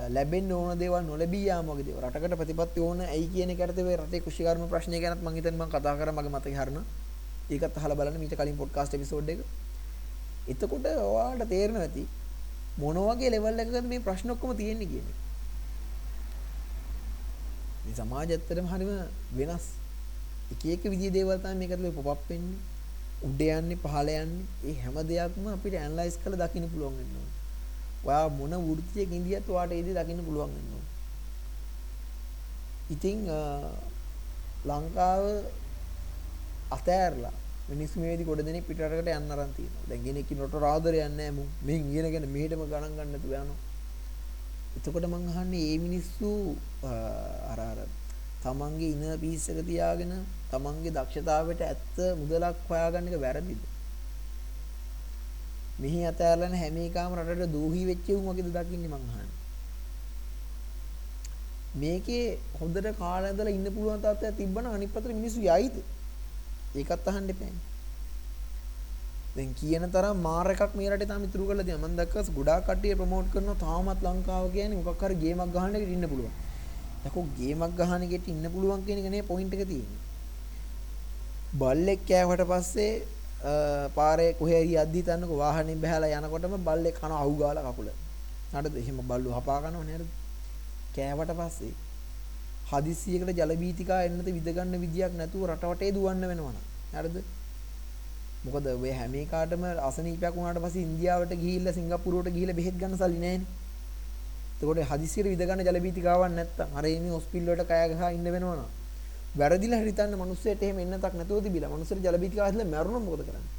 [0.10, 4.22] ලැබෙන්න ඕන දේවල් නොලැබී යාම වගේ දේවල් රටකට ප්‍රතිපත්ති ඕන ඇයි කියන එකට මේ රටේ
[4.22, 6.80] කුෂිකර්ම ප්‍රශ්නය ගැනත් මම හිතන්නේ මම කතා කරා මගේ මතකේ හරින.
[7.50, 9.40] ඒකත් අහලා බලන්න මීට කලින් පොඩ්කාස්ට් එපිසෝඩ් එක.
[10.48, 12.08] එතකොට ඔයාලට තේරෙනවා ඇති
[12.78, 15.18] මොන වගේ ලෙවල් එකකද මේ ප්‍රශ්න ඔක්කොම තියෙන්නේ කියන්නේ.
[17.84, 18.92] මේ සමාජ ඇත්තටම හරිම
[19.38, 19.66] වෙනස්.
[20.52, 22.60] එක එක විදිහේ දේවල් තමයි මේක ඇතුලේ පොප් අප් වෙන්නේ.
[23.28, 24.46] උඩ යන්නේ පහළ යන්නේ.
[24.68, 27.30] ඒ හැම දෙයක්ම අපිට ඇනලයිස් කරලා දකින්න පුළුවන් වෙනවා.
[28.06, 30.86] ඔයා මොන වෘත්තියක ඉඳියත් ඔයාට ඒ දේ දකින්න පුළුවන් වෙනවා.
[32.94, 33.20] ඉතින්
[34.70, 35.24] ලංකාව
[36.78, 37.36] අතෑරලා
[37.70, 39.86] මිනිස්සු මේදී කොට දෙනෙක් පිටරටකට යන්න අරන් තියෙනවා.
[39.90, 41.44] දැන් කෙනෙක් කිනොට රාදර යන්නේ නැහැ මු.
[41.68, 43.60] මෙන් ඉගෙනගෙන මෙහෙටම ගණන් ගන්න නැතුව යනවා.
[44.78, 46.30] එතකොට මං අහන්නේ මේ මිනිස්සු
[47.52, 47.80] අර අර
[48.44, 50.14] තමන්ගේ ඉන පීස් එක තියාගෙන
[50.52, 53.62] තමන්ගේ දක්ෂතාවයට ඇත්ත මුදලක් හොයාගන්න එක වැරදිද?
[55.82, 59.40] මෙහි අතෑරලන හැම එකම රටට දූහි වෙච්ච උන් වගේද දකින්නේ මං අහන්නේ.
[61.82, 62.24] මේකේ
[62.60, 65.76] හොඳට කාලය ඉඳලා ඉන්න පුළුවන් තත්ත්වයක් තිබ්බනම් අනිත් පැත්තට මිනිස්සු යයිද?
[66.76, 67.64] ඒකත් අහන්න එපානේ.
[69.36, 71.90] දැන් කියන තරම් මාර එකක් මේ රටේ තාම ඉතුරු කරලා තියෙනවා.
[71.90, 76.08] මම දැක්කස් ගොඩාක් කට්ටිය ප්‍රොමෝට් කරනවා තාමත් ලංකාව කියන්නේ මොකක් හරි ගේමක් ගහන්න එකට ඉන්න
[76.14, 76.34] පුළුවන්.
[77.08, 80.11] යකෝ ගේමක් ගහන එකට ඉන්න පුළුවන් කියන එක නේ පොයින්ට් එක තියෙන්නේ.
[81.54, 82.92] බල්ලෙක් කෑවට පස්සේ
[83.96, 87.90] පාරේ කොහේ හරි යද්දි තන්නකො වාහනේ බහැලා යනකොටම බල්ලෙක් කන අහු ගාලා කකුල.
[88.54, 88.76] හරිද?
[88.78, 90.04] එහෙම බල්ලු හපා ගන්නව නේද?
[90.96, 91.74] කෑවට පස්සේ
[92.72, 96.58] හදිස්සියකට ජල බීතිකා එන්නත විද ගන්න විදියක් නැතුව රටවටේ දුවන්න වෙනවනම්.
[96.96, 97.18] හරිද?
[98.44, 103.50] මොකද ඔය හැම එකාටම අසනීපයක් වුණාට පස්සේ ඉන්දියාවට ගිහිල්ලා සිංගප්පූරුවට ගිහිල්ලා බෙහෙත් ගන්න සල්ලි නැහැනේ.
[104.56, 108.80] එතකොට හදිස්සියට විද ගන්න ජල බීතිකාවක් නැත්තම් අර එමේ හොස්පිටල් වලට කය ගහලා ඉන්න වෙනවනම්.
[109.34, 113.52] වැරදිලා හිතන්න මිනිස්සෙට එහෙම එන්නතක් නැතුව තිබිලා මිනිස්සුන්ට ජල බීතිකාව ඇදලා මැරුණොත් මොකද කරන්නේ?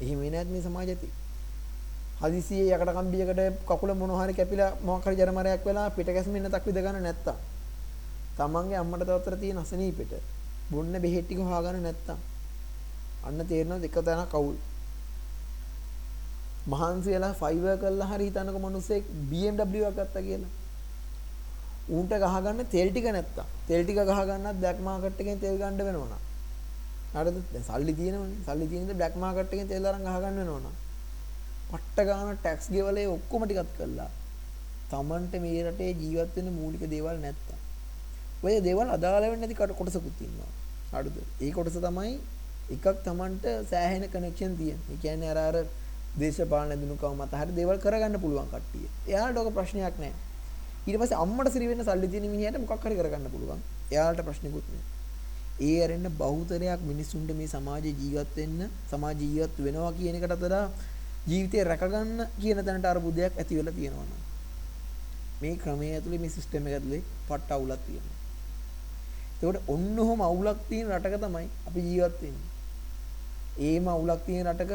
[0.00, 1.12] එහෙම වෙන්නේ නැත් මේ සමාජයතේ.
[2.20, 6.78] හදිසියේ යකඩ කම්බියකට කකුල මොන හරි කැපිලා මොකක් හරි ජරමරයක් වෙලා පිට ගැස්මෙන්න තක් විද
[6.78, 7.38] ගන්න නැත්තම්
[8.36, 10.12] තමන්ගේ අම්මට තවතර තියෙන අසනීපෙට
[10.70, 12.18] බොන්න බෙහෙත් ටික හොයාගන්න නැත්තම්
[13.24, 14.56] අන්න තේරෙනවද එක තැනක් අවුල්.
[16.66, 20.52] මහන්සි වෙලා ෆයිබර් කරලා හරි හිතනකො මිනිස්සෙක් BMW එකක් ගත්තා කියලා.
[21.88, 26.20] ඌන්ට ගහගන්න තෙල් ටික නැත්තම් තෙල් ටික ගහගන්නත් බ්ලැක් මාකට් එකෙන් තෙල් ගන්න වෙනවා
[27.14, 27.36] හරිද?
[27.52, 28.40] දැන් සල්ලි තියෙනවනේ.
[28.46, 30.72] සල්ලි තියෙනද බ්ලැක් මාකට් එකෙන් තෙල් අරන් ගහගන්න වෙනවා
[31.70, 34.10] පට්ට ගාන ටැක්ස් ගෙවලේ ඔක්කොම ටිකත් කළා.
[34.90, 37.56] Tamanට මේ රටේ ජීවත් වෙන්න මූලික දේවල් නැත්තම්.
[38.44, 40.52] ඔය දේවල් අදාළ වෙන්නේ නැති කොටසකුත් ඉන්නවා.
[40.92, 41.16] හරිද?
[41.40, 42.12] ඒ කොටස තමයි
[42.70, 44.80] එකක් Tamanට සෑහෙන කනෙක්ෂන් තියෙන.
[44.92, 45.56] ඒ කියන්නේ අර අර
[46.18, 48.86] දේශපාලන දිනුකම මත හරි දේවල් කරගන්න පුළුවන් කට්ටිය.
[49.08, 50.14] එයාලට ඔක ප්‍රශ්නයක් නැහැ.
[50.86, 53.60] ඊට පස්සේ අම්මට සිරි වෙන්න සල්ලි තියෙන මිනිහට මොකක් හරි කරගන්න පුළුවන්.
[53.92, 54.92] එයාලට ප්‍රශ්නකුත් නැහැ.
[55.60, 60.54] ඒ අරින්න බහුතරයක් මිනිසුන්ට මේ සමාජයේ ජීවත් වෙන්න සමාජ ජීවත් වෙනවා කියන එකට අතර
[61.30, 64.22] ජීවිතේ රැකගන්න කියන තැනට අරුබුදයක් ඇති වෙලා තියෙනවා
[65.42, 68.18] මේ ක්‍රමයේ ඇතුලේ මේ සිස්ටම් එක ඇතුලේ පට්ට අවුලක් තියෙනවා.
[69.42, 72.50] ඒකට ඔන්න ඔහොම අවුලක් තියෙන රටක තමයි අපි ජීවත් වෙන්නේ.
[73.68, 74.72] ඒම අවුලක් තියෙන රටක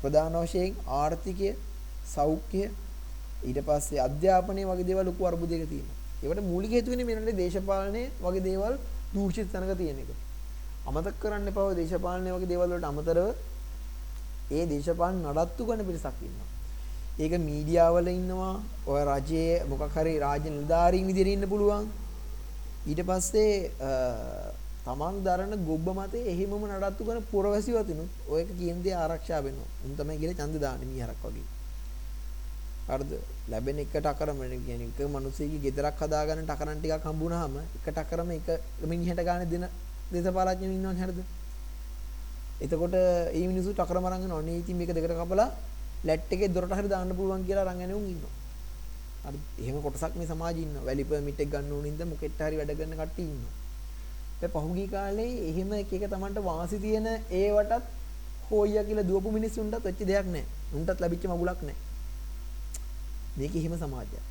[0.00, 1.50] ප්‍රධාන වශයෙන් ආර්ථිකය
[2.14, 2.62] සෞඛ්‍ය
[3.48, 5.96] ඊට පස්සේ අධ්‍යාපනය වගේ දේවල් ලොකු අර්බුදයක තියෙනවා.
[6.22, 8.74] ඒවට මූලික හේතුව වෙන්නේ මේ රටේ දේශපාලනය වගේ දේවල්
[9.14, 10.10] දූෂිත තැනක තියෙන එක.
[10.88, 13.28] අමතක කරන්න එපා ඔය දේශපාලනය වගේ දේවල් වලට අමතරව
[14.56, 16.48] ඒ දේශපාලන නඩත්තු කරන පිරිසක් ඉන්නවා.
[17.18, 18.54] ඒක මීඩියාවල ඉන්නවා
[18.86, 21.84] ඔය රජයේ මොකක් හරි රාජ්‍ය නිලධාරීන් විදිහට ඉන්න පුළුවන්.
[22.90, 23.54] ඊට පස්සේ
[24.84, 29.68] තමන් දරන ගොබ්බ මතේ එහෙමම නඩත්තු කරන පුරවැසිවතිනුත් ඔයක කියන දේ ආරක්ෂා වෙනවා.
[29.84, 31.46] උන් තමයි කියලා ඡන්ද දාන්නේ මීහරක් වගේ.
[32.88, 33.12] හරිද?
[33.48, 38.48] ලැබෙන එක ටකරම කියන්නේ එක මිනිස්සෙගේ ගෙදරක් හදාගන්න ටකරන් ටිකක් හම්බුනහම එක ටකරම එක
[38.84, 39.64] මිනිහට ගන්න දෙන
[40.12, 41.20] දේශපාලඥයෝ ඉන්නවනේ හරිද?
[42.60, 44.38] එතකොට මේ මිනිස්සු ටකරම අරන් යනවා.
[44.38, 45.50] අනේ ඉතින් මේක දෙකට කපලා
[46.04, 48.34] ලැට් එකේ දොරට හරි දාන්න පුළුවන් කියලා අරන් යන්නේ උන් ඉන්නවා.
[49.24, 50.84] හරි එහෙම කොටසක් මේ සමාජයේ ඉන්නවා.
[50.84, 53.54] වැලි පර්මිට් එක ගන්න ඕනින්ද මොකෙට හරි වැඩ කරන කට්ටිය ඉන්නවා.
[54.42, 57.06] ඒ පහුගිය කාලේ එහෙම එක එක Tamanට වාසි තියෙන
[57.40, 57.86] ඒවටත්
[58.50, 60.46] හොයියා කියලා දුවපු මිනිස්සුන්ටත් වෙච්ච දෙයක් නැහැ.
[60.76, 61.91] උන්ටත් ලැබිච්ච මගුලක් නැහැ.
[63.38, 64.24] මේක එහෙම සමාජයක්.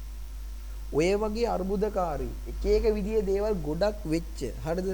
[0.98, 4.40] ඔය වගේ අර්බුදකාරී එක එක විදිහේ දේවල් ගොඩක් වෙච්ච.
[4.66, 4.90] හරිද?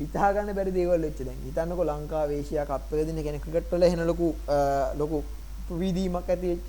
[0.00, 1.38] හිතා ගන්න බැරි දේවල් වෙච්ච දැන්.
[1.46, 4.28] හිතන්නකෝ ලංකාවේ ඒෂියා කප් එක දෙන කෙනෙක් ක්‍රිකට් වල එහෙන ලොකු
[5.00, 5.22] ලොකු
[5.82, 6.68] විදීමක් ඇති වෙච්ච.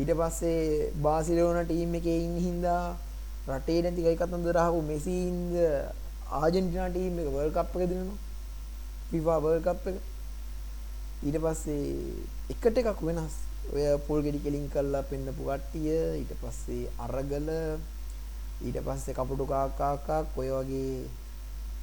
[0.00, 2.84] ඊට පස්සේ බාසිලෝනා ටීම් එකේ ඉන්න හින්දා
[3.48, 5.54] රටේ නැති කයි කතන්දර අහපු මෙසින්ද
[6.40, 8.18] ආජෙන්ටිනා ටීම් එක වර්ල්ඩ් කප් එක දිනනවා.
[9.10, 9.98] FIFA වර්ල්ඩ් කප් එක.
[11.26, 11.82] ඊට පස්සේ
[12.54, 13.36] එකට එකක් වෙනස්.
[13.72, 17.48] ඔය පොල් ගෙඩි කෙලින් කරලා පෙන්නපු කට්ටිය ඊට පස්සේ අරගල
[18.60, 21.08] ඊට පස්සේ කපුටු කාකාකක් ඔය වගේ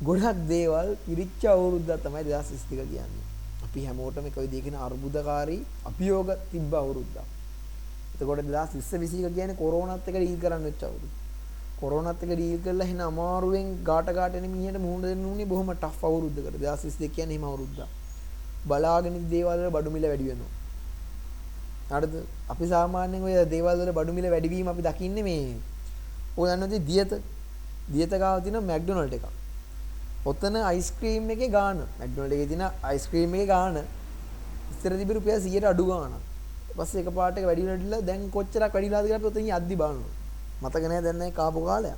[0.02, 3.26] ගොඩක් දේවල් පිරිච්ච අවුරුද්දක් තමයි 2022 කියන්නේ.
[3.66, 7.18] අපි හැමෝටම එක විදිහකින් කියන අර්බුදකාරී අභියෝග තිබ්බ අවුරුද්දක්.
[8.14, 11.14] එතකොට 2020 21 කියන්නේ කොරෝනාත් එක්ක ඩීල් කරන්න වෙච්ච අවුරුද්ද.
[11.82, 16.02] කොරෝනාත් එක්ක ඩීල් කරලා එහෙන අමාරුවෙන් ගාට ගාට එන මිනිහට මුහුණ දෙන්න උනේ බොහොම ටෆ්
[16.04, 17.80] අවුරුද්දකට 2022 කියන්නේ එහෙම අවුරුද්දක්
[18.66, 20.61] බලාගෙන ඉන්න දේවල් වල බඩු මිල වැඩි වෙනවා
[21.92, 22.16] හරිද
[22.54, 25.56] අපි සාමාන්‍යයෙන් ඔය දේවල් වල බඩු මිල වැඩි වීම අපි දකින්නේ මේ
[26.40, 27.12] ඔය දන්නවද දියත
[27.94, 29.28] දියත ගාව තියෙන මැක්ඩොනල්ඩ් එකක්
[30.26, 33.84] ඔතන අයිස්ක්‍රීම් එකේ ගාන මැක්ඩොනල්ඩ් එකේ තියෙන අයිස්ක්‍රීම් එකේ ගාන
[34.72, 36.16] ඉස්සර තිබි රුපියල් 100ට අඩු ගානක්
[36.72, 40.20] ඊපස්සේ එකපාරට එක වැඩි වෙනටලා දැන් කොච්චරක් වැඩිලාද කියලා අපි ඔතන යද්දි බලනවා
[40.62, 41.98] මතක නෑ දැන් නැහැ කාපු කාලයක්.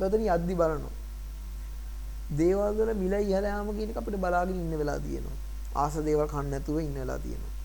[0.00, 0.94] එතන යද්දි බලනවා.
[2.38, 5.36] දේවල් වල මිල ඉහළ යාම කියන එක අපිට බලාගෙන ඉන්න වෙලා තියෙනවා.
[5.82, 7.55] ආස දේවල් කන්න නැතුව ඉන්න වෙලා තියෙනවා.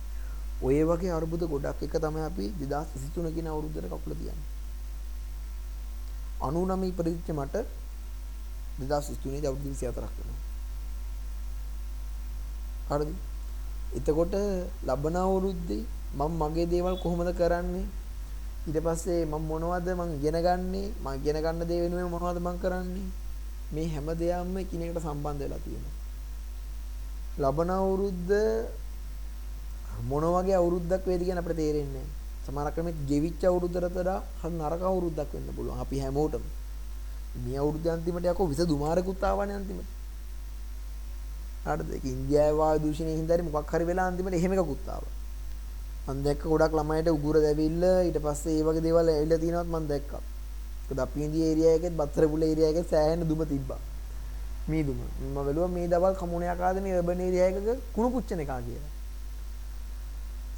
[0.61, 4.49] ඔය වගේ අරුබුද ගොඩක් එක තමයි අපි 2023 කියන අවුරුද්දට කකුල තියන්නේ.
[6.41, 7.55] 99 ඉපදිච්ච මට
[8.79, 10.39] 2023 දී අවුරුදු 24ක් වෙනවා.
[12.89, 13.11] හරිද?
[13.97, 14.33] එතකොට
[14.83, 15.83] ලබන අවුරුද්දේ
[16.13, 17.87] මම මගේ දේවල් කොහොමද කරන්නේ?
[18.61, 23.09] ඊට පස්සේ මම මොනවද මං ඉගෙන ගන්නේ මං ඉගෙන ගන්න දේ වෙනුවෙන් මොනවද මං කරන්නේ
[23.73, 25.95] මේ හැම දෙයක්ම එකිනෙකට සම්බන්ධ වෙලා තියෙනවා
[27.39, 28.29] ලබන අවුරුද්ද
[30.09, 34.83] මොන වගේ අවුරුද්දක් වේද කියන අපිට තේරෙන්නේ නැහැ සමහරක් ක්‍රමෙත් ගෙවිච්ච අවුරුද්දට වඩා හරි නරක
[34.91, 36.43] අවුරුද්දක් වෙන්න පුළුවන් අපි හැමෝටම
[37.45, 39.89] මේ අවුරුද්ද අන්තිමට යකෝ විස දුමාරකුත් ආවනේ අන්තිමට
[41.65, 45.19] හරිද ඒක ඉන්දියාවේ වායු දූෂණය හින්දා මොකක් හරි වෙලා අන්තිමට එහෙම එකකුත් ආවා
[46.03, 50.21] මම දැක්ක ගොඩක් ළමයිට උගුර දැවිල්ල ඊට පස්සේ ඒ වගේ දේවල් ඇවිල්ලා තියෙනවත් මම දැක්කා.
[50.85, 53.79] මොකද අපි ඉන්දිය ඒරියා එකෙත් බත්තරපුල ඒරියා එකෙත් සෑහෙන දුම තිබ්බා.
[54.67, 54.99] මේ දුම.
[55.21, 58.90] මම බැලුවා මේ දවල් කමුණේ අකාදමි අර්බන් ඒරියා එකක කුණු පුච්චන එකා කියලා.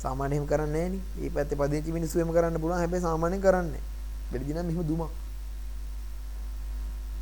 [0.04, 1.02] සාමාන්‍යයෙන් එහෙම කරන්නේ නැහැ නේ.
[1.18, 2.80] මේ පැත්තේ පදිංචි මිනිස්සු එහෙම කරන්න පුළුවන්.
[2.80, 3.92] හැබැයි සාමාන්‍යයෙන් කරන්නේ නැහැ.
[4.32, 5.12] වෙලදී නම් මෙහෙම දුමක්.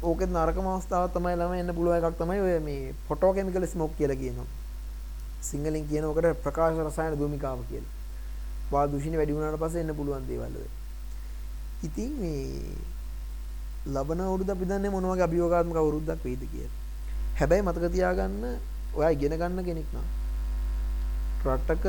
[0.03, 4.21] ඕකෙත් නරකම අවස්ථාවක් තමයි ළමයි එන්න පුළුවන් එකක් තමයි ඔය මේ ෆොටෝ කෙමිකල් ස්මෝක් කියලා
[4.21, 4.49] කියනවා.
[5.41, 7.93] සිංහලෙන් කියන ඔකට ප්‍රකාශ රසායන භූමිකාව කියලා.
[8.71, 10.69] වායු දූෂණය වැඩි වුණාට පස්සේ එන්න පුළුවන් දේවල් ඔය.
[11.83, 12.73] ඉතින් මේ
[13.85, 16.75] ලබන අවුරුද්ද අපි දන්නේ මොන වගේ අභියෝගාත්මක අවුරුද්දක් වෙයිද කියලා.
[17.39, 18.43] හැබැයි මතක තියාගන්න
[18.97, 20.07] ඔයා ඉගෙන ගන්න කෙනෙක් නම්
[21.45, 21.85] රටක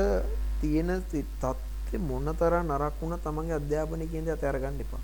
[0.62, 5.02] තියෙන තත්ත්වෙ මොනතරම් නරක වුණා තමන්ගේ අධ්‍යාපනය කියන දේ අතහැර ගන්න එපා.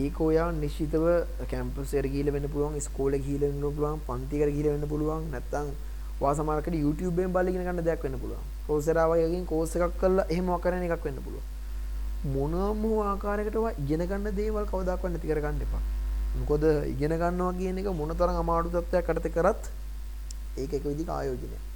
[0.00, 1.04] ඒක ඔයා නිශ්චිතව
[1.50, 5.72] කැම්පස් එකට ගිහිල්ලා වෙන්න පුළුවන්, ඉස්කෝලේ ගිහිල්ලා වෙන්න පුළුවන්, පන්ති එකට ගිහිල්ලා වෙන්න පුළුවන්, නැත්නම්
[6.20, 8.44] ඔයා සමහරකට YouTube එකෙන් බලලා ඉගෙන ගන්න දෙයක් වෙන්න පුළුවන්.
[8.66, 11.46] කෝසෙරා වගේකින් කෝස් එකක් කරලා එහෙම කරන එකක් වෙන්න පුළුවන්.
[12.34, 15.82] මොනම ආකාරයකට ඔයා ඉගෙන ගන්න දේවල් කවදාකවත් නැති කරගන්න එපා.
[16.38, 16.64] මොකද
[16.94, 19.62] ඉගෙන ගන්නවා කියන එක මොනතරම් අමාරු තත්ත්වයක් යටතේ කරත්
[20.62, 21.71] ඒක එක විදිහක ආයෝජනයක්.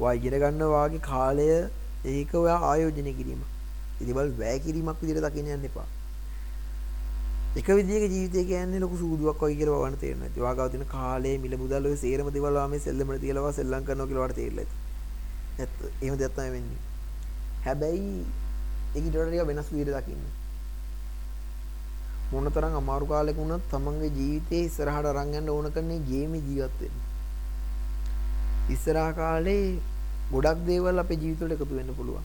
[0.00, 1.46] ඔයා ඉගෙන ගන්න වාගේ කාලය
[2.14, 3.42] ඒක ඔයා ආයෝජනය කිරීම.
[4.00, 5.86] ඉතින් වැය කිරීමක් විදිහට දකින්න යන්න එපා.
[7.56, 10.28] එක විදිහක ජීවිතය කියන්නේ ලොකු සූදුවක් වගේ කියලා වවන්න තේරෙනවා.
[10.32, 14.08] ඉතින් වාගාව තියෙන කාලේ මිල මුදල් ඔය සේරම දේවල් වා මේ සෙල්ලමට තියලා සෙල්ලම් කරනවා
[14.10, 14.76] කියලා වට තේරිලා ඇති.
[15.60, 15.78] ඇත්ත.
[16.02, 16.82] එහෙම දෙයක් තමයි වෙන්නේ.
[17.66, 18.10] හැබැයි
[18.94, 20.26] ඒක ඊට වඩා ටික වෙනස් විදිහට දකින්න.
[22.32, 27.05] මොනතරම් අමාරු කාලයක වුණත් තමන්ගේ ජීවිතේ ඉස්සරහට අරන් යන්න ඕන කරන්නේ ගේමේ ජීවත් වෙන්න.
[28.74, 29.78] ඉස්සරහා කාලේ
[30.32, 32.24] ගොඩක් දේවල් අපේ ජීවිතවලට එකතු වෙන්න පුළුවන්.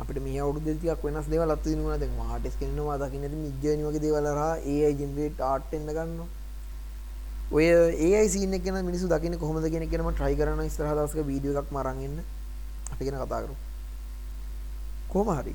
[0.00, 4.26] අපිට මේ අවුරුදු දෙකක් වෙනස් දේවල් අත්විඳිනවා දැන් ආටිස් කෙනෙක්නවා දකින්න ඉතින් මිජ්ජේනි වගේ දේවල්
[4.32, 6.28] අරහා AI ජෙනරේට් ආර්ට් එන්න ගන්නවා.
[7.56, 7.66] ඔය
[8.06, 11.26] AI සීන් එක ගැන මිනිස්සු දකින්නේ කොහොමද කියන එක ගැන මම try කරනවා ඉස්සරහ දවසක
[11.30, 12.18] වීඩියෝ එකක් මරන් එන්න.
[12.92, 13.56] අපි ගැන කතා කරමු.
[15.12, 15.54] කොහොම හරි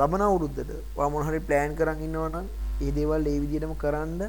[0.00, 2.46] ලබන අවුරුද්දට ඔයා මොන හරි ප්ලෑන් කරන් ඉන්නවා නම්
[2.84, 4.22] ඒ දේවල් ඒ විදිහටම කරන්න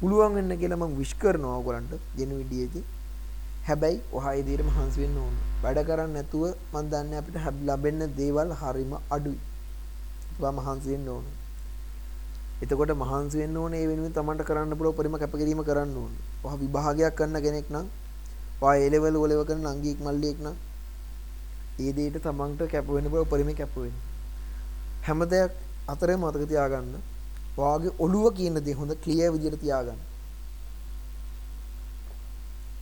[0.00, 2.84] පුළුවන් වෙන්න කියලා මම විශ් කරනවා ඔයගලන්ට ජෙනු විදියේදී
[3.68, 5.34] හැබැයි ඔහා ඒ විදිහට මහන්සි වෙන්න ඕන.
[5.62, 7.36] වැඩ කරන්නේ නැතුව මම දන්නේ අපිට
[7.68, 9.40] ලැබෙන්න දේවල් හරිම අඩුයි.
[10.40, 11.26] ඔයා මහන්සි වෙන්න ඕන.
[12.62, 16.12] එතකොට මහන්සි වෙන්න ඕනේ ඒ වෙනුවෙන් Tamanට කරන්න පුළුවන් පරිම කැපකිරීම කරන්න ඕන.
[16.44, 17.86] ඔහා විභාගයක් කරන කෙනෙක් නම්
[18.62, 20.56] ඔයා ඒ ලෙවල් වල කරන අංගීක් මල්ලියෙක් නම්
[21.80, 23.96] ඒ දෙයට තමන්ට කැප වෙන්න බව උපරිම කැප වෙන්න.
[25.02, 25.52] හැම දෙයක්
[25.88, 26.94] අතරේ මතක තියාගන්න.
[27.58, 30.00] ඔයාගේ ඔළුව කියන දේ හොඳ ක්ලියර් විදිහට තියාගන්න.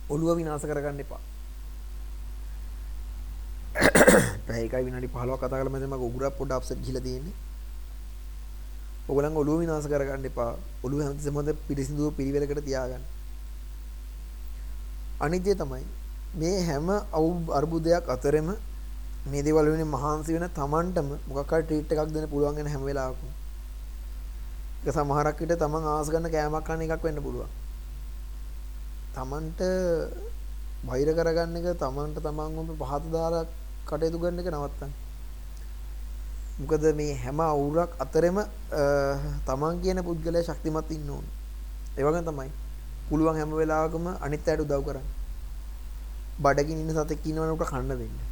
[0.09, 1.21] ඔළුව විනාශ කරගන්න එපා.
[4.47, 7.35] පැය එකයි විනාඩි 15ක් කතා කරලා මම උගුරක් පොඩ්ඩ අප්සෙට් ගිහිලා තියෙන්නේ.
[9.09, 10.51] ඔයගලන් ඔළුව විනාශ කරගන්න එපා.
[10.83, 13.03] ඔළුව හැමතිස්සෙම හොඳ පිරිසිදු පිළිවෙලකට තියාගන්න.
[15.19, 15.85] අනිත්‍ය තමයි
[16.35, 16.87] මේ හැම
[17.51, 18.49] අර්බුදයක් අතරෙම
[19.25, 23.36] මේ දේවල් වෙන මහන්සි වෙන Tamanටම මොකක් හරි ට්‍රීට් එකක් දෙන්න පුළුවන් වෙන හැම වෙලාවකම.
[24.85, 27.49] ඒක සමහරක් විට Taman ආස ගන්න කෑමක් කන්න එකක් වෙන්න පුළුවන්.
[29.15, 29.59] Tamanට
[30.87, 32.49] වෛර කරගන්න එක Tamanට Taman
[32.81, 33.45] පහත දාලා
[33.87, 34.91] කටයුතු කරන එක නවත්තන්න.
[36.59, 38.37] මොකද මේ හැම අවුරක් අතරෙම
[39.47, 41.25] Taman කියන පුද්ගලයා ශක්තිමත් ඉන්න ඕන.
[41.97, 42.49] ඒ වගේ තමයි.
[43.09, 45.07] පුළුවන් හැම වෙලාවකම අනිත් අයට උදව් කරන්න.
[46.43, 48.26] බඩගින් ඉන්න සතෙක් ඉන්නවනේ උට කන්න දෙන්න.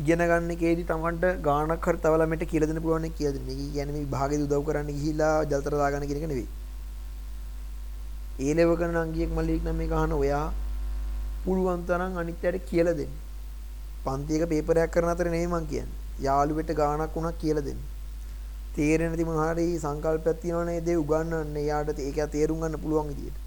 [0.00, 3.44] ඉගෙන ගන්න එකේදී තමන්ට ගානක් හරි තව ළමයට කියලා දෙන්න පුළුවන් නේ කියලා දෙන්න.
[3.48, 6.48] මේක කියන්නේ මේ විභාගෙදී උදව් කරන්න ගිහිලා ජලතර දාගන්න කියන එක නෙවෙයි.
[8.40, 10.46] ඒ ලෙව කරන අංගියෙක් මල්ලියෙක් නම් මේක අහන ඔයා
[11.44, 13.12] පුළුවන් තරම් අනිත්‍යයට කියලා දෙන්න.
[14.04, 15.98] පන්ති එක පේපරයක් කරන අතර නෙවෙයි මං කියන්නේ.
[16.26, 17.80] යාළුවෙට ගානක් වුණා කියලා දෙන්න.
[18.74, 21.56] තේරෙන්නේ නැති මොහරි සංකල්පයක් තියෙනවනේ ඒ දේ උගන්වන්න.
[21.64, 23.38] එයාට ඒක තේරුම් ගන්න පුළුවන් විදියට.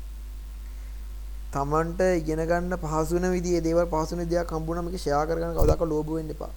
[1.55, 5.83] තමන්ට ඉගෙන ගන්න පහසු වෙන විදිහේ දේවල් පහසු වෙන දෙයක් හම්බුනම මේක ෂෙයා කරගන්න කවදාක
[5.87, 6.53] ලෝභ වෙන්න එපා.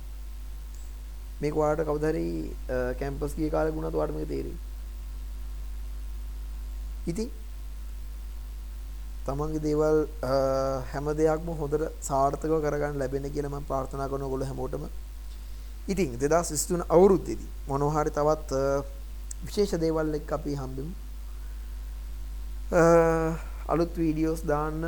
[1.41, 2.25] මේක ඔයාලට කවදා හරි
[3.01, 4.57] කැම්පස් ගිය කාලේ ගුණත් ඔයාලට මේක තේරෙයි.
[7.07, 7.29] ඉතින්
[9.27, 9.99] තමන්ගේ දේවල්
[10.91, 14.89] හැම දෙයක්ම හොඳට සාර්ථකව කරගන්න ලැබෙන්න කියලා මම ප්‍රාර්ථනා කරන ඔයගොල්ලෝ හැමෝටම.
[15.89, 18.51] ඉතින් 2023 අවුරුද්දේදී මොනවා හරි තවත්
[19.45, 20.93] විශේෂ දේවල් එක්ක අපි හම්බෙමු.
[23.69, 24.81] අලුත් වීඩියෝස් දාන්න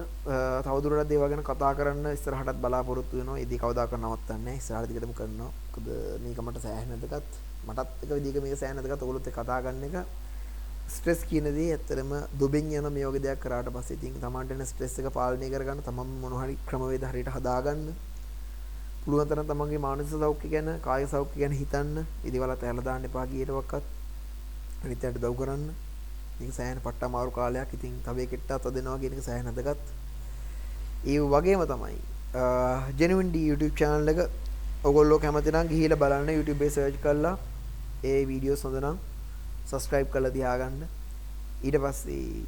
[0.64, 3.38] තවදුරටත් දේවල් ගැන කතා කරන්න ඉස්සරහටත් බලාපොරොත්තු වෙනවා.
[3.38, 4.56] ඉතින් කවදාකවත් නවත්තන්නේ නැහැ.
[4.56, 5.50] ඉස්සරහට දිගටම කරනවා.
[5.66, 5.86] මොකද
[6.24, 9.96] මේක මට සෑහෙන දෙකත් මටත් එක විදිහක මේක සෑහෙන දෙකත් ඔයගොල්ලොත් එක්ක කතා කරන එක
[10.90, 14.96] ස්ට්‍රෙස් කියන දේ ඇත්තටම දුබෙන් යන මේ වගේ දෙයක් කරාට පස්සේ ඉතින් තමන්ට එන ස්ට්‍රෙස්
[14.98, 17.84] එක පාලනය කරගන්න තමන් මොන හරි ක්‍රමවේද හරියට හදාගන්න
[19.04, 23.84] පුළුවන් තරම් තමන්ගේ මානසික සෞඛ්‍ය ගැන කායික සෞඛ්‍ය ගැන හිතන්න ඉදිවලත් ඇලලා දාන්න එපා කීයටවත්
[24.82, 25.70] අනිත්යට දව් කරන්න
[26.40, 27.70] මේක සෑහෙන පට්ට අමාරු කාලයක්.
[27.78, 29.80] ඉතින් තව එකෙක්ට අත දෙනවා කියන එක සෑහෙන අදගත්.
[31.10, 31.98] ඒ වගේම තමයි
[33.00, 34.18] genuine D YouTube channel එක
[34.88, 37.36] ඔයගොල්ලෝ කැමති නම් ගිහිල්ලා බලන්න YouTube එකේ search කරලා
[38.10, 38.96] ඒ වීඩියෝස් හොඳ නම්
[39.70, 40.82] subscribe කරලා තියාගන්න.
[41.66, 42.44] ඊට පස්සේ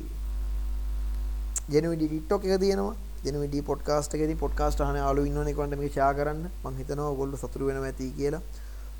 [1.73, 2.97] genuine D TikTok එක තියෙනවා.
[3.25, 6.45] genuine D podcast එකේදී podcast අහන යාළුවෝ ඉන්නවනේ ඒකට මේක share කරන්න.
[6.65, 8.43] මම හිතනවා ඔයගොල්ලෝ සතුටු වෙනවා ඇති කියලා.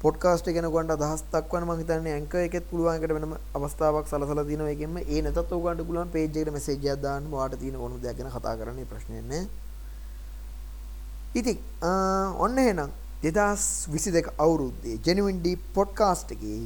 [0.03, 4.45] පොඩ්කාස්ට් එක ගැන ඔයගොල්ලන්ට අදහස් දක්වන්න මම හිතන්නේ ඇන්කර් එකෙත් පුළුවන් එකට වෙනම අවස්ථාවක් සලසලා
[4.49, 8.19] තිනවා ඒකෙන්ම ඒ නැතත් ඔයගොල්ලන්ට පුළුවන් පේජ් එකට මෙසේජ් එකක් දාන්න ඔයාලට තියෙන ඕනම දෙයක්
[8.19, 9.47] ගැන කතා කරන්න ප්‍රශ්නයක් නැහැ.
[11.35, 11.59] ඉතින්
[12.45, 12.91] ඔන්න එහෙනම්
[13.25, 16.61] 2022 අවුරුද්දේ Genuine Deep podcast එකේ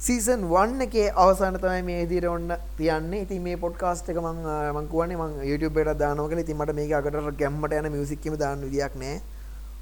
[0.00, 3.20] සීසන් 1 එකේ අවසාන තමයි මේ විදිහට ඔන්න තියන්නේ.
[3.22, 6.46] ඉතින් මේ පොඩ්කාස්ට් එක මම මම කියන්නේ මම YouTube එකට දානවා කියලා.
[6.46, 9.20] ඉතින් මට මේක අකට ගැම්මට යන මියුසික් එකම දාන්න විදියක් නැහැ.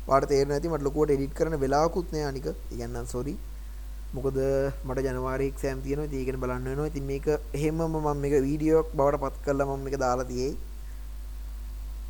[0.09, 2.47] වාට තේරෙන්නේ නැති මට ලොකුවට එඩිට් කරන්න වෙලාවකුත් නෑ අනික.
[2.51, 3.35] ඒ කියන්නේ සෝරි.
[4.17, 4.39] මොකද
[4.89, 6.09] මට ජනවාරි එක්සෑම් තියෙනවා.
[6.09, 6.91] ඉතින් ඒක බලන්න වෙනවා.
[6.93, 7.27] ඉතින් මේක
[7.59, 10.55] එහෙමම මම මේක වීඩියෝක් බවට පත් කරලා මම මේක දාලා තියෙයි.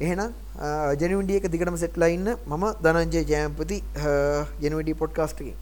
[0.00, 0.30] එහෙනම්
[1.00, 3.78] ජෙනුවින්ඩි එක දිගටම සෙට්ලා ඉන්න මම ධනංජය ජයම්පති
[4.62, 5.58] ජෙනුවින්ඩි පොඩ්කාස්ට් එකකින්.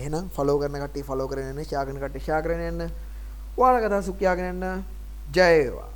[0.00, 2.90] එහෙනම් ෆලෝ කරන කට්ටිය ෆලෝ කරගෙන යන්න, ෂෙයා කරන කට්ටිය ෂෙයා කරගෙන යන්න.
[3.60, 4.84] ඔයාලගේ අදහස් සුඛ යාගෙන යන්න.
[5.36, 5.90] ජය වේවා.